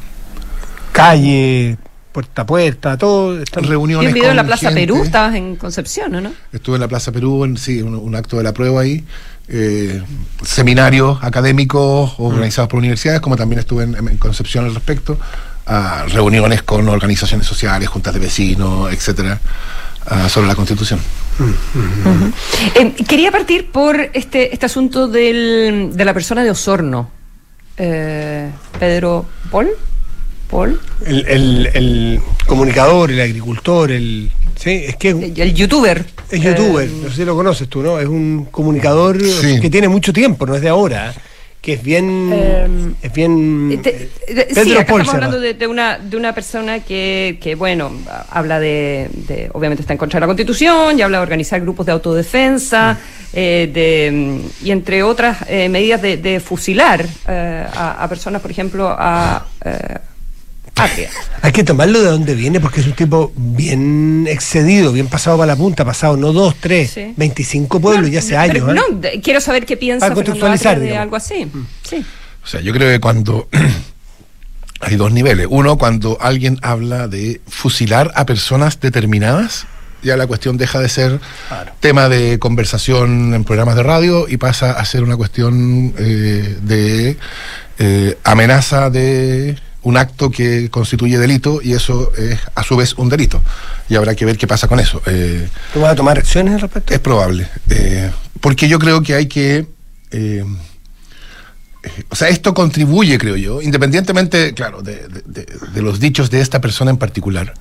Calle, 0.93 1.77
puerta 2.13 2.43
a 2.43 2.47
puerta, 2.47 2.99
todo. 2.99 3.41
Están 3.41 3.65
reuniones 3.65 4.15
en 4.15 4.37
la 4.37 4.45
Plaza 4.45 4.67
gente. 4.71 4.81
Perú, 4.87 5.05
estabas 5.05 5.35
en 5.37 5.55
Concepción, 5.57 6.15
¿o 6.17 6.21
no? 6.21 6.33
Estuve 6.53 6.75
en 6.75 6.81
la 6.81 6.89
Plaza 6.89 7.13
Perú, 7.13 7.45
en 7.45 7.57
sí, 7.57 7.81
un, 7.81 7.95
un 7.95 8.15
acto 8.17 8.37
de 8.37 8.43
la 8.43 8.53
prueba 8.53 8.81
ahí, 8.81 9.05
eh, 9.51 10.03
seminarios 10.45 11.19
académicos 11.23 12.15
organizados 12.19 12.69
por 12.69 12.79
universidades, 12.79 13.21
como 13.21 13.37
también 13.37 13.59
estuve 13.59 13.85
en, 13.85 13.95
en 13.97 14.17
Concepción 14.17 14.65
al 14.65 14.75
respecto, 14.75 15.19
a 15.67 16.07
reuniones 16.09 16.63
con 16.63 16.89
organizaciones 16.89 17.47
sociales, 17.47 17.89
juntas 17.89 18.15
de 18.15 18.21
vecinos, 18.21 18.93
etcétera, 18.93 19.41
ah, 20.07 20.29
sobre 20.29 20.47
la 20.49 20.55
Constitución. 20.55 21.01
Eh, 22.75 22.95
quería 23.09 23.31
partir 23.33 23.71
por 23.71 23.99
este, 24.13 24.53
este 24.53 24.67
asunto 24.67 25.09
del, 25.09 25.91
de 25.95 26.05
la 26.05 26.15
persona 26.15 26.43
de 26.45 26.51
Osorno. 26.51 27.11
Eh, 27.77 28.51
Pedro 28.79 29.27
Paul. 29.51 29.69
Paul. 30.51 30.81
El, 31.07 31.27
el- 31.27 31.71
el 31.75 32.21
comunicador, 32.47 33.11
el 33.11 33.21
agricultor, 33.21 33.91
el. 33.91 34.31
Sí, 34.63 34.85
es 34.89 34.97
que. 34.97 35.09
El 35.11 35.55
youtuber. 35.55 36.05
Es 36.31 36.41
youtuber, 36.43 36.87
Eh, 36.87 36.93
no 37.03 37.09
sé 37.11 37.17
si 37.17 37.25
lo 37.25 37.35
conoces 37.35 37.67
tú, 37.69 37.83
¿no? 37.83 37.99
Es 37.99 38.07
un 38.07 38.47
comunicador 38.51 39.19
Sí. 39.21 39.59
que 39.61 39.71
tiene 39.71 39.89
mucho 39.89 40.13
tiempo, 40.13 40.45
no 40.47 40.55
es 40.55 40.61
de 40.61 40.69
ahora, 40.69 41.15
que 41.63 41.73
es 41.75 41.83
bien. 41.83 42.31
Eh, 42.33 42.69
es 43.03 43.13
bien. 43.13 43.81
Te- 43.83 44.11
eh, 44.29 44.35
de- 44.35 44.45
Pedro 44.45 44.65
sí, 44.65 44.73
acá 44.77 44.87
Paul 44.87 45.01
estamos 45.01 45.15
hablando 45.15 45.41
de, 45.41 45.55
de 45.55 45.67
una, 45.67 45.99
de 45.99 46.17
una 46.17 46.35
persona 46.35 46.81
que, 46.81 47.39
que, 47.41 47.55
bueno, 47.55 47.91
habla 48.31 48.61
de, 48.61 49.09
de- 49.27 49.49
obviamente 49.55 49.81
está 49.83 49.95
en 49.95 49.99
contra 49.99 50.19
de 50.19 50.21
la 50.23 50.27
Constitución, 50.27 50.99
y 50.99 51.03
habla 51.03 51.19
de 51.19 51.23
organizar 51.23 51.59
grupos 51.63 51.87
de 51.87 51.93
autodefensa, 51.93 52.99
eh, 53.33 53.71
de, 53.73 54.11
mm, 54.13 54.67
y 54.67 54.71
entre 54.73 55.03
otras 55.03 55.39
eh, 55.49 55.69
medidas 55.71 56.03
de, 56.03 56.19
de 56.19 56.39
fusilar 56.39 57.05
eh, 57.27 57.65
a, 57.75 58.05
a 58.05 58.09
personas, 58.11 58.43
por 58.43 58.51
ejemplo, 58.51 58.89
a... 58.91 59.47
Atria. 60.85 61.11
Hay 61.43 61.53
que 61.53 61.65
tomarlo 61.65 62.01
de 62.01 62.11
dónde 62.11 62.35
viene 62.35 62.61
porque 62.61 62.81
es 62.81 62.87
un 62.87 62.93
tipo 62.95 63.33
bien 63.37 64.27
excedido, 64.29 64.93
bien 64.93 65.07
pasado 65.07 65.39
para 65.39 65.53
la 65.53 65.57
punta, 65.57 65.85
pasado 65.85 66.17
no 66.17 66.33
dos, 66.33 66.55
tres, 66.61 66.91
Sí. 66.93 67.15
25 67.17 67.81
pueblos 67.81 68.11
ya 68.11 68.19
hace 68.21 68.37
años. 68.37 68.65
Pero, 68.67 68.73
¿eh? 68.73 68.75
no, 68.91 68.97
de- 68.99 69.21
quiero 69.21 69.41
saber 69.41 69.65
qué 69.67 69.77
piensa 69.77 70.07
Para 70.07 70.15
Fernando 70.17 70.33
contextualizar, 70.41 70.79
de 70.79 70.87
digamos. 70.87 71.03
algo 71.03 71.17
así. 71.17 71.51
Sí. 71.89 72.05
O 72.43 72.47
sea, 72.47 72.61
yo 72.61 72.73
creo 72.73 72.89
que 72.91 73.01
cuando 73.01 73.49
hay 74.81 74.97
dos 74.97 75.13
niveles. 75.13 75.47
Uno, 75.51 75.77
cuando 75.77 76.19
alguien 76.21 76.59
habla 76.63 77.07
de 77.09 77.41
fusilar 77.47 78.11
a 78.15 78.25
personas 78.27 78.81
determinadas, 78.81 79.67
ya 80.03 80.17
la 80.17 80.27
cuestión 80.27 80.57
deja 80.57 80.79
de 80.81 80.89
ser 80.89 81.21
tema 81.81 82.09
de 82.09 82.39
conversación 82.39 83.35
en 83.35 83.45
programas 83.45 83.77
de 83.77 83.83
radio 83.83 84.27
y 84.29 84.39
pasa 84.39 84.73
a 84.73 84.85
ser 84.87 85.03
una 85.03 85.17
cuestión 85.19 85.93
eh, 85.99 86.57
de 86.63 87.19
eh, 87.79 88.17
amenaza 88.25 88.89
de 88.89 89.59
un 89.83 89.97
acto 89.97 90.31
que 90.31 90.69
constituye 90.71 91.19
delito 91.19 91.61
y 91.63 91.73
eso 91.73 92.13
es 92.17 92.39
a 92.55 92.63
su 92.63 92.77
vez 92.77 92.95
un 92.95 93.09
delito. 93.09 93.43
Y 93.89 93.95
habrá 93.97 94.15
que 94.15 94.25
ver 94.25 94.37
qué 94.37 94.47
pasa 94.47 94.69
con 94.69 94.79
eso. 94.81 95.01
Eh, 95.07 95.49
¿Tú 95.73 95.81
vas 95.81 95.93
a 95.93 95.95
tomar 95.97 96.19
acciones 96.19 96.55
al 96.55 96.61
respecto? 96.61 96.93
es 96.95 97.01
probable. 97.01 97.49
eh, 97.71 98.11
porque 98.41 98.69
yo 98.69 98.79
creo 98.79 99.03
que 99.03 99.15
hay 99.15 99.27
que. 99.27 99.67
eh, 100.11 100.45
o 102.11 102.15
sea, 102.15 102.29
esto 102.29 102.53
contribuye, 102.53 103.17
creo 103.19 103.37
yo, 103.37 103.63
independientemente, 103.63 104.53
claro, 104.53 104.83
de, 104.83 104.97
de- 105.09 105.23
de- 105.25 105.47
de 105.73 105.83
los 105.83 105.99
dichos 105.99 106.31
de 106.31 106.41
esta 106.43 106.61
persona 106.61 106.91
en 106.91 106.99
particular, 106.99 107.55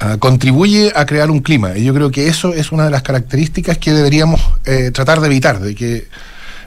ah, 0.00 0.16
contribuye 0.18 0.92
a 0.96 1.06
crear 1.06 1.30
un 1.30 1.38
clima. 1.40 1.76
Y 1.78 1.84
yo 1.84 1.94
creo 1.94 2.10
que 2.10 2.26
eso 2.26 2.52
es 2.52 2.72
una 2.72 2.84
de 2.86 2.90
las 2.90 3.02
características 3.02 3.78
que 3.78 3.92
deberíamos 3.92 4.40
eh, 4.64 4.90
tratar 4.92 5.20
de 5.20 5.26
evitar, 5.28 5.60
de 5.60 5.74
que 5.76 6.08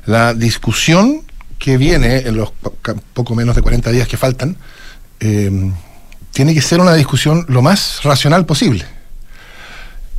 la 0.06 0.34
discusión 0.34 1.24
que 1.60 1.78
viene 1.78 2.20
en 2.20 2.38
los 2.38 2.52
poco 3.14 3.36
menos 3.36 3.56
de 3.56 3.62
40 3.62 3.92
días 3.92 4.08
que 4.08 4.18
faltan, 4.18 4.56
eh, 5.24 5.72
tiene 6.32 6.54
que 6.54 6.62
ser 6.62 6.80
una 6.82 6.94
discusión 6.96 7.46
lo 7.48 7.62
más 7.62 8.02
racional 8.04 8.46
posible. 8.46 8.84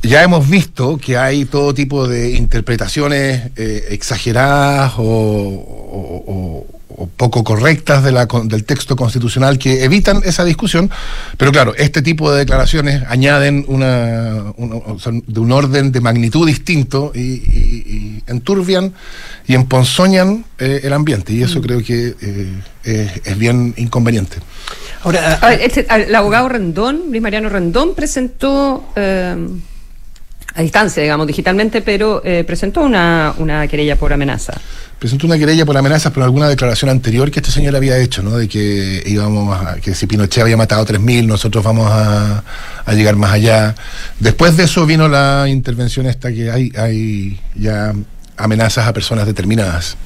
Ya 0.01 0.23
hemos 0.23 0.47
visto 0.49 0.97
que 0.97 1.17
hay 1.17 1.45
todo 1.45 1.73
tipo 1.73 2.07
de 2.07 2.31
interpretaciones 2.31 3.51
eh, 3.55 3.85
exageradas 3.89 4.93
o- 4.97 6.65
o- 6.97 7.07
poco 7.07 7.43
correctas 7.43 8.03
de 8.03 8.11
la 8.11 8.27
con- 8.27 8.47
del 8.47 8.63
texto 8.65 8.95
constitucional 8.95 9.57
que 9.59 9.83
evitan 9.83 10.21
esa 10.25 10.43
discusión, 10.43 10.89
pero 11.37 11.51
claro, 11.51 11.73
este 11.75 12.01
tipo 12.01 12.31
de 12.31 12.39
declaraciones 12.39 13.03
añaden 13.07 13.65
una, 13.67 14.53
una- 14.57 14.75
o 14.75 14.99
sea, 14.99 15.11
de 15.13 15.39
un 15.39 15.51
orden 15.51 15.91
de 15.91 16.01
magnitud 16.01 16.45
distinto 16.47 17.11
y, 17.13 17.19
y- 17.19 17.83
y 17.87 18.23
enturbian 18.27 18.93
y 19.47 19.53
emponzoñan 19.55 20.45
eh, 20.59 20.81
el 20.83 20.93
ambiente. 20.93 21.33
Y 21.33 21.43
eso 21.43 21.61
creo 21.61 21.83
que 21.83 22.15
eh, 22.21 22.53
es, 22.83 23.21
es 23.25 23.37
bien 23.37 23.73
inconveniente. 23.77 24.37
Ahora, 25.03 25.33
a 25.41 25.49
ver, 25.49 25.61
este, 25.61 25.85
a- 25.89 25.97
el 25.97 26.15
abogado 26.15 26.49
Rendón, 26.49 27.03
Luis 27.09 27.21
Mariano 27.21 27.49
Rendón, 27.49 27.93
presentó, 27.95 28.85
eh, 28.95 29.35
a 30.55 30.61
distancia, 30.61 31.03
digamos, 31.03 31.27
digitalmente, 31.27 31.81
pero 31.81 32.21
eh, 32.23 32.45
presentó 32.45 32.81
una, 32.81 33.33
una 33.37 33.67
querella 33.67 33.97
por 33.97 34.13
amenaza. 34.13 34.53
Presentó 34.97 35.27
una 35.27 35.37
querella 35.37 35.65
por 35.65 35.75
amenazas 35.75 36.13
por 36.13 36.23
alguna 36.23 36.47
declaración 36.47 36.89
anterior 36.89 37.29
que 37.29 37.39
este 37.39 37.51
señor 37.51 37.75
había 37.75 37.97
hecho, 37.97 38.23
¿no? 38.23 38.37
De 38.37 38.47
que 38.47 39.03
íbamos 39.05 39.53
a, 39.53 39.75
que 39.75 39.93
si 39.93 40.07
Pinochet 40.07 40.41
había 40.41 40.55
matado 40.55 40.81
a 40.81 40.85
3.000, 40.85 41.25
nosotros 41.25 41.61
vamos 41.61 41.91
a, 41.91 42.43
a 42.85 42.93
llegar 42.93 43.17
más 43.17 43.33
allá. 43.33 43.75
Después 44.19 44.55
de 44.55 44.63
eso 44.63 44.85
vino 44.85 45.09
la 45.09 45.45
intervención 45.49 46.05
esta 46.05 46.31
que 46.31 46.49
hay, 46.49 46.71
hay 46.77 47.37
ya 47.55 47.93
amenazas 48.37 48.87
a 48.87 48.93
personas 48.93 49.25
determinadas, 49.25 49.97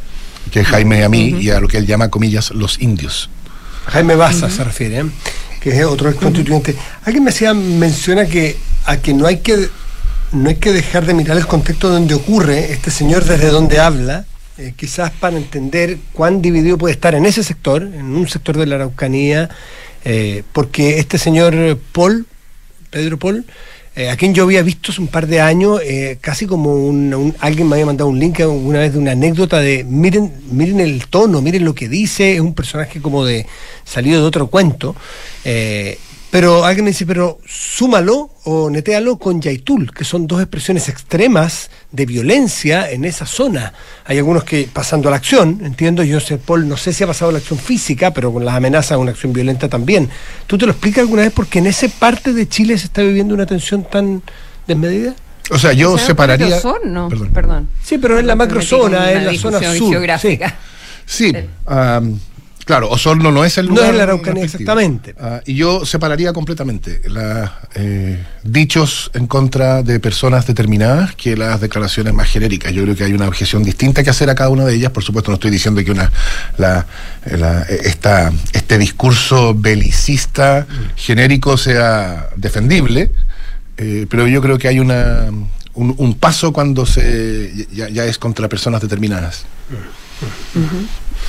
que 0.51 0.61
es 0.61 0.67
Jaime 0.67 1.03
a 1.03 1.09
mí 1.09 1.37
y 1.39 1.51
a 1.51 1.59
lo 1.59 1.67
que 1.67 1.77
él 1.77 1.85
llama, 1.85 2.09
comillas, 2.09 2.49
los 2.51 2.81
indios. 2.81 3.29
Jaime 3.85 4.15
Baza 4.15 4.49
se 4.49 4.63
refiere, 4.63 4.99
¿eh? 4.99 5.05
que 5.61 5.77
es 5.77 5.85
otro 5.85 6.09
ex 6.09 6.19
constituyente. 6.19 6.75
Alguien 7.05 7.23
me 7.23 7.31
decía, 7.31 7.53
menciona 7.53 8.25
que 8.25 8.57
a 8.85 8.97
que 8.97 9.13
no 9.13 9.27
hay 9.27 9.37
que 9.37 9.69
no 10.31 10.49
hay 10.49 10.55
que 10.55 10.71
dejar 10.71 11.05
de 11.05 11.13
mirar 11.13 11.37
el 11.37 11.47
contexto 11.47 11.89
donde 11.89 12.13
ocurre 12.13 12.71
este 12.71 12.91
señor 12.91 13.23
desde 13.25 13.47
donde 13.47 13.79
habla, 13.79 14.25
eh, 14.57 14.73
quizás 14.75 15.11
para 15.11 15.37
entender 15.37 15.97
cuán 16.13 16.41
dividido 16.41 16.77
puede 16.77 16.93
estar 16.93 17.15
en 17.15 17.25
ese 17.25 17.43
sector, 17.43 17.81
en 17.81 18.05
un 18.05 18.27
sector 18.27 18.57
de 18.57 18.65
la 18.65 18.75
Araucanía, 18.75 19.49
eh, 20.05 20.43
porque 20.53 20.99
este 20.99 21.17
señor 21.17 21.79
Paul, 21.91 22.25
Pedro 22.89 23.17
Paul, 23.17 23.45
eh, 23.95 24.09
a 24.09 24.17
quien 24.17 24.33
yo 24.33 24.43
había 24.43 24.61
visto 24.61 24.91
hace 24.91 25.01
un 25.01 25.07
par 25.07 25.27
de 25.27 25.41
años, 25.41 25.81
casi 26.21 26.45
como 26.45 26.73
un- 26.73 27.35
alguien 27.39 27.67
me 27.67 27.75
había 27.75 27.85
mandado 27.87 28.09
un 28.09 28.19
link 28.19 28.39
una 28.39 28.79
vez 28.79 28.93
de 28.93 28.99
una 28.99 29.11
anécdota 29.11 29.59
de 29.59 29.83
miren, 29.83 30.31
miren 30.51 30.79
el 30.79 31.07
tono, 31.07 31.41
miren 31.41 31.65
lo 31.65 31.73
que 31.73 31.89
dice, 31.89 32.35
es 32.35 32.39
un 32.39 32.53
personaje 32.53 33.01
como 33.01 33.25
de 33.25 33.45
salido 33.83 34.21
de 34.21 34.27
otro 34.27 34.47
cuento. 34.47 34.95
Pero 36.31 36.63
alguien 36.63 36.85
me 36.85 36.91
dice, 36.91 37.07
pero 37.07 37.39
súmalo 37.47 38.29
o 38.43 38.69
netéalo 38.69 39.17
con 39.17 39.41
Yaitul, 39.41 39.91
que 39.91 40.03
son 40.03 40.27
dos 40.27 40.39
expresiones 40.41 40.87
extremas 40.87 41.71
de 41.91 42.05
violencia 42.05 42.91
en 42.91 43.03
esa 43.05 43.25
zona. 43.25 43.73
Hay 44.05 44.19
algunos 44.19 44.43
que 44.43 44.69
pasando 44.71 45.07
a 45.07 45.11
la 45.11 45.17
acción, 45.17 45.59
entiendo, 45.63 46.03
yo 46.03 46.19
sé, 46.19 46.37
Paul, 46.37 46.67
no 46.67 46.77
sé 46.77 46.93
si 46.93 47.03
ha 47.03 47.07
pasado 47.07 47.29
a 47.29 47.31
la 47.33 47.39
acción 47.39 47.57
física, 47.57 48.13
pero 48.13 48.31
con 48.31 48.45
las 48.45 48.53
amenazas 48.55 48.97
una 48.99 49.11
acción 49.11 49.33
violenta 49.33 49.67
también. 49.69 50.07
¿Tú 50.45 50.57
te 50.57 50.67
lo 50.67 50.71
explicas 50.73 51.01
alguna 51.01 51.23
vez 51.23 51.31
porque 51.33 51.59
en 51.59 51.67
esa 51.67 51.87
parte 51.87 52.31
de 52.31 52.47
Chile 52.47 52.77
se 52.77 52.85
está 52.85 53.01
viviendo 53.01 53.33
una 53.33 53.47
tensión 53.47 53.83
tan 53.83 54.21
desmedida? 54.67 55.15
O 55.51 55.57
sea, 55.57 55.73
yo 55.73 55.93
O 55.93 55.97
sea, 55.97 56.07
separaría... 56.07 56.57
Osorno, 56.57 57.09
Perdón. 57.09 57.29
perdón. 57.33 57.69
Sí, 57.83 57.97
pero 57.97 58.19
en 58.19 58.27
la 58.27 58.35
macrozona, 58.35 59.11
en 59.11 59.25
la 59.25 59.33
zona 59.33 59.59
sur. 59.73 59.89
geográfica. 59.91 60.55
Sí, 61.07 61.33
am, 61.65 62.19
claro, 62.69 62.89
Osorno 62.91 63.31
no 63.31 63.43
es 63.43 63.57
el 63.57 63.65
No 63.67 63.75
lugar. 63.75 63.89
es 63.89 63.95
la 63.97 64.03
Araucanía, 64.03 64.43
exactamente. 64.43 65.15
Ah, 65.19 65.41
y 65.45 65.55
yo 65.55 65.85
separaría 65.85 66.31
completamente 66.33 67.01
los 67.05 67.49
dichos 68.43 69.09
en 69.15 69.25
contra 69.27 69.81
de 69.83 69.99
personas 69.99 70.45
determinadas 70.45 71.15
que 71.15 71.35
las 71.35 71.59
declaraciones 71.61 72.13
más 72.13 72.27
genéricas. 72.29 72.71
Yo 72.71 72.83
creo 72.83 72.95
que 72.95 73.03
hay 73.03 73.13
una 73.13 73.27
objeción 73.27 73.63
distinta 73.63 74.03
que 74.03 74.11
hacer 74.11 74.29
a 74.29 74.35
cada 74.35 74.49
una 74.51 74.65
de 74.65 74.75
ellas. 74.75 74.91
Por 74.91 75.03
supuesto, 75.03 75.31
no 75.31 75.35
estoy 75.35 75.51
diciendo 75.51 75.83
que 75.83 75.91
una 75.91 76.11
la, 76.57 76.85
eh, 77.25 77.37
la- 77.37 77.63
eh, 77.63 77.81
esta, 77.85 78.31
este 78.53 78.77
discurso 78.77 79.53
belicista 79.55 80.67
genérico 80.95 81.57
sea 81.57 82.29
defendible, 82.35 83.11
eh, 83.77 84.05
pero 84.09 84.27
yo 84.27 84.41
creo 84.41 84.57
que 84.57 84.67
hay 84.67 84.79
una, 84.79 85.25
un, 85.75 85.93
un 85.97 86.13
paso 86.15 86.51
cuando 86.53 86.85
se 86.85 87.67
ya, 87.71 87.89
ya 87.89 88.05
es 88.05 88.17
contra 88.17 88.47
personas 88.49 88.81
determinadas. 88.81 89.45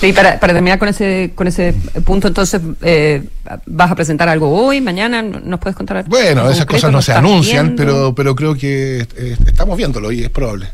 Y 0.02 0.12
para, 0.12 0.40
para 0.40 0.54
terminar 0.54 0.78
con 0.78 0.88
ese, 0.88 1.32
con 1.34 1.46
ese 1.46 1.74
punto, 2.04 2.26
entonces, 2.28 2.60
eh, 2.82 3.22
¿vas 3.66 3.90
a 3.90 3.94
presentar 3.94 4.28
algo 4.28 4.50
hoy, 4.50 4.80
mañana? 4.80 5.20
¿Nos 5.22 5.60
puedes 5.60 5.76
contar 5.76 5.98
algo? 5.98 6.08
Bueno, 6.08 6.42
en 6.42 6.52
esas 6.52 6.60
concreto? 6.60 6.72
cosas 6.72 6.90
no 6.90 6.98
¿Lo 6.98 7.02
se 7.02 7.12
anuncian, 7.12 7.66
viendo? 7.76 7.82
pero, 7.82 8.14
pero 8.14 8.34
creo 8.34 8.54
que 8.54 9.06
eh, 9.16 9.36
estamos 9.46 9.76
viéndolo 9.76 10.10
y 10.10 10.22
es 10.24 10.30
probable. 10.30 10.68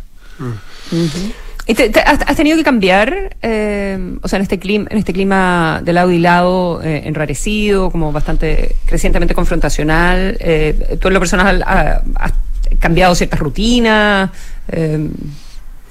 ¿Y 1.66 1.74
te- 1.74 1.90
te- 1.90 2.00
has, 2.00 2.20
has 2.24 2.36
tenido 2.36 2.56
que 2.56 2.62
cambiar, 2.62 3.36
eh, 3.42 4.16
o 4.22 4.28
sea, 4.28 4.36
en 4.36 4.42
este 4.44 4.60
clima, 4.60 4.86
en 4.88 4.98
este 4.98 5.12
clima 5.12 5.80
de 5.84 5.92
lado 5.92 6.12
y 6.12 6.18
lado, 6.18 6.80
eh, 6.84 7.02
enrarecido, 7.06 7.90
como 7.90 8.12
bastante 8.12 8.76
crecientemente 8.86 9.34
confrontacional? 9.34 10.36
eh, 10.38 10.96
¿Tú 11.00 11.08
en 11.08 11.14
lo 11.14 11.20
personal 11.20 11.64
has 11.66 12.32
cambiado 12.80 13.14
ciertas 13.14 13.38
rutinas? 13.40 14.30
Eh, 14.68 15.08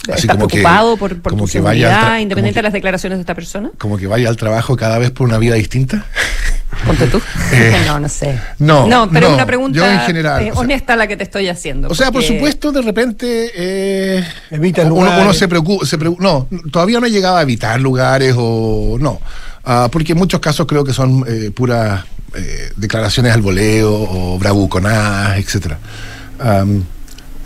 Así 0.08 0.22
¿Estás 0.28 0.36
como 0.36 0.48
que- 0.48 0.58
preocupado 0.58 0.98
por, 0.98 1.20
por 1.20 1.32
como 1.32 1.46
tu 1.46 1.52
que 1.52 1.60
vaya 1.62 2.20
independiente 2.20 2.58
que- 2.58 2.60
de 2.60 2.64
las 2.64 2.74
declaraciones 2.74 3.18
de 3.18 3.22
esta 3.22 3.34
persona? 3.34 3.72
Como 3.80 3.98
que 3.98 4.06
vaya 4.06 4.30
al 4.30 4.38
trabajo 4.38 4.76
cada 4.76 5.00
vez 5.00 5.10
por 5.10 5.28
una 5.28 5.40
vida 5.40 5.56
distinta. 5.56 6.06
Ponte 6.86 7.08
tú. 7.08 7.20
Eh, 7.52 7.84
no, 7.88 8.00
no 8.00 8.10
sé. 8.10 8.40
no, 8.60 8.86
No, 8.88 9.10
pero 9.10 9.22
no, 9.22 9.28
es 9.30 9.34
una 9.36 9.46
pregunta 9.46 9.78
yo 9.80 9.86
en 9.92 10.00
general, 10.02 10.42
eh, 10.44 10.52
o 10.52 10.54
sea- 10.56 10.62
honesta 10.62 10.96
la 10.96 11.08
que 11.08 11.16
te 11.18 11.24
estoy 11.24 11.48
haciendo. 11.48 11.88
O 11.88 11.96
sea, 11.96 12.12
por 12.12 12.22
supuesto, 12.22 12.72
de 12.72 12.82
repente 12.84 13.52
eh, 13.56 14.24
uno, 14.52 15.22
uno 15.22 15.34
se 15.34 15.48
preocupa, 15.48 15.86
se 15.88 15.98
no, 15.98 16.48
todavía 16.72 17.00
no 17.00 17.08
he 17.08 17.12
llegado 17.12 17.38
a 17.38 17.42
evitar 17.42 17.80
lugares 17.82 18.36
o 18.38 18.98
no, 19.00 19.20
Ah, 19.68 19.90
porque 19.92 20.12
en 20.12 20.20
muchos 20.20 20.40
casos 20.40 20.68
creo 20.68 20.84
que 20.84 20.94
son 20.94 21.24
eh, 21.28 21.50
puras 21.50 22.04
eh, 22.36 22.72
declaraciones 22.76 23.34
al 23.34 23.42
voleo 23.42 23.92
o 23.92 24.38
bravuconadas, 24.38 25.40
etcétera. 25.40 25.80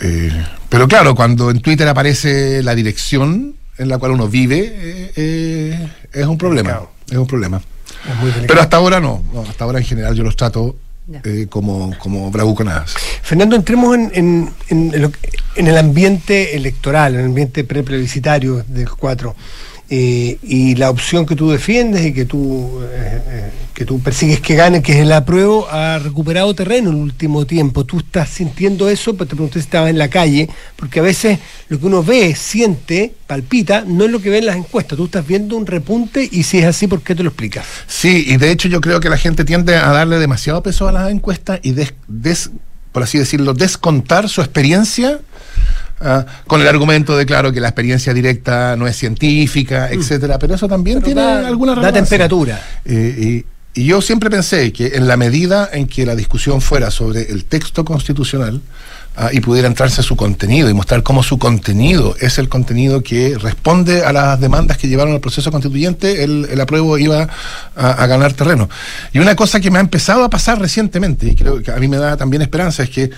Eh, 0.02 0.32
pero 0.70 0.88
claro, 0.88 1.16
cuando 1.16 1.52
en 1.52 1.62
Twitter 1.62 1.88
aparece 1.88 2.64
la 2.64 2.76
dirección 2.76 3.56
en 3.78 3.88
la 3.90 3.98
cual 3.98 4.12
uno 4.12 4.28
vive, 4.28 4.60
eh, 4.76 5.12
eh, 5.16 5.90
es 6.14 6.26
un 6.26 6.38
problema, 6.38 6.82
es 7.10 7.18
un 7.18 7.28
problema. 7.28 7.58
Es. 7.58 8.48
Pero 8.48 8.62
hasta 8.62 8.78
ahora 8.78 9.00
no, 9.00 9.24
no, 9.34 9.42
hasta 9.42 9.64
ahora 9.66 9.80
en 9.80 9.86
general 9.86 10.16
yo 10.16 10.24
los 10.24 10.36
trato 10.36 10.76
eh, 11.24 11.48
como, 11.50 11.98
como 11.98 12.30
bravuconadas. 12.32 12.94
Fernando, 13.24 13.56
entremos 13.56 13.96
en, 13.96 14.12
en- 14.14 14.50
en 14.94 15.02
lo 15.02 15.12
que- 15.12 15.20
en 15.56 15.68
el 15.68 15.78
ambiente 15.78 16.56
electoral, 16.56 17.16
en 17.16 17.20
el 17.22 17.26
ambiente 17.28 17.64
preplebiscitario 17.64 18.64
del 18.68 18.90
4. 18.90 19.36
Eh, 19.90 20.38
y 20.44 20.76
la 20.76 20.90
opción 20.90 21.26
que 21.26 21.36
tú 21.36 21.50
defiendes 21.50 22.06
y 22.06 22.14
que 22.14 22.26
tú, 22.26 22.80
eh, 22.84 23.22
eh, 23.28 23.50
que 23.74 23.86
tú 23.86 24.00
persigues 24.00 24.40
que 24.42 24.56
gane, 24.56 24.82
que 24.82 24.92
es 24.92 24.98
el 25.00 25.12
apruebo, 25.12 25.68
ha 25.72 25.98
recuperado 26.00 26.54
terreno 26.54 26.90
en 26.90 26.98
el 26.98 27.02
último 27.02 27.46
tiempo. 27.46 27.86
¿Tú 27.86 28.00
estás 28.00 28.30
sintiendo 28.30 28.90
eso? 28.90 29.16
Pues 29.16 29.30
te 29.30 29.36
pregunté 29.36 29.60
si 29.60 29.66
estabas 29.66 29.90
en 29.90 29.98
la 29.98 30.10
calle, 30.10 30.50
porque 30.76 31.00
a 31.00 31.04
veces 31.04 31.40
lo 31.70 31.80
que 31.80 31.86
uno 31.86 32.04
ve, 32.04 32.36
siente, 32.36 33.14
palpita, 33.26 33.84
no 33.88 34.06
es 34.06 34.12
lo 34.12 34.22
que 34.22 34.30
ve 34.30 34.40
en 34.40 34.46
las 34.48 34.58
encuestas. 34.58 34.98
Tú 34.98 35.06
estás 35.06 35.26
viendo 35.26 35.56
un 35.56 35.66
repunte 35.66 36.28
y 36.32 36.44
si 36.44 36.60
es 36.60 36.66
así, 36.66 36.88
¿por 36.88 37.02
qué 37.02 37.16
te 37.16 37.24
lo 37.24 37.30
explicas? 37.30 37.66
Sí, 37.88 38.26
y 38.28 38.38
de 38.38 38.52
hecho 38.52 38.68
yo 38.68 38.82
creo 38.82 39.00
que 39.00 39.10
la 39.10 39.18
gente 39.18 39.46
tiende 39.46 39.76
a 39.76 39.90
darle 39.92 40.20
demasiado 40.20 40.62
peso 40.62 40.88
a 40.88 40.92
las 40.92 41.10
encuestas 41.10 41.60
y 41.64 41.72
des, 41.72 41.94
des- 42.08 42.52
por 42.92 43.04
así 43.04 43.18
decirlo, 43.18 43.54
descontar 43.54 44.28
su 44.30 44.42
experiencia 44.42 45.20
ah, 46.02 46.26
con 46.48 46.62
el 46.62 46.68
argumento 46.68 47.16
de, 47.18 47.26
claro, 47.26 47.52
que 47.52 47.60
la 47.60 47.70
experiencia 47.70 48.14
directa 48.14 48.76
no 48.76 48.88
es 48.88 48.96
científica, 48.96 49.90
etcétera, 49.90 50.38
pero 50.40 50.56
eso 50.56 50.68
también 50.68 51.00
Mm. 51.00 51.02
Pero 51.02 51.06
tiene 51.16 51.22
da- 51.22 51.48
alguna 51.48 51.72
da 51.74 51.76
relevancia. 51.82 52.02
temperatura. 52.04 52.62
Eh, 52.86 53.44
y, 53.74 53.82
y 53.82 53.86
yo 53.86 54.02
siempre 54.02 54.30
pensé 54.30 54.72
que 54.74 54.88
en 54.96 55.08
la 55.08 55.16
medida 55.18 55.70
en 55.72 55.88
que 55.88 56.06
la 56.06 56.16
discusión 56.16 56.60
fuera 56.62 56.90
sobre 56.92 57.30
el 57.32 57.46
texto 57.46 57.86
constitucional, 57.86 58.62
ah, 59.16 59.30
y 59.32 59.40
pudiera 59.42 59.68
entrarse 59.68 60.02
a 60.02 60.04
su 60.04 60.16
contenido 60.16 60.70
y 60.70 60.74
mostrar 60.74 61.04
cómo 61.04 61.22
su 61.24 61.38
contenido 61.38 62.16
es 62.20 62.40
el 62.40 62.50
contenido 62.50 63.04
que 63.04 63.38
responde 63.38 64.04
a 64.04 64.12
las 64.14 64.40
demandas 64.40 64.78
que 64.78 64.88
llevaron 64.88 65.14
al 65.14 65.20
proceso 65.20 65.52
constituyente, 65.52 66.24
el, 66.24 66.48
el 66.50 66.60
apruebo 66.62 66.98
iba 66.98 67.28
a, 67.76 67.92
a 67.92 68.08
ganar 68.08 68.34
terreno. 68.34 68.70
Y 69.14 69.20
una 69.20 69.36
cosa 69.36 69.60
que 69.60 69.70
me 69.70 69.78
ha 69.78 69.82
empezado 69.82 70.24
a 70.24 70.30
pasar 70.30 70.60
recientemente, 70.60 71.28
y 71.28 71.36
creo 71.36 71.62
que 71.62 71.72
a 71.72 71.76
mí 71.78 71.88
me 71.88 71.98
da 71.98 72.18
también 72.18 72.42
esperanza, 72.42 72.84
es 72.84 72.90
que 72.90 73.10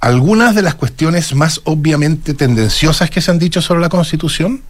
algunas 0.00 0.54
de 0.54 0.62
las 0.62 0.74
cuestiones 0.74 1.34
más 1.34 1.60
obviamente 1.64 2.34
tendenciosas 2.34 3.10
que 3.10 3.20
se 3.20 3.30
han 3.30 3.38
dicho 3.38 3.60
sobre 3.60 3.80
la 3.80 3.88
Constitución 3.88 4.62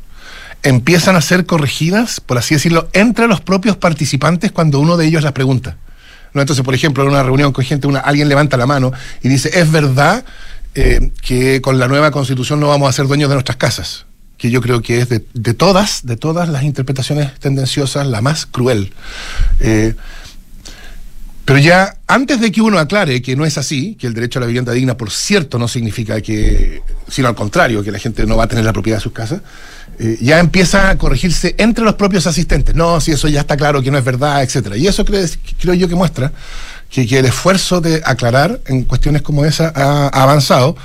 empiezan 0.63 1.17
a 1.17 1.21
ser 1.21 1.47
corregidas, 1.47 2.21
por 2.21 2.39
así 2.39 2.55
decirlo, 2.55 2.89
entre 2.93 3.29
los 3.29 3.41
propios 3.41 3.77
participantes 3.77 4.53
cuando 4.53 4.81
uno 4.81 4.97
de 4.97 5.07
ellos 5.07 5.23
las 5.23 5.33
pregunta. 5.33 5.77
Entonces, 6.35 6.65
por 6.65 6.75
ejemplo, 6.75 7.03
en 7.03 7.11
una 7.11 7.23
reunión 7.23 7.53
con 7.53 7.65
gente, 7.65 7.89
alguien 8.05 8.29
levanta 8.29 8.57
la 8.57 8.67
mano 8.67 8.93
y 9.23 9.29
dice, 9.29 9.51
¿es 9.59 9.71
verdad 9.71 10.25
eh, 10.75 11.11
que 11.23 11.61
con 11.61 11.79
la 11.79 11.89
nueva 11.89 12.11
constitución 12.11 12.61
no 12.61 12.69
vamos 12.69 12.89
a 12.89 12.93
ser 12.93 13.07
dueños 13.07 13.29
de 13.29 13.35
nuestras 13.35 13.57
casas? 13.57 14.07
Que 14.37 14.51
yo 14.51 14.61
creo 14.61 14.83
que 14.83 15.01
es 15.01 15.09
de, 15.09 15.25
de 15.35 15.55
todas, 15.55 16.07
de 16.07 16.17
todas 16.17 16.49
las 16.49 16.63
interpretaciones 16.63 17.39
tendenciosas, 17.41 18.07
la 18.07 18.21
más 18.21 18.47
cruel. 18.47 18.93
Eh, 19.61 19.95
pero 21.49 21.61
ya 21.61 21.97
antes 22.07 22.43
de 22.43 22.53
que 22.53 22.61
uno 22.61 22.79
aclare 22.79 23.23
que 23.23 23.35
no 23.35 23.47
es 23.47 23.57
así, 23.57 23.95
que 23.95 24.07
el 24.07 24.13
derecho 24.13 24.39
a 24.39 24.41
la 24.41 24.47
vivienda 24.47 24.71
digna, 24.71 24.99
por 24.99 25.11
cierto, 25.11 25.59
no 25.59 25.67
significa 25.67 26.21
que, 26.21 26.83
sino 27.09 27.27
al 27.27 27.35
contrario, 27.35 27.83
que 27.83 27.91
la 27.91 27.99
gente 27.99 28.27
no 28.27 28.37
va 28.37 28.45
a 28.45 28.49
tener 28.49 28.67
la 28.67 28.75
propiedad 28.75 28.99
de 28.99 29.03
sus 29.03 29.13
casas, 29.13 29.41
eh, 29.99 30.19
ya 30.21 30.41
empieza 30.41 30.91
a 30.91 30.99
corregirse 30.99 31.55
entre 31.57 31.87
los 31.87 31.95
propios 31.95 32.27
asistentes. 32.27 32.75
No, 32.75 33.01
si 33.01 33.13
eso 33.13 33.29
ya 33.29 33.41
está 33.41 33.57
claro 33.57 33.81
que 33.81 33.91
no 33.91 33.97
es 33.97 34.05
verdad, 34.05 34.43
etcétera. 34.43 34.77
Y 34.77 34.89
eso 34.89 35.07
creo, 35.07 35.27
creo 35.59 35.73
yo 35.73 35.89
que 35.89 35.95
muestra 35.95 36.33
que, 36.91 37.07
que 37.07 37.19
el 37.19 37.25
esfuerzo 37.25 37.81
de 37.81 38.03
aclarar 38.05 38.61
en 38.67 38.85
cuestiones 38.85 39.23
como 39.23 39.47
esa 39.47 39.73
ha, 39.75 40.09
avanzado. 40.09 40.77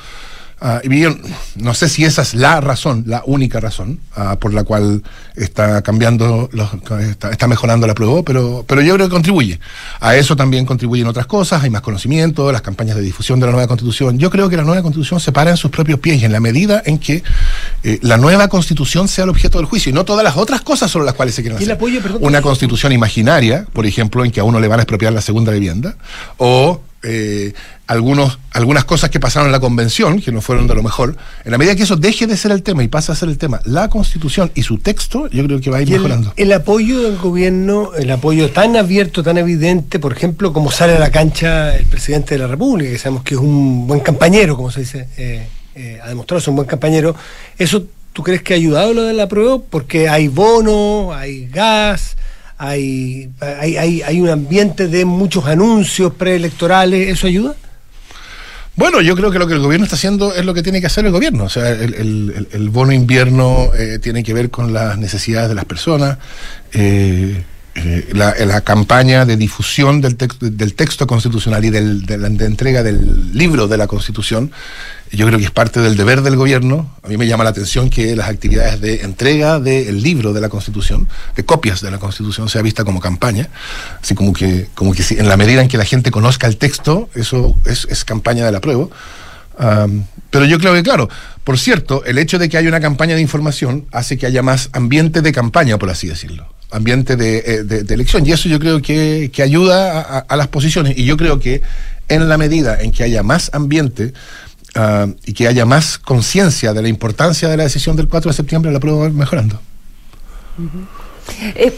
Ah, 0.66 0.80
y 0.82 0.88
bien, 0.88 1.22
no 1.58 1.74
sé 1.74 1.90
si 1.90 2.06
esa 2.06 2.22
es 2.22 2.34
la 2.36 2.62
razón, 2.62 3.04
la 3.06 3.22
única 3.26 3.60
razón 3.60 4.00
ah, 4.16 4.38
por 4.40 4.54
la 4.54 4.64
cual 4.64 5.04
está 5.36 5.82
cambiando, 5.82 6.48
los- 6.54 6.70
está, 7.02 7.32
está 7.32 7.48
mejorando 7.50 7.86
la 7.86 7.94
prueba, 7.94 8.24
pero, 8.24 8.64
pero 8.66 8.82
yo 8.82 8.94
creo 8.96 9.08
que 9.08 9.12
contribuye. 9.14 9.60
A 10.00 10.16
eso 10.16 10.38
también 10.38 10.66
contribuyen 10.66 11.06
otras 11.08 11.26
cosas, 11.26 11.62
hay 11.64 11.70
más 11.70 11.82
conocimiento, 11.82 12.50
las 12.50 12.62
campañas 12.62 12.96
de 12.96 13.02
difusión 13.02 13.42
de 13.42 13.46
la 13.48 13.52
nueva 13.52 13.68
constitución. 13.68 14.18
Yo 14.20 14.30
creo 14.30 14.48
que 14.48 14.56
la 14.56 14.64
nueva 14.64 14.82
constitución 14.82 15.20
se 15.20 15.34
para 15.34 15.52
en 15.52 15.58
sus 15.58 15.70
propios 15.70 16.00
pies 16.00 16.22
y 16.22 16.26
en 16.26 16.32
la 16.32 16.40
medida 16.40 16.82
en 16.86 16.98
que 16.98 17.24
eh, 17.84 18.00
la 18.02 18.16
nueva 18.16 18.48
constitución 18.48 19.10
sea 19.10 19.26
el 19.26 19.32
objeto 19.32 19.58
del 19.58 19.66
juicio 19.68 19.90
y 19.90 19.94
no 19.94 20.06
todas 20.06 20.24
las 20.24 20.38
otras 20.38 20.62
cosas 20.62 20.90
sobre 20.90 21.06
las 21.06 21.16
cuales 21.16 21.36
se 21.36 21.42
quieren 21.42 21.58
hacer. 21.58 21.74
apoyo, 21.74 22.02
perdón, 22.02 22.20
Una 22.22 22.42
constitución 22.42 22.94
imaginaria, 22.94 23.66
por 23.74 23.86
ejemplo, 23.86 24.24
en 24.24 24.32
que 24.32 24.40
a 24.40 24.46
uno 24.46 24.62
le 24.62 24.70
van 24.70 24.80
a 24.80 24.84
expropiar 24.84 25.12
la 25.12 25.22
segunda 25.22 25.52
vivienda, 25.52 25.96
o 26.38 26.80
eh, 27.04 27.54
algunos, 27.88 28.40
algunas 28.52 28.86
cosas 28.86 29.10
que 29.10 29.20
pasaron 29.20 29.48
en 29.48 29.52
la 29.52 29.60
convención, 29.60 30.22
que 30.22 30.32
no 30.32 30.42
fueron 30.42 30.68
de 30.68 30.74
lo 30.74 30.82
mejor, 30.82 31.16
en 31.44 31.52
la 31.52 31.58
medida 31.58 31.76
que 31.76 31.84
eso 31.84 31.96
deje 31.98 32.28
de 32.28 32.38
ser 32.38 32.52
el 32.52 32.64
tema 32.64 32.84
y 32.84 32.88
pase 32.88 33.12
a 33.12 33.16
ser 33.16 33.30
el 33.30 33.38
tema, 33.38 33.60
la 33.66 33.90
constitución 33.90 34.52
y 34.56 34.64
su 34.64 34.78
texto, 34.78 35.28
yo 35.30 35.44
creo 35.46 35.60
que 35.60 35.70
va 35.70 35.78
a 35.78 35.82
ir 35.82 35.90
Y 35.90 35.92
mejorando. 35.92 36.34
el 36.38 36.52
apoyo 36.54 37.02
del 37.02 37.18
gobierno, 37.18 37.92
el 37.94 38.10
apoyo 38.10 38.52
tan 38.52 38.76
abierto, 38.78 39.22
tan 39.22 39.38
evidente, 39.38 40.00
por 40.00 40.14
ejemplo, 40.14 40.54
como 40.54 40.72
sale 40.72 40.96
a 40.96 41.00
la 41.00 41.12
cancha 41.12 41.76
el 41.76 41.86
presidente 41.86 42.36
de 42.36 42.40
la 42.40 42.48
República, 42.48 42.90
que 42.92 42.98
sabemos 42.98 43.24
que 43.24 43.36
es 43.36 43.40
un 43.42 43.86
buen 43.86 44.00
compañero, 44.00 44.56
como 44.56 44.72
se 44.72 44.80
dice, 44.82 45.08
eh, 45.18 45.46
eh, 45.76 46.00
ha 46.04 46.08
demostrado 46.08 46.40
ser 46.40 46.52
un 46.52 46.56
buen 46.58 46.70
compañero, 46.70 47.16
¿eso 47.58 47.84
tú 48.14 48.24
crees 48.24 48.42
que 48.44 48.54
ha 48.54 48.58
ayudado 48.58 48.94
lo 48.94 49.04
de 49.04 49.14
la 49.14 49.28
prueba? 49.28 49.60
Porque 49.70 50.08
hay 50.08 50.28
bono, 50.30 51.14
hay 51.14 51.48
gas, 51.48 52.16
hay, 52.58 53.30
hay, 53.40 53.78
hay, 53.78 54.02
hay 54.02 54.22
un 54.22 54.30
ambiente 54.30 54.88
de 54.88 55.06
muchos 55.06 55.46
anuncios 55.46 56.14
preelectorales, 56.14 57.10
¿eso 57.10 57.28
ayuda? 57.28 57.56
Bueno, 58.76 59.02
yo 59.02 59.16
creo 59.16 59.30
que 59.30 59.38
lo 59.38 59.48
que 59.48 59.54
el 59.54 59.60
gobierno 59.60 59.84
está 59.86 59.96
haciendo 59.96 60.34
es 60.34 60.44
lo 60.46 60.54
que 60.56 60.64
tiene 60.64 60.82
que 60.82 60.88
hacer 60.88 61.06
el 61.06 61.12
gobierno. 61.12 61.44
O 61.44 61.50
sea, 61.50 61.70
el, 61.70 61.94
el- 61.94 62.48
el- 62.52 62.70
bono 62.70 62.92
invierno 62.92 63.70
eh, 63.78 64.00
tiene 64.02 64.24
que 64.24 64.34
ver 64.34 64.50
con 64.50 64.74
las 64.74 64.98
necesidades 64.98 65.50
de 65.50 65.56
las 65.56 65.66
personas. 65.66 66.18
eh, 66.74 67.44
eh, 67.76 68.10
la, 68.14 68.36
la 68.46 68.62
campaña 68.62 69.26
de 69.26 69.36
difusión 69.36 70.00
del, 70.00 70.16
tex- 70.16 70.38
del 70.40 70.76
texto 70.76 71.08
constitucional 71.08 71.66
y 71.66 71.72
del- 71.72 72.06
de 72.06 72.20
la 72.20 72.30
de 72.30 72.46
entrega 72.46 72.84
del 72.84 73.36
libro 73.36 73.68
de 73.68 73.78
la 73.78 73.88
Constitución, 73.88 74.52
yo 75.18 75.28
creo 75.28 75.38
que 75.40 75.46
es 75.46 75.52
parte 75.52 75.80
del 75.80 75.96
deber 75.96 76.22
del 76.22 76.36
gobierno. 76.36 76.90
A 77.04 77.08
mí 77.08 77.18
me 77.18 77.28
llama 77.28 77.44
la 77.44 77.52
atención 77.52 77.90
que 77.90 78.16
las 78.16 78.30
actividades 78.30 78.82
de 78.82 79.02
entrega 79.02 79.60
del 79.60 80.02
libro 80.02 80.34
de 80.34 80.42
la 80.42 80.50
Constitución, 80.50 81.08
de 81.36 81.46
copias 81.46 81.82
de 81.82 81.92
la 81.92 82.00
Constitución, 82.00 82.50
sea 82.50 82.62
vista 82.62 82.84
como 82.84 83.00
campaña, 83.00 83.50
así 84.02 84.16
como 84.16 84.34
que, 84.34 84.68
como 84.74 84.94
que 84.94 85.04
en 85.12 85.28
la 85.30 85.38
medida 85.38 85.62
en 85.62 85.68
que 85.68 85.78
la 85.78 85.86
gente 85.86 86.10
conozca 86.12 86.48
el 86.48 86.58
texto, 86.58 87.10
eso 87.16 87.56
es, 87.66 87.88
es 87.90 88.04
campaña 88.06 88.46
del 88.46 88.56
apruebo. 88.56 88.90
Pero 90.30 90.46
yo 90.46 90.58
creo 90.58 90.74
que, 90.74 90.82
claro, 90.82 91.10
por 91.44 91.60
cierto, 91.60 92.04
el 92.06 92.18
hecho 92.18 92.40
de 92.40 92.50
que 92.50 92.58
haya 92.58 92.68
una 92.68 92.80
campaña 92.80 93.16
de 93.16 93.22
información 93.22 93.86
hace 93.92 94.18
que 94.18 94.26
haya 94.26 94.42
más 94.42 94.70
ambiente 94.74 95.22
de 95.22 95.32
campaña, 95.32 95.78
por 95.78 95.92
así 95.92 96.08
decirlo, 96.08 96.48
ambiente 96.72 97.16
de, 97.16 97.38
eh, 97.46 97.64
de- 97.64 97.94
elección. 97.94 98.26
Y 98.26 98.32
eso 98.32 98.50
yo 98.50 98.60
creo 98.60 98.82
que, 98.82 99.30
que 99.32 99.44
ayuda 99.44 100.26
a 100.28 100.36
las 100.36 100.48
posiciones. 100.48 100.98
Y 100.98 101.06
yo 101.06 101.18
creo 101.18 101.40
que 101.40 101.62
en 102.10 102.28
la 102.28 102.38
medida 102.38 102.82
en 102.82 102.92
que 102.92 103.04
haya 103.04 103.22
más 103.24 103.52
ambiente 103.54 104.14
ah, 104.76 105.08
y 105.26 105.34
que 105.34 105.48
haya 105.48 105.66
más 105.66 105.98
conciencia 105.98 106.74
de 106.74 106.82
la 106.82 106.88
importancia 106.88 107.50
de 107.50 107.58
la 107.58 107.64
decisión 107.64 107.96
del 107.96 108.08
4 108.08 108.32
de 108.32 108.36
septiembre, 108.36 108.72
la 108.72 108.80
prueba 108.80 109.04
va 109.04 109.10
mejorando. 109.10 109.60
Eh, 111.56 111.74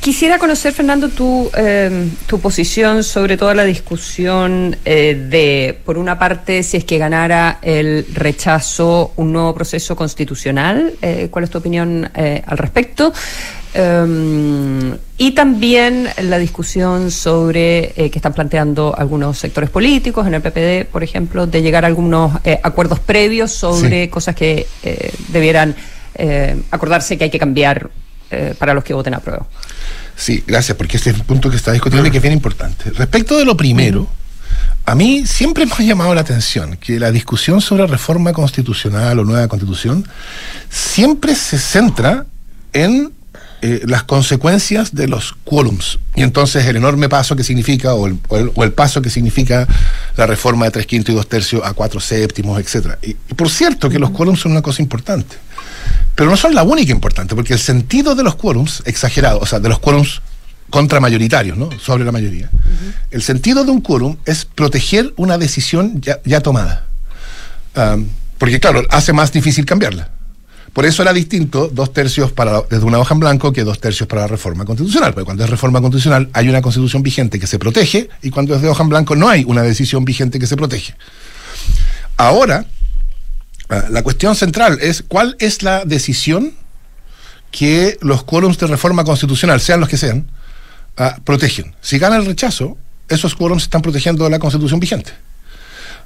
quisiera 0.00 0.38
conocer, 0.38 0.72
Fernando, 0.72 1.10
tu, 1.10 1.50
eh, 1.56 2.08
tu 2.26 2.40
posición 2.40 3.04
sobre 3.04 3.36
toda 3.36 3.54
la 3.54 3.64
discusión 3.64 4.76
eh, 4.84 5.26
de, 5.28 5.78
por 5.84 5.98
una 5.98 6.18
parte, 6.18 6.62
si 6.62 6.78
es 6.78 6.84
que 6.84 6.98
ganara 6.98 7.58
el 7.62 8.06
rechazo 8.12 9.12
un 9.16 9.32
nuevo 9.32 9.54
proceso 9.54 9.94
constitucional. 9.94 10.94
Eh, 11.02 11.28
¿Cuál 11.30 11.44
es 11.44 11.50
tu 11.50 11.58
opinión 11.58 12.10
al 12.14 12.58
respecto? 12.58 13.12
Eh, 13.74 14.96
y 15.18 15.32
también 15.32 16.08
la 16.22 16.38
discusión 16.38 17.10
sobre 17.10 17.92
eh, 17.94 18.10
que 18.10 18.18
están 18.18 18.32
planteando 18.32 18.94
algunos 18.96 19.36
sectores 19.38 19.68
políticos, 19.68 20.26
en 20.26 20.32
el 20.34 20.40
PPD, 20.40 20.90
por 20.90 21.02
ejemplo, 21.04 21.46
de 21.46 21.60
llegar 21.60 21.84
a 21.84 21.88
algunos 21.88 22.40
eh, 22.44 22.58
acuerdos 22.62 23.00
previos 23.00 23.52
sobre 23.52 24.04
Sí. 24.04 24.08
cosas 24.08 24.34
que 24.34 24.66
eh, 24.82 25.12
debieran 25.28 25.74
acordarse 26.70 27.16
que 27.16 27.24
hay 27.24 27.30
que 27.30 27.38
cambiar 27.38 27.90
para 28.58 28.74
los 28.74 28.84
que 28.84 28.92
voten 28.92 29.14
a 29.14 29.20
prueba. 29.20 29.46
Sí, 30.16 30.44
gracias, 30.46 30.76
porque 30.76 30.98
este 30.98 31.10
es 31.10 31.16
el 31.16 31.22
punto 31.22 31.48
que 31.48 31.56
está 31.56 31.72
discutiendo 31.72 32.08
y 32.08 32.10
que 32.10 32.18
es 32.18 32.22
bien 32.22 32.34
importante. 32.34 32.90
Respecto 32.90 33.38
de 33.38 33.46
lo 33.46 33.56
primero, 33.56 34.06
a 34.84 34.94
mí 34.94 35.26
siempre 35.26 35.64
me 35.66 35.72
ha 35.72 35.82
llamado 35.82 36.14
la 36.14 36.20
atención 36.20 36.76
que 36.76 36.98
la 37.00 37.10
discusión 37.10 37.62
sobre 37.62 37.86
reforma 37.86 38.32
constitucional 38.34 39.18
o 39.18 39.24
nueva 39.24 39.48
constitución 39.48 40.06
siempre 40.68 41.34
se 41.34 41.58
centra 41.58 42.26
en 42.74 43.12
eh, 43.62 43.82
las 43.86 44.04
consecuencias 44.04 44.94
de 44.94 45.06
los 45.08 45.34
quórums. 45.44 45.98
Y 46.14 46.22
entonces 46.22 46.64
el 46.66 46.76
enorme 46.76 47.08
paso 47.08 47.36
que 47.36 47.44
significa, 47.44 47.94
o 47.94 48.06
el, 48.06 48.18
o 48.28 48.36
el- 48.38 48.52
o 48.54 48.64
el 48.64 48.72
paso 48.72 49.02
que 49.02 49.10
significa 49.10 49.66
la 50.16 50.26
reforma 50.26 50.64
de 50.66 50.70
tres 50.70 50.86
quintos 50.86 51.12
y 51.12 51.16
dos 51.16 51.28
tercios 51.28 51.62
a 51.64 51.72
cuatro 51.72 52.00
séptimos, 52.00 52.58
etcétera. 52.60 52.98
Y, 53.02 53.10
y 53.10 53.34
por 53.36 53.50
cierto 53.50 53.88
que 53.90 53.98
los 53.98 54.10
quórums 54.10 54.40
son 54.40 54.52
una 54.52 54.62
cosa 54.62 54.82
importante. 54.82 55.36
Pero 56.14 56.28
no 56.30 56.36
son 56.36 56.54
la 56.54 56.62
única 56.62 56.92
importante, 56.92 57.34
porque 57.34 57.52
el 57.54 57.58
sentido 57.60 58.14
de 58.14 58.22
los 58.22 58.34
quórums, 58.36 58.82
exagerado, 58.86 59.38
o 59.40 59.46
sea, 59.46 59.60
de 59.60 59.68
los 59.68 59.78
quórums 59.78 60.20
contramayoritarios, 60.68 61.56
¿no? 61.58 61.68
Sobre 61.80 62.04
la 62.04 62.12
mayoría. 62.12 62.48
El 63.10 63.22
sentido 63.22 63.64
de 63.64 63.70
un 63.72 63.80
quórum 63.80 64.16
es 64.24 64.44
proteger 64.44 65.12
una 65.16 65.36
decisión 65.38 66.00
ya, 66.00 66.20
ya 66.24 66.40
tomada. 66.40 66.86
Am, 67.74 68.06
porque, 68.38 68.60
claro, 68.60 68.82
hace 68.90 69.12
más 69.12 69.32
difícil 69.32 69.64
cambiarla. 69.64 70.10
Por 70.72 70.86
eso 70.86 71.02
era 71.02 71.12
distinto 71.12 71.68
dos 71.68 71.92
tercios 71.92 72.30
para, 72.30 72.62
desde 72.62 72.84
una 72.84 72.98
hoja 72.98 73.14
en 73.14 73.20
blanco 73.20 73.52
que 73.52 73.64
dos 73.64 73.80
tercios 73.80 74.08
para 74.08 74.22
la 74.22 74.28
reforma 74.28 74.64
constitucional. 74.64 75.12
Porque 75.12 75.24
cuando 75.24 75.44
es 75.44 75.50
reforma 75.50 75.80
constitucional 75.80 76.28
hay 76.32 76.48
una 76.48 76.62
constitución 76.62 77.02
vigente 77.02 77.40
que 77.40 77.46
se 77.46 77.58
protege 77.58 78.08
y 78.22 78.30
cuando 78.30 78.54
es 78.54 78.62
de 78.62 78.68
hoja 78.68 78.82
en 78.82 78.88
blanco 78.88 79.16
no 79.16 79.28
hay 79.28 79.44
una 79.46 79.62
decisión 79.62 80.04
vigente 80.04 80.38
que 80.38 80.46
se 80.46 80.56
protege. 80.56 80.94
Ahora, 82.16 82.66
ah, 83.68 83.84
la 83.90 84.02
cuestión 84.02 84.36
central 84.36 84.78
es 84.80 85.02
cuál 85.06 85.36
es 85.40 85.62
la 85.62 85.84
decisión 85.84 86.54
que 87.50 87.98
los 88.00 88.22
quórums 88.22 88.58
de 88.58 88.68
reforma 88.68 89.04
constitucional, 89.04 89.60
sean 89.60 89.80
los 89.80 89.88
que 89.88 89.96
sean, 89.96 90.30
ah, 90.96 91.16
protegen. 91.24 91.74
Si 91.80 91.98
gana 91.98 92.16
el 92.16 92.26
rechazo, 92.26 92.78
esos 93.08 93.34
quórums 93.34 93.64
están 93.64 93.82
protegiendo 93.82 94.28
la 94.30 94.38
constitución 94.38 94.78
vigente. 94.78 95.12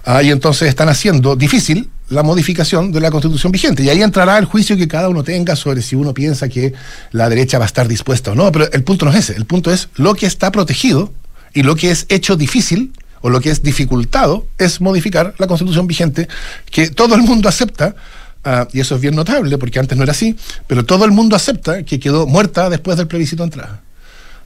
Ah, 0.04 0.22
y 0.22 0.30
entonces 0.30 0.68
están 0.68 0.88
haciendo 0.90 1.34
difícil 1.34 1.90
la 2.10 2.22
modificación 2.22 2.92
de 2.92 3.00
la 3.00 3.10
constitución 3.10 3.50
vigente. 3.52 3.82
Y 3.82 3.88
ahí 3.88 4.02
entrará 4.02 4.36
el 4.38 4.44
juicio 4.44 4.76
que 4.76 4.86
cada 4.86 5.08
uno 5.08 5.24
tenga 5.24 5.56
sobre 5.56 5.80
si 5.80 5.96
uno 5.96 6.12
piensa 6.12 6.48
que 6.48 6.74
la 7.12 7.28
derecha 7.30 7.58
va 7.58 7.64
a 7.64 7.66
estar 7.66 7.88
dispuesta 7.88 8.32
o 8.32 8.34
no. 8.34 8.52
Pero 8.52 8.70
el 8.70 8.84
punto 8.84 9.06
no 9.06 9.12
es 9.12 9.18
ese. 9.18 9.34
El 9.34 9.46
punto 9.46 9.72
es 9.72 9.88
lo 9.96 10.14
que 10.14 10.26
está 10.26 10.52
protegido 10.52 11.12
y 11.54 11.62
lo 11.62 11.74
que 11.76 11.90
es 11.90 12.04
hecho 12.10 12.36
difícil 12.36 12.92
o 13.22 13.30
lo 13.30 13.40
que 13.40 13.50
es 13.50 13.62
dificultado 13.62 14.46
es 14.58 14.82
modificar 14.82 15.34
la 15.38 15.46
constitución 15.46 15.86
vigente 15.86 16.28
que 16.70 16.90
todo 16.90 17.14
el 17.14 17.22
mundo 17.22 17.48
acepta. 17.48 17.96
ah, 18.44 18.68
y 18.74 18.80
eso 18.80 18.96
es 18.96 19.00
bien 19.00 19.14
notable 19.14 19.56
porque 19.56 19.78
antes 19.78 19.96
no 19.96 20.04
era 20.04 20.12
así, 20.12 20.36
pero 20.66 20.84
todo 20.84 21.06
el 21.06 21.12
mundo 21.12 21.34
acepta 21.34 21.82
que 21.84 21.98
quedó 21.98 22.26
muerta 22.26 22.68
después 22.68 22.98
del 22.98 23.06
plebiscito 23.06 23.42
de 23.42 23.46
entrada. 23.46 23.83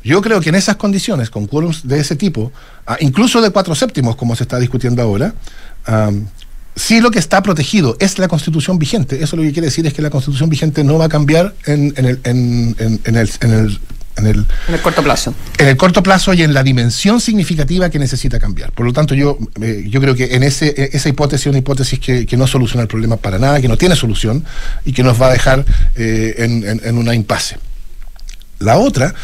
Yo 0.09 0.23
creo 0.23 0.41
que 0.41 0.49
en 0.49 0.55
esas 0.55 0.77
condiciones, 0.77 1.29
con 1.29 1.47
quórums 1.47 1.87
de 1.87 2.01
ese 2.01 2.17
tipo, 2.17 2.51
ah, 2.87 2.97
incluso 3.01 3.43
de 3.43 3.51
cuatro 3.51 3.75
séptimos, 3.75 4.17
como 4.17 4.35
se 4.37 4.45
está 4.45 4.59
discutiendo 4.59 5.03
ahora, 5.03 5.35
am, 5.85 6.27
si 6.75 7.01
lo 7.01 7.11
que 7.11 7.19
está 7.19 7.43
protegido 7.43 7.95
es 8.01 8.19
la 8.19 8.27
constitución 8.29 8.79
vigente, 8.79 9.23
eso 9.23 9.37
lo 9.37 9.43
que 9.43 9.53
quiere 9.53 9.67
decir 9.67 9.85
es 9.87 9.93
que 9.93 10.01
la 10.01 10.09
constitución 10.11 10.49
vigente 10.49 10.83
no 10.83 10.97
va 10.97 11.07
a 11.07 11.09
cambiar 11.11 11.55
en, 11.67 11.93
en 11.97 12.05
el, 12.07 12.21
en- 12.25 12.75
en- 12.79 13.01
en 13.05 13.17
el- 13.17 13.31
en 13.41 13.53
el- 13.53 13.81
en 14.17 14.27
el 14.27 14.47
En 14.69 14.75
el 14.75 14.81
corto 14.81 15.03
plazo. 15.03 15.35
en 15.59 15.69
el 15.69 15.77
corto 15.77 16.03
plazo 16.03 16.33
y 16.35 16.43
en 16.43 16.53
la 16.55 16.63
dimensión 16.63 17.21
significativa 17.21 17.91
que 17.91 17.99
necesita 17.99 18.39
cambiar. 18.41 18.73
Por 18.73 18.87
lo 18.87 18.93
tanto, 18.93 19.15
yo, 19.15 19.39
eh, 19.61 19.85
yo 19.89 20.01
creo 20.01 20.15
que 20.15 20.35
en 20.37 20.43
ese, 20.43 20.69
eh, 20.77 20.91
esa 20.93 21.09
hipótesis 21.09 21.47
es 21.47 21.51
una 21.51 21.59
hipótesis 21.59 21.99
que, 22.01 22.25
que 22.27 22.37
no 22.37 22.47
soluciona 22.47 22.83
el 22.83 22.89
problema 22.89 23.17
para 23.17 23.39
nada, 23.39 23.61
que 23.61 23.69
no 23.69 23.77
tiene 23.77 23.95
solución 23.95 24.45
y 24.85 24.93
que 24.93 25.03
nos 25.05 25.21
va 25.21 25.27
a 25.29 25.33
dejar 25.33 25.65
eh, 25.97 26.35
en, 26.39 26.67
en- 26.67 26.81
en 26.85 26.97
una 26.99 27.15
impasse. 27.15 27.59
La 28.61 28.77
otra, 28.79 29.15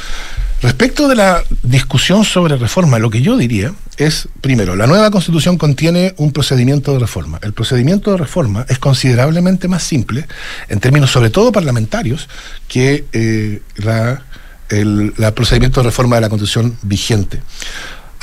respecto 0.65 1.09
de 1.09 1.15
la 1.15 1.43
discusión 1.63 2.25
sobre 2.25 2.57
reforma, 2.57 2.99
lo 2.99 3.11
que 3.11 3.23
yo 3.23 3.37
diría 3.37 3.73
es, 3.97 4.29
primero, 4.41 4.75
la 4.75 4.87
nueva 4.87 5.11
constitución 5.11 5.59
contiene 5.59 6.15
un 6.17 6.33
procedimiento 6.33 6.93
de 6.93 6.99
reforma. 6.99 7.39
El 7.43 7.53
procedimiento 7.53 8.11
de 8.11 8.17
reforma 8.17 8.67
es 8.69 8.79
considerablemente 8.79 9.69
más 9.69 9.83
simple, 9.83 10.27
en 10.69 10.81
términos 10.81 11.11
sobre 11.11 11.31
todo 11.31 11.53
parlamentarios, 11.53 12.29
que 12.67 13.05
eh, 13.13 13.63
la, 13.77 14.23
el 14.71 15.15
la 15.17 15.35
procedimiento 15.35 15.81
de 15.81 15.87
reforma 15.89 16.17
de 16.17 16.23
la 16.23 16.29
constitución 16.29 16.77
vigente. 16.83 17.41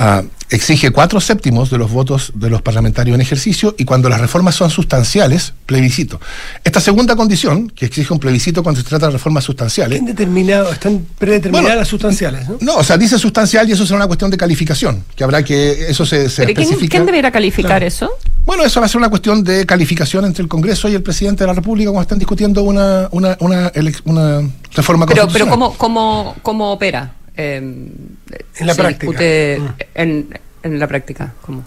Ah, 0.04 0.24
exige 0.50 0.90
cuatro 0.90 1.22
séptimos 1.22 1.70
de 1.70 1.78
los 1.78 1.92
votos 1.92 2.32
de 2.34 2.50
los 2.50 2.64
parlamentarios 2.64 3.14
en 3.14 3.22
ejercicio 3.22 3.76
y 3.78 3.86
cuando 3.86 4.10
las 4.10 4.20
reformas 4.20 4.56
son 4.56 4.72
sustanciales, 4.72 5.54
plebiscito. 5.68 6.20
Esta 6.64 6.80
segunda 6.82 7.16
condición, 7.16 7.70
que 7.70 7.86
exige 7.86 8.12
un 8.12 8.18
plebiscito 8.20 8.64
cuando 8.64 8.82
se 8.82 8.88
trata 8.88 9.06
de 9.06 9.12
reformas 9.14 9.44
sustanciales, 9.44 10.00
¿Quién 10.00 10.08
determina, 10.08 10.64
están 10.72 11.06
predeterminadas 11.20 11.66
Bueno, 11.68 11.80
las 11.80 11.88
sustanciales? 11.88 12.50
¿no? 12.50 12.58
no, 12.62 12.76
o 12.78 12.84
sea, 12.84 12.98
dice 12.98 13.20
sustancial 13.20 13.70
y 13.70 13.74
eso 13.74 13.86
será 13.86 13.98
una 13.98 14.08
cuestión 14.08 14.32
de 14.32 14.38
calificación, 14.38 15.04
que 15.16 15.24
habrá 15.24 15.44
que 15.46 15.86
eso 15.92 16.04
se, 16.04 16.28
se 16.30 16.42
¿Pero 16.44 16.56
quién, 16.56 16.64
especifica. 16.68 16.98
quién 16.98 17.06
deberá 17.06 17.32
calificar 17.32 17.70
Claro. 17.72 17.86
eso? 17.86 18.10
Bueno, 18.44 18.64
eso 18.66 18.80
va 18.80 18.88
a 18.88 18.90
ser 18.90 18.98
una 18.98 19.10
cuestión 19.10 19.44
de 19.44 19.68
calificación 19.68 20.26
entre 20.26 20.42
el 20.42 20.50
Congreso 20.50 20.90
y 20.90 20.96
el 20.96 21.04
presidente 21.04 21.44
de 21.44 21.48
la 21.48 21.54
República 21.54 21.92
cuando 21.92 22.02
están 22.02 22.18
discutiendo 22.18 22.64
una, 22.64 23.08
una, 23.12 23.38
una, 23.40 23.72
una 24.06 24.42
reforma 24.74 25.06
Pero, 25.06 25.28
pero 25.28 25.46
constitucional. 25.46 25.50
¿cómo, 25.52 25.78
cómo, 25.78 26.36
cómo 26.42 26.72
opera? 26.74 27.14
Eh, 27.38 27.58
En 27.58 28.68
la 28.68 28.74
se 28.74 28.82
práctica. 28.82 29.06
discute 29.08 29.58
Mm. 29.60 29.68
en, 29.96 30.40
en 30.64 30.80
la 30.80 30.88
práctica. 30.88 31.34
¿Cómo? 31.42 31.64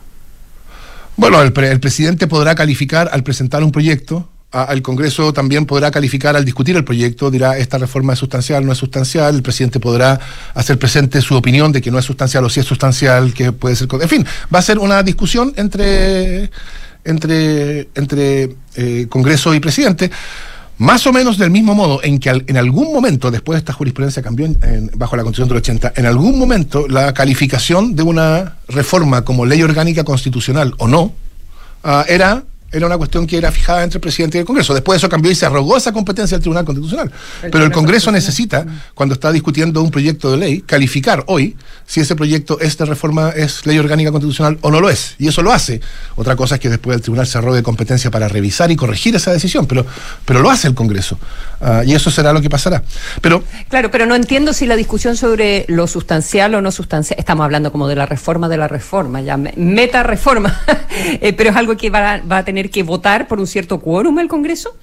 Bueno, 1.17 1.41
el, 1.43 1.53
pre- 1.53 1.71
el 1.71 1.81
presidente 1.81 2.27
podrá 2.27 2.55
calificar 2.55 3.09
al 3.13 3.23
presentar 3.23 3.63
un 3.63 3.71
proyecto, 3.73 4.29
a- 4.53 4.73
el 4.73 4.83
Congreso 4.83 5.33
también 5.33 5.65
podrá 5.67 5.91
calificar 5.91 6.37
al 6.37 6.45
discutir 6.45 6.77
el 6.77 6.85
proyecto, 6.85 7.31
dirá 7.31 7.57
esta 7.59 7.79
reforma 7.79 8.13
es 8.13 8.19
sustancial, 8.19 8.65
no 8.67 8.73
es 8.73 8.79
sustancial, 8.79 9.35
el 9.35 9.43
presidente 9.43 9.81
podrá 9.81 10.19
hacer 10.55 10.79
presente 10.79 11.21
su 11.21 11.35
opinión 11.37 11.73
de 11.73 11.81
que 11.81 11.91
no 11.91 11.99
es 11.99 12.05
sustancial 12.05 12.45
o 12.45 12.49
si 12.51 12.61
es 12.61 12.67
sustancial, 12.67 13.33
que 13.33 13.53
puede 13.53 13.75
ser... 13.77 13.89
con- 13.89 14.03
En 14.03 14.09
fin, 14.09 14.27
va 14.55 14.59
a 14.59 14.63
ser 14.63 14.79
una 14.79 15.03
discusión 15.03 15.53
entre, 15.57 16.51
entre, 17.05 17.89
entre 17.95 18.57
eh, 18.77 19.07
Congreso 19.09 19.55
y 19.55 19.61
presidente. 19.61 20.11
Más 20.79 21.07
o 21.07 21.13
menos 21.13 21.39
del 21.39 21.51
mismo 21.51 21.75
modo 21.75 22.03
en 22.03 22.19
que 22.19 22.31
al- 22.31 22.45
en 22.49 22.57
algún 22.57 22.93
momento, 22.93 23.31
después 23.31 23.55
de 23.55 23.59
esta 23.61 23.73
jurisprudencia 23.73 24.23
cambió 24.23 24.47
en- 24.47 24.91
bajo 24.97 25.17
la 25.17 25.23
Constitución 25.23 25.49
del 25.49 25.59
80, 25.59 25.93
en 25.95 26.07
algún 26.07 26.37
momento 26.39 26.89
la 26.89 27.15
calificación 27.15 27.95
de 27.95 28.03
una 28.03 28.57
reforma 28.69 29.23
como 29.25 29.47
ley 29.47 29.63
orgánica 29.63 30.03
constitucional 30.03 30.75
o 30.79 30.89
no, 30.89 31.13
ah, 31.85 32.05
era, 32.09 32.43
era 32.75 32.87
una 32.87 32.97
cuestión 32.99 33.27
que 33.27 33.39
era 33.39 33.51
fijada 33.53 33.83
entre 33.85 33.99
el 33.99 34.01
presidente 34.01 34.39
y 34.39 34.41
el 34.41 34.47
Congreso. 34.47 34.75
Después 34.75 34.99
eso 34.99 35.09
cambió 35.09 35.31
y 35.31 35.35
se 35.35 35.47
arrogó 35.47 35.77
esa 35.77 35.93
competencia 35.93 36.37
al 36.37 36.41
Tribunal 36.43 36.65
Constitucional. 36.65 37.11
Pero 37.43 37.65
el 37.65 37.71
Congreso 37.73 38.11
necesita, 38.13 38.67
cuando 38.95 39.15
está 39.15 39.33
discutiendo 39.33 39.83
un 39.83 39.91
proyecto 39.91 40.31
de 40.31 40.37
ley, 40.39 40.61
calificar 40.61 41.25
hoy 41.29 41.57
si 41.87 42.01
ese 42.01 42.17
proyecto 42.17 42.59
es 42.61 42.77
de 42.79 42.85
reforma, 42.87 43.31
es 43.31 43.65
ley 43.67 43.79
orgánica 43.79 44.11
constitucional 44.11 44.59
o 44.63 44.71
no 44.71 44.81
lo 44.81 44.91
es. 44.91 45.15
Y 45.19 45.29
eso 45.29 45.43
lo 45.43 45.53
hace. 45.53 45.81
Otra 46.17 46.35
cosa 46.37 46.57
es 46.57 46.61
que 46.61 46.69
después 46.69 46.97
el 46.97 47.03
Tribunal 47.03 47.27
se 47.27 47.39
arrogue 47.39 47.63
competencia 47.63 48.11
para 48.11 48.27
revisar 48.29 48.71
y 48.71 48.77
corregir 48.77 49.15
esa 49.17 49.33
decisión, 49.33 49.67
pero, 49.67 49.87
pero 50.25 50.41
lo 50.41 50.51
hace 50.51 50.69
el 50.69 50.75
Congreso. 50.75 51.19
Ah, 51.61 51.83
y 51.85 51.95
eso 51.95 52.11
será 52.11 52.33
lo 52.33 52.41
que 52.43 52.51
pasará. 52.51 52.83
Pero 53.21 53.45
Claro, 53.69 53.91
pero 53.91 54.07
no 54.07 54.15
entiendo 54.15 54.53
si 54.53 54.67
la 54.67 54.77
discusión 54.77 55.17
sobre 55.17 55.65
lo 55.69 55.87
sustancial 55.87 56.55
o 56.55 56.61
no 56.61 56.71
sustancial, 56.73 57.19
estamos 57.19 57.45
hablando 57.45 57.71
como 57.73 57.89
de 57.89 57.97
la 57.97 58.07
reforma 58.07 58.49
de 58.49 58.57
la 58.57 58.69
reforma, 58.69 59.21
ya 59.21 59.37
me- 59.37 59.53
meta 59.57 60.03
reforma, 60.03 60.61
Eh, 61.21 61.33
pero 61.33 61.51
es 61.51 61.57
algo 61.57 61.77
que 61.77 61.91
va, 61.91 62.19
va 62.21 62.39
a 62.39 62.45
tener 62.45 62.64
que 62.71 62.83
votar 62.83 63.29
por 63.29 63.41
un 63.41 63.47
cierto 63.47 63.81
quórum 63.81 64.19
el 64.19 64.29
Congreso. 64.29 64.77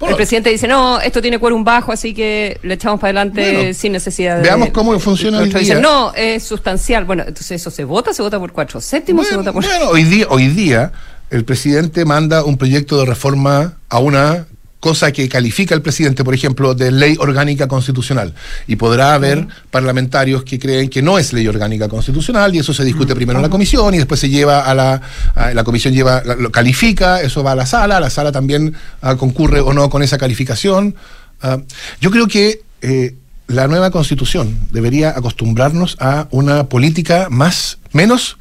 el 0.00 0.16
presidente 0.16 0.50
dice, 0.50 0.68
no, 0.68 1.00
esto 1.00 1.22
tiene 1.22 1.38
quórum 1.38 1.64
bajo, 1.64 1.92
así 1.92 2.12
que 2.14 2.58
le 2.62 2.74
echamos 2.74 3.00
para 3.00 3.20
adelante 3.20 3.54
Bueno, 3.56 3.74
sin 3.74 3.92
necesidad 3.92 4.36
de... 4.36 4.42
veamos 4.42 4.70
cómo 4.70 4.98
funciona 4.98 5.38
hoy 5.38 5.50
día. 5.50 5.78
no, 5.80 6.12
es 6.14 6.42
sustancial. 6.42 7.04
Bueno, 7.04 7.24
entonces 7.26 7.60
eso 7.60 7.70
se 7.70 7.84
vota, 7.84 8.12
se 8.12 8.22
vota 8.22 8.38
por 8.38 8.52
cuatro 8.52 8.80
séptimos, 8.80 9.26
se 9.26 9.36
vota 9.36 9.52
por... 9.52 9.64
Bueno, 9.64 9.88
hoy 9.90 10.04
día, 10.04 10.26
hoy 10.28 10.48
día 10.48 10.92
el 11.30 11.44
presidente 11.44 12.04
manda 12.04 12.44
un 12.44 12.58
proyecto 12.58 12.98
de 12.98 13.06
reforma 13.06 13.78
a 13.88 13.98
una 13.98 14.46
cosa 14.84 15.12
que 15.12 15.30
califica 15.30 15.74
el 15.74 15.80
presidente, 15.80 16.24
por 16.24 16.34
ejemplo, 16.34 16.74
de 16.74 16.92
ley 16.92 17.16
orgánica 17.18 17.66
constitucional. 17.66 18.34
Y 18.66 18.76
podrá 18.76 19.14
haber 19.14 19.48
parlamentarios 19.70 20.44
que 20.44 20.58
creen 20.58 20.90
que 20.90 21.00
no 21.00 21.18
es 21.18 21.32
ley 21.32 21.48
orgánica 21.48 21.88
constitucional 21.88 22.54
y 22.54 22.58
eso 22.58 22.74
se 22.74 22.84
discute 22.84 23.14
primero 23.14 23.38
en 23.38 23.42
la 23.44 23.48
comisión 23.48 23.94
y 23.94 23.96
después 23.96 24.20
se 24.20 24.28
lleva 24.28 24.60
a 24.60 24.74
la, 24.74 25.00
a 25.34 25.54
la 25.54 25.64
comisión 25.64 25.94
lleva, 25.94 26.22
lo 26.22 26.52
califica, 26.52 27.22
eso 27.22 27.42
va 27.42 27.52
a 27.52 27.54
la 27.54 27.64
sala, 27.64 27.98
la 27.98 28.10
sala 28.10 28.30
también 28.30 28.74
ah, 29.00 29.16
concurre 29.16 29.60
o 29.60 29.72
no 29.72 29.88
con 29.88 30.02
esa 30.02 30.18
calificación. 30.18 30.94
Ah, 31.40 31.62
yo 32.02 32.10
creo 32.10 32.28
que 32.28 32.60
eh, 32.82 33.14
la 33.46 33.66
nueva 33.68 33.90
constitución 33.90 34.54
debería 34.70 35.16
acostumbrarnos 35.16 35.96
a 35.98 36.28
una 36.30 36.64
política 36.64 37.28
más, 37.30 37.78
menos, 37.92 38.36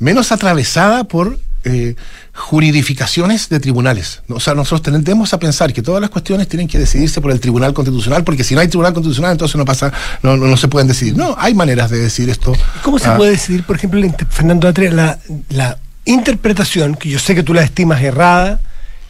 menos 0.00 0.32
atravesada 0.32 1.04
por 1.04 1.38
eh, 1.62 1.94
juridificaciones 2.34 3.48
de 3.48 3.60
tribunales. 3.60 4.22
O 4.28 4.40
sea, 4.40 4.54
nosotros 4.54 4.82
tendemos 4.82 5.32
a 5.32 5.38
pensar 5.38 5.72
que 5.72 5.82
todas 5.82 6.00
las 6.00 6.10
cuestiones 6.10 6.48
tienen 6.48 6.68
que 6.68 6.78
decidirse 6.78 7.20
por 7.20 7.30
el 7.30 7.40
Tribunal 7.40 7.72
Constitucional, 7.74 8.24
porque 8.24 8.44
si 8.44 8.54
no 8.54 8.60
hay 8.60 8.68
Tribunal 8.68 8.92
Constitucional, 8.92 9.32
entonces 9.32 9.56
no 9.56 9.64
pasa, 9.64 9.92
no, 10.22 10.36
no, 10.36 10.46
no 10.46 10.56
se 10.56 10.68
pueden 10.68 10.88
decidir. 10.88 11.16
No, 11.16 11.34
hay 11.38 11.54
maneras 11.54 11.90
de 11.90 11.98
decir 11.98 12.28
esto. 12.30 12.52
¿Cómo 12.82 12.98
se 12.98 13.08
Ah, 13.08 13.16
puede 13.16 13.32
decidir, 13.32 13.62
por 13.64 13.76
ejemplo, 13.76 14.00
Fernando 14.30 14.68
Atre, 14.68 14.90
la, 14.90 15.18
la 15.50 15.78
interpretación, 16.04 16.94
que 16.96 17.08
yo 17.08 17.18
sé 17.18 17.34
que 17.34 17.42
tú 17.42 17.54
la 17.54 17.62
estimas 17.62 18.02
errada, 18.02 18.60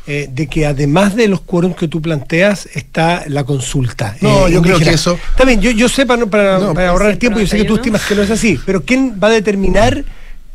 eh, 0.06 0.28
de 0.30 0.46
que 0.48 0.66
además 0.66 1.16
de 1.16 1.28
los 1.28 1.40
quórums 1.40 1.76
que 1.76 1.88
tú 1.88 2.02
planteas 2.02 2.68
está 2.74 3.24
la 3.26 3.44
consulta? 3.44 4.14
No, 4.20 4.46
eh, 4.48 4.52
yo 4.52 4.60
creo 4.62 4.78
que 4.78 4.90
eso- 4.90 5.18
bien, 5.46 5.62
yo, 5.62 5.70
yo 5.70 5.88
sé 5.88 6.04
para, 6.04 6.20
no- 6.20 6.28
para, 6.28 6.58
No, 6.58 6.74
para 6.74 6.90
ahorrar 6.90 7.12
sí, 7.12 7.18
tiempo, 7.20 7.40
yo 7.40 7.46
sé 7.46 7.56
que 7.56 7.64
tú 7.64 7.76
91. 7.76 7.96
estimas 7.96 8.02
que 8.08 8.14
no 8.14 8.22
es 8.22 8.30
así, 8.30 8.60
pero 8.66 8.82
¿quién 8.84 9.18
va 9.22 9.28
a 9.28 9.30
determinar 9.30 10.04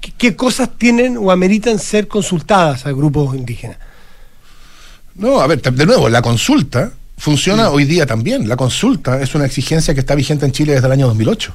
qué, 0.02 0.12
qué 0.18 0.36
cosas 0.36 0.70
tienen 0.78 1.18
o 1.18 1.32
ameritan 1.32 1.80
ser 1.80 2.08
consultadas 2.08 2.86
a 2.86 2.92
grupos 2.92 3.36
indígenas? 3.36 3.78
No, 5.16 5.42
a 5.42 5.48
ver, 5.48 5.62
de 5.62 5.86
nuevo, 5.86 6.08
la 6.10 6.22
consulta 6.22 6.92
funciona 7.18 7.70
hoy 7.70 7.84
día 7.86 8.06
también. 8.06 8.48
La 8.48 8.56
consulta 8.56 9.22
es 9.22 9.36
una 9.36 9.46
exigencia 9.46 9.94
que 9.94 10.00
está 10.00 10.16
vigente 10.16 10.46
en 10.46 10.52
Chile 10.54 10.74
desde 10.74 10.88
el 10.88 10.94
año 10.94 11.08
2008. 11.08 11.54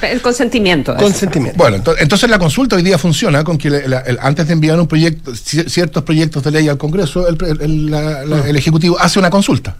El 0.00 0.22
consentimiento. 0.22 0.94
Consentimiento. 0.96 1.58
Bueno, 1.58 1.76
ento- 1.78 1.96
entonces 1.98 2.30
la 2.30 2.38
consulta 2.38 2.76
hoy 2.76 2.82
día 2.82 2.96
funciona 2.98 3.42
con 3.44 3.58
que 3.58 3.68
el- 3.68 4.18
antes 4.20 4.46
de 4.46 4.52
enviar 4.52 4.78
un 4.80 4.86
proyecto, 4.86 5.32
ci- 5.32 5.68
ciertos 5.68 6.04
proyectos 6.04 6.42
de 6.44 6.52
ley 6.52 6.68
al 6.68 6.78
Congreso, 6.78 7.26
el, 7.28 7.90
la- 7.90 8.24
la- 8.24 8.48
el 8.48 8.56
Ejecutivo 8.56 8.96
hace 8.98 9.18
una 9.18 9.28
consulta 9.28 9.76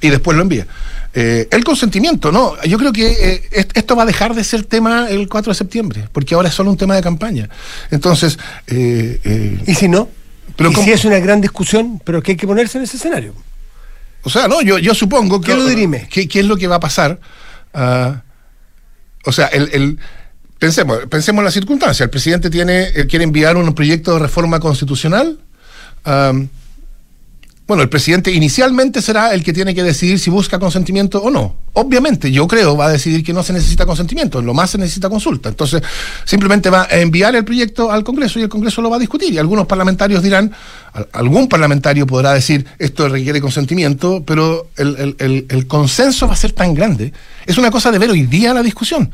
y 0.00 0.10
después 0.10 0.36
lo 0.36 0.42
envía. 0.42 0.66
Eh, 1.16 1.46
el 1.52 1.62
consentimiento, 1.62 2.32
no, 2.32 2.60
yo 2.64 2.76
creo 2.76 2.92
que 2.92 3.06
eh, 3.06 3.42
est- 3.52 3.76
esto 3.76 3.94
va 3.94 4.02
a 4.02 4.06
dejar 4.06 4.34
de 4.34 4.42
ser 4.42 4.64
tema 4.64 5.08
el 5.08 5.28
4 5.28 5.52
de 5.52 5.56
septiembre, 5.56 6.08
porque 6.12 6.34
ahora 6.34 6.48
es 6.48 6.54
solo 6.54 6.70
un 6.70 6.76
tema 6.76 6.96
de 6.96 7.02
campaña. 7.02 7.48
Entonces, 7.90 8.36
eh, 8.66 9.20
eh, 9.24 9.62
¿Y 9.66 9.74
si 9.74 9.88
no? 9.88 10.08
Pero 10.56 10.70
¿Y 10.72 10.74
si 10.74 10.90
es 10.92 11.04
una 11.04 11.18
gran 11.20 11.40
discusión, 11.40 12.00
pero 12.04 12.22
que 12.22 12.32
hay 12.32 12.36
que 12.36 12.46
ponerse 12.46 12.78
en 12.78 12.84
ese 12.84 12.96
escenario? 12.96 13.32
O 14.24 14.30
sea, 14.30 14.48
no, 14.48 14.60
yo, 14.62 14.78
yo 14.78 14.94
supongo 14.94 15.40
que. 15.40 15.52
¿Qué 15.52 15.56
lo 15.58 15.66
dirime? 15.66 16.08
¿Qué, 16.10 16.26
qué 16.26 16.40
es 16.40 16.46
lo 16.46 16.56
que 16.56 16.66
va 16.66 16.76
a 16.76 16.80
pasar? 16.80 17.20
Ah, 17.72 18.22
o 19.24 19.32
sea, 19.32 19.46
el. 19.48 19.68
el- 19.72 19.98
pensemos, 20.58 20.98
pensemos 21.10 21.40
en 21.40 21.44
la 21.44 21.50
circunstancia. 21.50 22.04
El 22.04 22.10
presidente 22.10 22.48
tiene, 22.50 22.90
quiere 23.08 23.24
enviar 23.24 23.56
un 23.56 23.72
proyecto 23.74 24.14
de 24.14 24.18
reforma 24.20 24.58
constitucional. 24.60 25.38
Bueno, 27.66 27.82
el 27.82 27.88
presidente 27.88 28.30
inicialmente 28.30 29.00
será 29.00 29.32
el 29.32 29.42
que 29.42 29.52
tiene 29.54 29.74
que 29.74 29.82
decidir 29.82 30.18
si 30.18 30.28
busca 30.28 30.58
consentimiento 30.58 31.22
o 31.22 31.30
no. 31.30 31.56
Obviamente, 31.72 32.30
yo 32.30 32.46
creo, 32.46 32.76
va 32.76 32.86
a 32.86 32.90
decidir 32.90 33.24
que 33.24 33.32
no 33.32 33.42
se 33.42 33.54
necesita 33.54 33.86
consentimiento, 33.86 34.38
en 34.38 34.44
lo 34.46 34.52
más 34.52 34.70
se 34.70 34.76
necesita 34.78 35.08
consulta. 35.08 35.48
Entonces, 35.48 35.82
simplemente 36.26 36.68
va 36.68 36.82
a 36.90 36.98
enviar 37.00 37.34
el 37.34 37.44
proyecto 37.44 37.90
al 37.90 38.04
Congreso 38.04 38.38
y 38.38 38.42
el 38.42 38.50
Congreso 38.50 38.82
lo 38.82 38.90
va 38.90 38.96
a 38.96 38.98
discutir. 38.98 39.32
Y 39.32 39.38
algunos 39.38 39.66
parlamentarios 39.66 40.22
dirán, 40.22 40.52
al- 40.92 41.08
algún 41.12 41.48
parlamentario 41.48 42.06
podrá 42.06 42.34
decir, 42.34 42.66
esto 42.78 43.08
requiere 43.08 43.40
consentimiento, 43.40 44.22
pero 44.26 44.68
el, 44.76 45.16
el- 45.18 45.46
el- 45.48 45.66
consenso 45.66 46.26
va 46.26 46.34
a 46.34 46.36
ser 46.36 46.52
tan 46.52 46.74
grande. 46.74 47.14
Es 47.46 47.56
una 47.56 47.70
cosa 47.70 47.90
de 47.90 47.98
ver 47.98 48.10
hoy 48.10 48.26
día 48.26 48.52
la 48.52 48.62
discusión. 48.62 49.10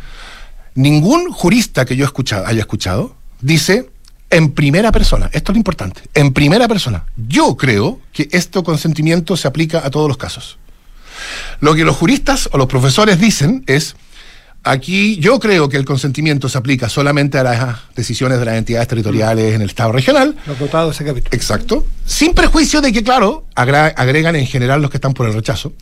Ningún 0.74 1.30
jurista 1.30 1.84
que 1.84 1.94
yo 1.96 2.04
haya 2.46 2.60
escuchado 2.60 3.14
dice 3.40 3.90
en 4.30 4.52
primera 4.52 4.92
persona, 4.92 5.28
esto 5.32 5.52
es 5.52 5.56
lo 5.56 5.58
importante, 5.58 6.02
en 6.14 6.32
primera 6.32 6.68
persona, 6.68 7.04
yo 7.16 7.56
creo 7.56 8.00
que 8.12 8.28
este 8.30 8.62
consentimiento 8.62 9.36
se 9.36 9.48
aplica 9.48 9.84
a 9.84 9.90
todos 9.90 10.08
los 10.08 10.16
casos. 10.16 10.58
Lo 11.60 11.74
que 11.74 11.84
los 11.84 11.96
juristas 11.96 12.48
o 12.52 12.58
los 12.58 12.68
profesores 12.68 13.20
dicen 13.20 13.64
es, 13.66 13.96
aquí 14.62 15.16
yo 15.16 15.38
creo 15.40 15.68
que 15.68 15.76
el 15.76 15.84
consentimiento 15.84 16.48
se 16.48 16.58
aplica 16.58 16.88
solamente 16.88 17.38
a 17.38 17.42
las 17.42 17.78
decisiones 17.94 18.38
de 18.38 18.44
las 18.44 18.54
entidades 18.56 18.88
territoriales 18.88 19.54
en 19.54 19.62
el 19.62 19.68
Estado 19.68 19.92
regional, 19.92 20.36
Lo 20.46 20.52
acotado 20.52 20.92
ese 20.92 21.04
capítulo. 21.04 21.36
Exacto. 21.36 21.84
Sin 22.06 22.32
prejuicio 22.32 22.80
de 22.80 22.92
que, 22.92 23.02
claro, 23.02 23.46
agregan 23.54 24.36
en 24.36 24.46
general 24.46 24.80
los 24.80 24.90
que 24.90 24.98
están 24.98 25.12
por 25.12 25.26
el 25.26 25.34
rechazo. 25.34 25.72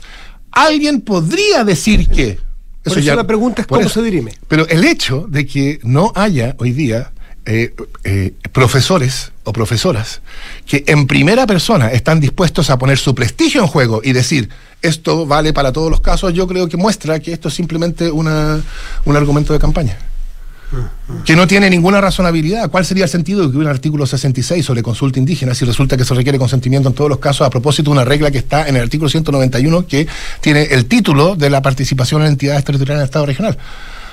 Alguien 0.50 1.02
podría 1.02 1.64
decir 1.64 2.08
que. 2.08 2.38
Por 2.82 2.98
eso 2.98 3.14
la 3.14 3.26
pregunta 3.26 3.60
es 3.62 3.68
cómo 3.68 3.82
eso. 3.82 3.90
se 3.90 4.02
dirime. 4.02 4.32
Pero 4.48 4.66
el 4.68 4.82
hecho 4.84 5.26
de 5.28 5.46
que 5.46 5.78
no 5.82 6.10
haya 6.14 6.56
hoy 6.58 6.72
día 6.72 7.12
eh, 7.50 7.74
eh, 8.04 8.34
profesores 8.52 9.32
o 9.44 9.54
profesoras 9.54 10.20
que 10.66 10.84
en 10.86 11.06
primera 11.06 11.46
persona 11.46 11.90
están 11.90 12.20
dispuestos 12.20 12.68
a 12.68 12.76
poner 12.76 12.98
su 12.98 13.14
prestigio 13.14 13.62
en 13.62 13.68
juego 13.68 14.02
y 14.04 14.12
decir 14.12 14.50
esto 14.82 15.24
vale 15.24 15.54
para 15.54 15.72
todos 15.72 15.90
los 15.90 16.02
casos, 16.02 16.34
yo 16.34 16.46
creo 16.46 16.68
que 16.68 16.76
muestra 16.76 17.20
que 17.20 17.32
esto 17.32 17.48
es 17.48 17.54
simplemente 17.54 18.10
una, 18.10 18.60
un 19.06 19.16
argumento 19.16 19.54
de 19.54 19.58
campaña 19.58 19.96
que 21.24 21.34
no 21.36 21.46
tiene 21.46 21.70
ninguna 21.70 22.02
razonabilidad. 22.02 22.70
¿Cuál 22.70 22.84
sería 22.84 23.04
el 23.04 23.10
sentido 23.10 23.40
de 23.40 23.46
que 23.46 23.56
hubiera 23.56 23.70
un 23.70 23.76
artículo 23.76 24.04
66 24.04 24.62
sobre 24.62 24.82
consulta 24.82 25.18
indígena 25.18 25.54
si 25.54 25.64
resulta 25.64 25.96
que 25.96 26.04
se 26.04 26.12
requiere 26.12 26.38
consentimiento 26.38 26.90
en 26.90 26.94
todos 26.94 27.08
los 27.08 27.18
casos 27.18 27.46
a 27.46 27.50
propósito 27.50 27.90
de 27.90 27.92
una 27.92 28.04
regla 28.04 28.30
que 28.30 28.36
está 28.36 28.68
en 28.68 28.76
el 28.76 28.82
artículo 28.82 29.08
191 29.08 29.86
que 29.86 30.06
tiene 30.42 30.64
el 30.64 30.84
título 30.84 31.34
de 31.34 31.48
la 31.48 31.62
participación 31.62 32.20
en 32.20 32.28
entidades 32.28 32.62
territoriales 32.64 33.00
del 33.00 33.06
Estado 33.06 33.24
regional? 33.24 33.56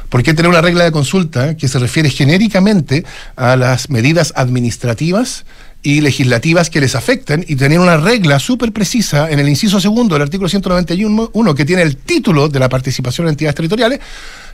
¿Por 0.09 0.23
qué 0.23 0.33
tener 0.33 0.49
una 0.49 0.61
regla 0.61 0.83
de 0.83 0.91
consulta 0.91 1.57
que 1.57 1.67
se 1.67 1.79
refiere 1.79 2.09
genéricamente 2.09 3.03
a 3.35 3.55
las 3.55 3.89
medidas 3.89 4.33
administrativas 4.35 5.45
y 5.85 6.01
legislativas 6.01 6.71
que 6.71 6.81
les 6.81 6.95
afecten 6.95 7.45
y 7.47 7.55
tenían 7.55 7.81
una 7.81 7.97
regla 7.97 8.39
súper 8.39 8.71
precisa 8.71 9.29
en 9.29 9.39
el 9.39 9.47
inciso 9.47 9.79
segundo 9.79 10.15
del 10.15 10.23
artículo 10.23 10.49
191 10.49 11.29
uno, 11.31 11.55
que 11.55 11.63
tiene 11.63 11.83
el 11.83 11.97
título 11.97 12.49
de 12.49 12.59
la 12.59 12.69
participación 12.69 13.27
en 13.27 13.33
entidades 13.33 13.55
territoriales 13.55 13.99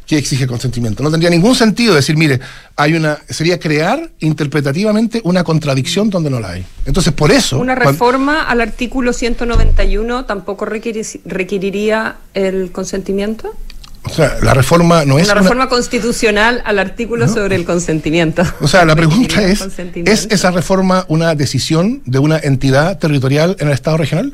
que 0.05 0.17
exige 0.17 0.45
consentimiento. 0.45 1.03
No 1.03 1.09
tendría 1.09 1.29
ningún 1.29 1.55
sentido 1.55 1.95
decir, 1.95 2.17
mire, 2.17 2.41
hay 2.75 2.95
una 2.95 3.19
sería 3.29 3.59
crear 3.59 4.11
interpretativamente 4.19 5.21
una 5.23 5.45
contradicción 5.45 6.09
donde 6.09 6.29
no 6.29 6.41
la 6.41 6.51
hay. 6.51 6.65
Entonces, 6.85 7.13
por 7.13 7.31
eso 7.31 7.59
Una 7.59 7.75
reforma 7.75 8.43
al 8.43 8.59
artículo 8.59 9.13
191 9.13 10.25
tampoco 10.25 10.65
requeriría 10.65 12.17
el 12.33 12.73
consentimiento. 12.73 13.55
O 14.03 14.09
sea, 14.09 14.37
la 14.41 14.53
reforma 14.53 15.05
no 15.05 15.19
es 15.19 15.25
Una 15.25 15.33
una- 15.33 15.41
reforma 15.41 15.69
constitucional 15.69 16.61
al 16.65 16.79
artículo 16.79 17.27
sobre 17.27 17.55
el 17.55 17.65
consentimiento. 17.65 18.43
O 18.59 18.67
sea, 18.67 18.83
la 18.85 18.95
pregunta 19.01 19.41
es. 19.43 19.61
¿es 20.05 20.27
esa 20.31 20.51
reforma 20.51 21.05
una 21.07 21.35
decisión 21.35 22.01
de 22.05 22.19
una 22.19 22.37
entidad 22.37 22.97
territorial 22.99 23.55
en 23.59 23.67
el 23.67 23.73
Estado 23.73 23.97
regional? 23.97 24.33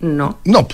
No. 0.00 0.40
No. 0.44 0.66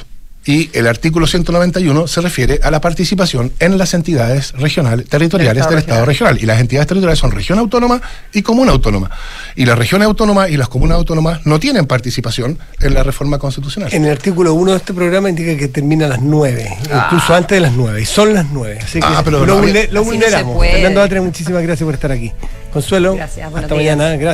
Y 0.47 0.69
el 0.75 0.87
artículo 0.87 1.27
191 1.27 2.07
se 2.07 2.21
refiere 2.21 2.61
a 2.63 2.71
la 2.71 2.81
participación 2.81 3.53
en 3.61 3.79
las 3.79 3.95
entidades 3.95 4.53
regionales, 4.53 5.09
territoriales 5.09 5.63
Estado 5.63 5.77
del 5.77 5.79
Estado 5.81 6.05
regional. 6.05 6.39
Y 6.39 6.45
las 6.47 6.61
entidades 6.61 6.87
territoriales 6.87 7.19
son 7.19 7.31
región 7.31 7.59
autónoma 7.59 8.03
y 8.33 8.43
comuna 8.43 8.73
autónoma. 8.73 9.11
Y 9.57 9.65
las 9.65 9.79
regiones 9.79 10.07
autónomas 10.07 10.51
y 10.51 10.57
las 10.59 10.69
comunas 10.69 10.97
autónomas 10.99 11.47
no 11.47 11.59
tienen 11.59 11.87
participación 11.87 12.59
en 12.81 12.93
la 12.95 13.03
reforma 13.03 13.39
constitucional. 13.39 13.89
En 13.95 14.05
el 14.05 14.11
artículo 14.13 14.53
1 14.53 14.73
de 14.73 14.77
este 14.77 14.93
programa 14.93 15.31
indica 15.31 15.57
que 15.57 15.69
termina 15.69 16.05
a 16.07 16.09
las 16.11 16.21
9, 16.21 16.69
incluso 16.83 17.35
antes 17.35 17.57
de 17.57 17.61
las 17.61 17.73
9, 17.73 18.03
y 18.03 18.05
son 18.05 18.35
las 18.35 18.47
9. 18.53 18.79
Así 18.83 19.01
que 19.01 19.07
Ah, 19.09 19.23
pero 19.25 19.47
lo, 19.47 19.47
no, 19.47 19.63
vulne- 19.63 19.89
lo 19.91 20.01
Así 20.03 20.11
no 20.11 20.15
se 20.15 20.21
vulneramos. 20.27 20.57
puede. 20.57 20.73
Fernando 20.73 21.03
Atre, 21.03 21.21
muchísimas 21.23 21.63
gracias 21.63 21.85
por 21.87 21.95
estar 21.95 22.13
aquí. 22.13 22.33
Consuelo, 22.73 23.15
Gracias, 23.15 23.47
hasta 23.47 23.61
días. 23.61 23.97
mañana. 23.97 24.05
Gracias. 24.17 24.25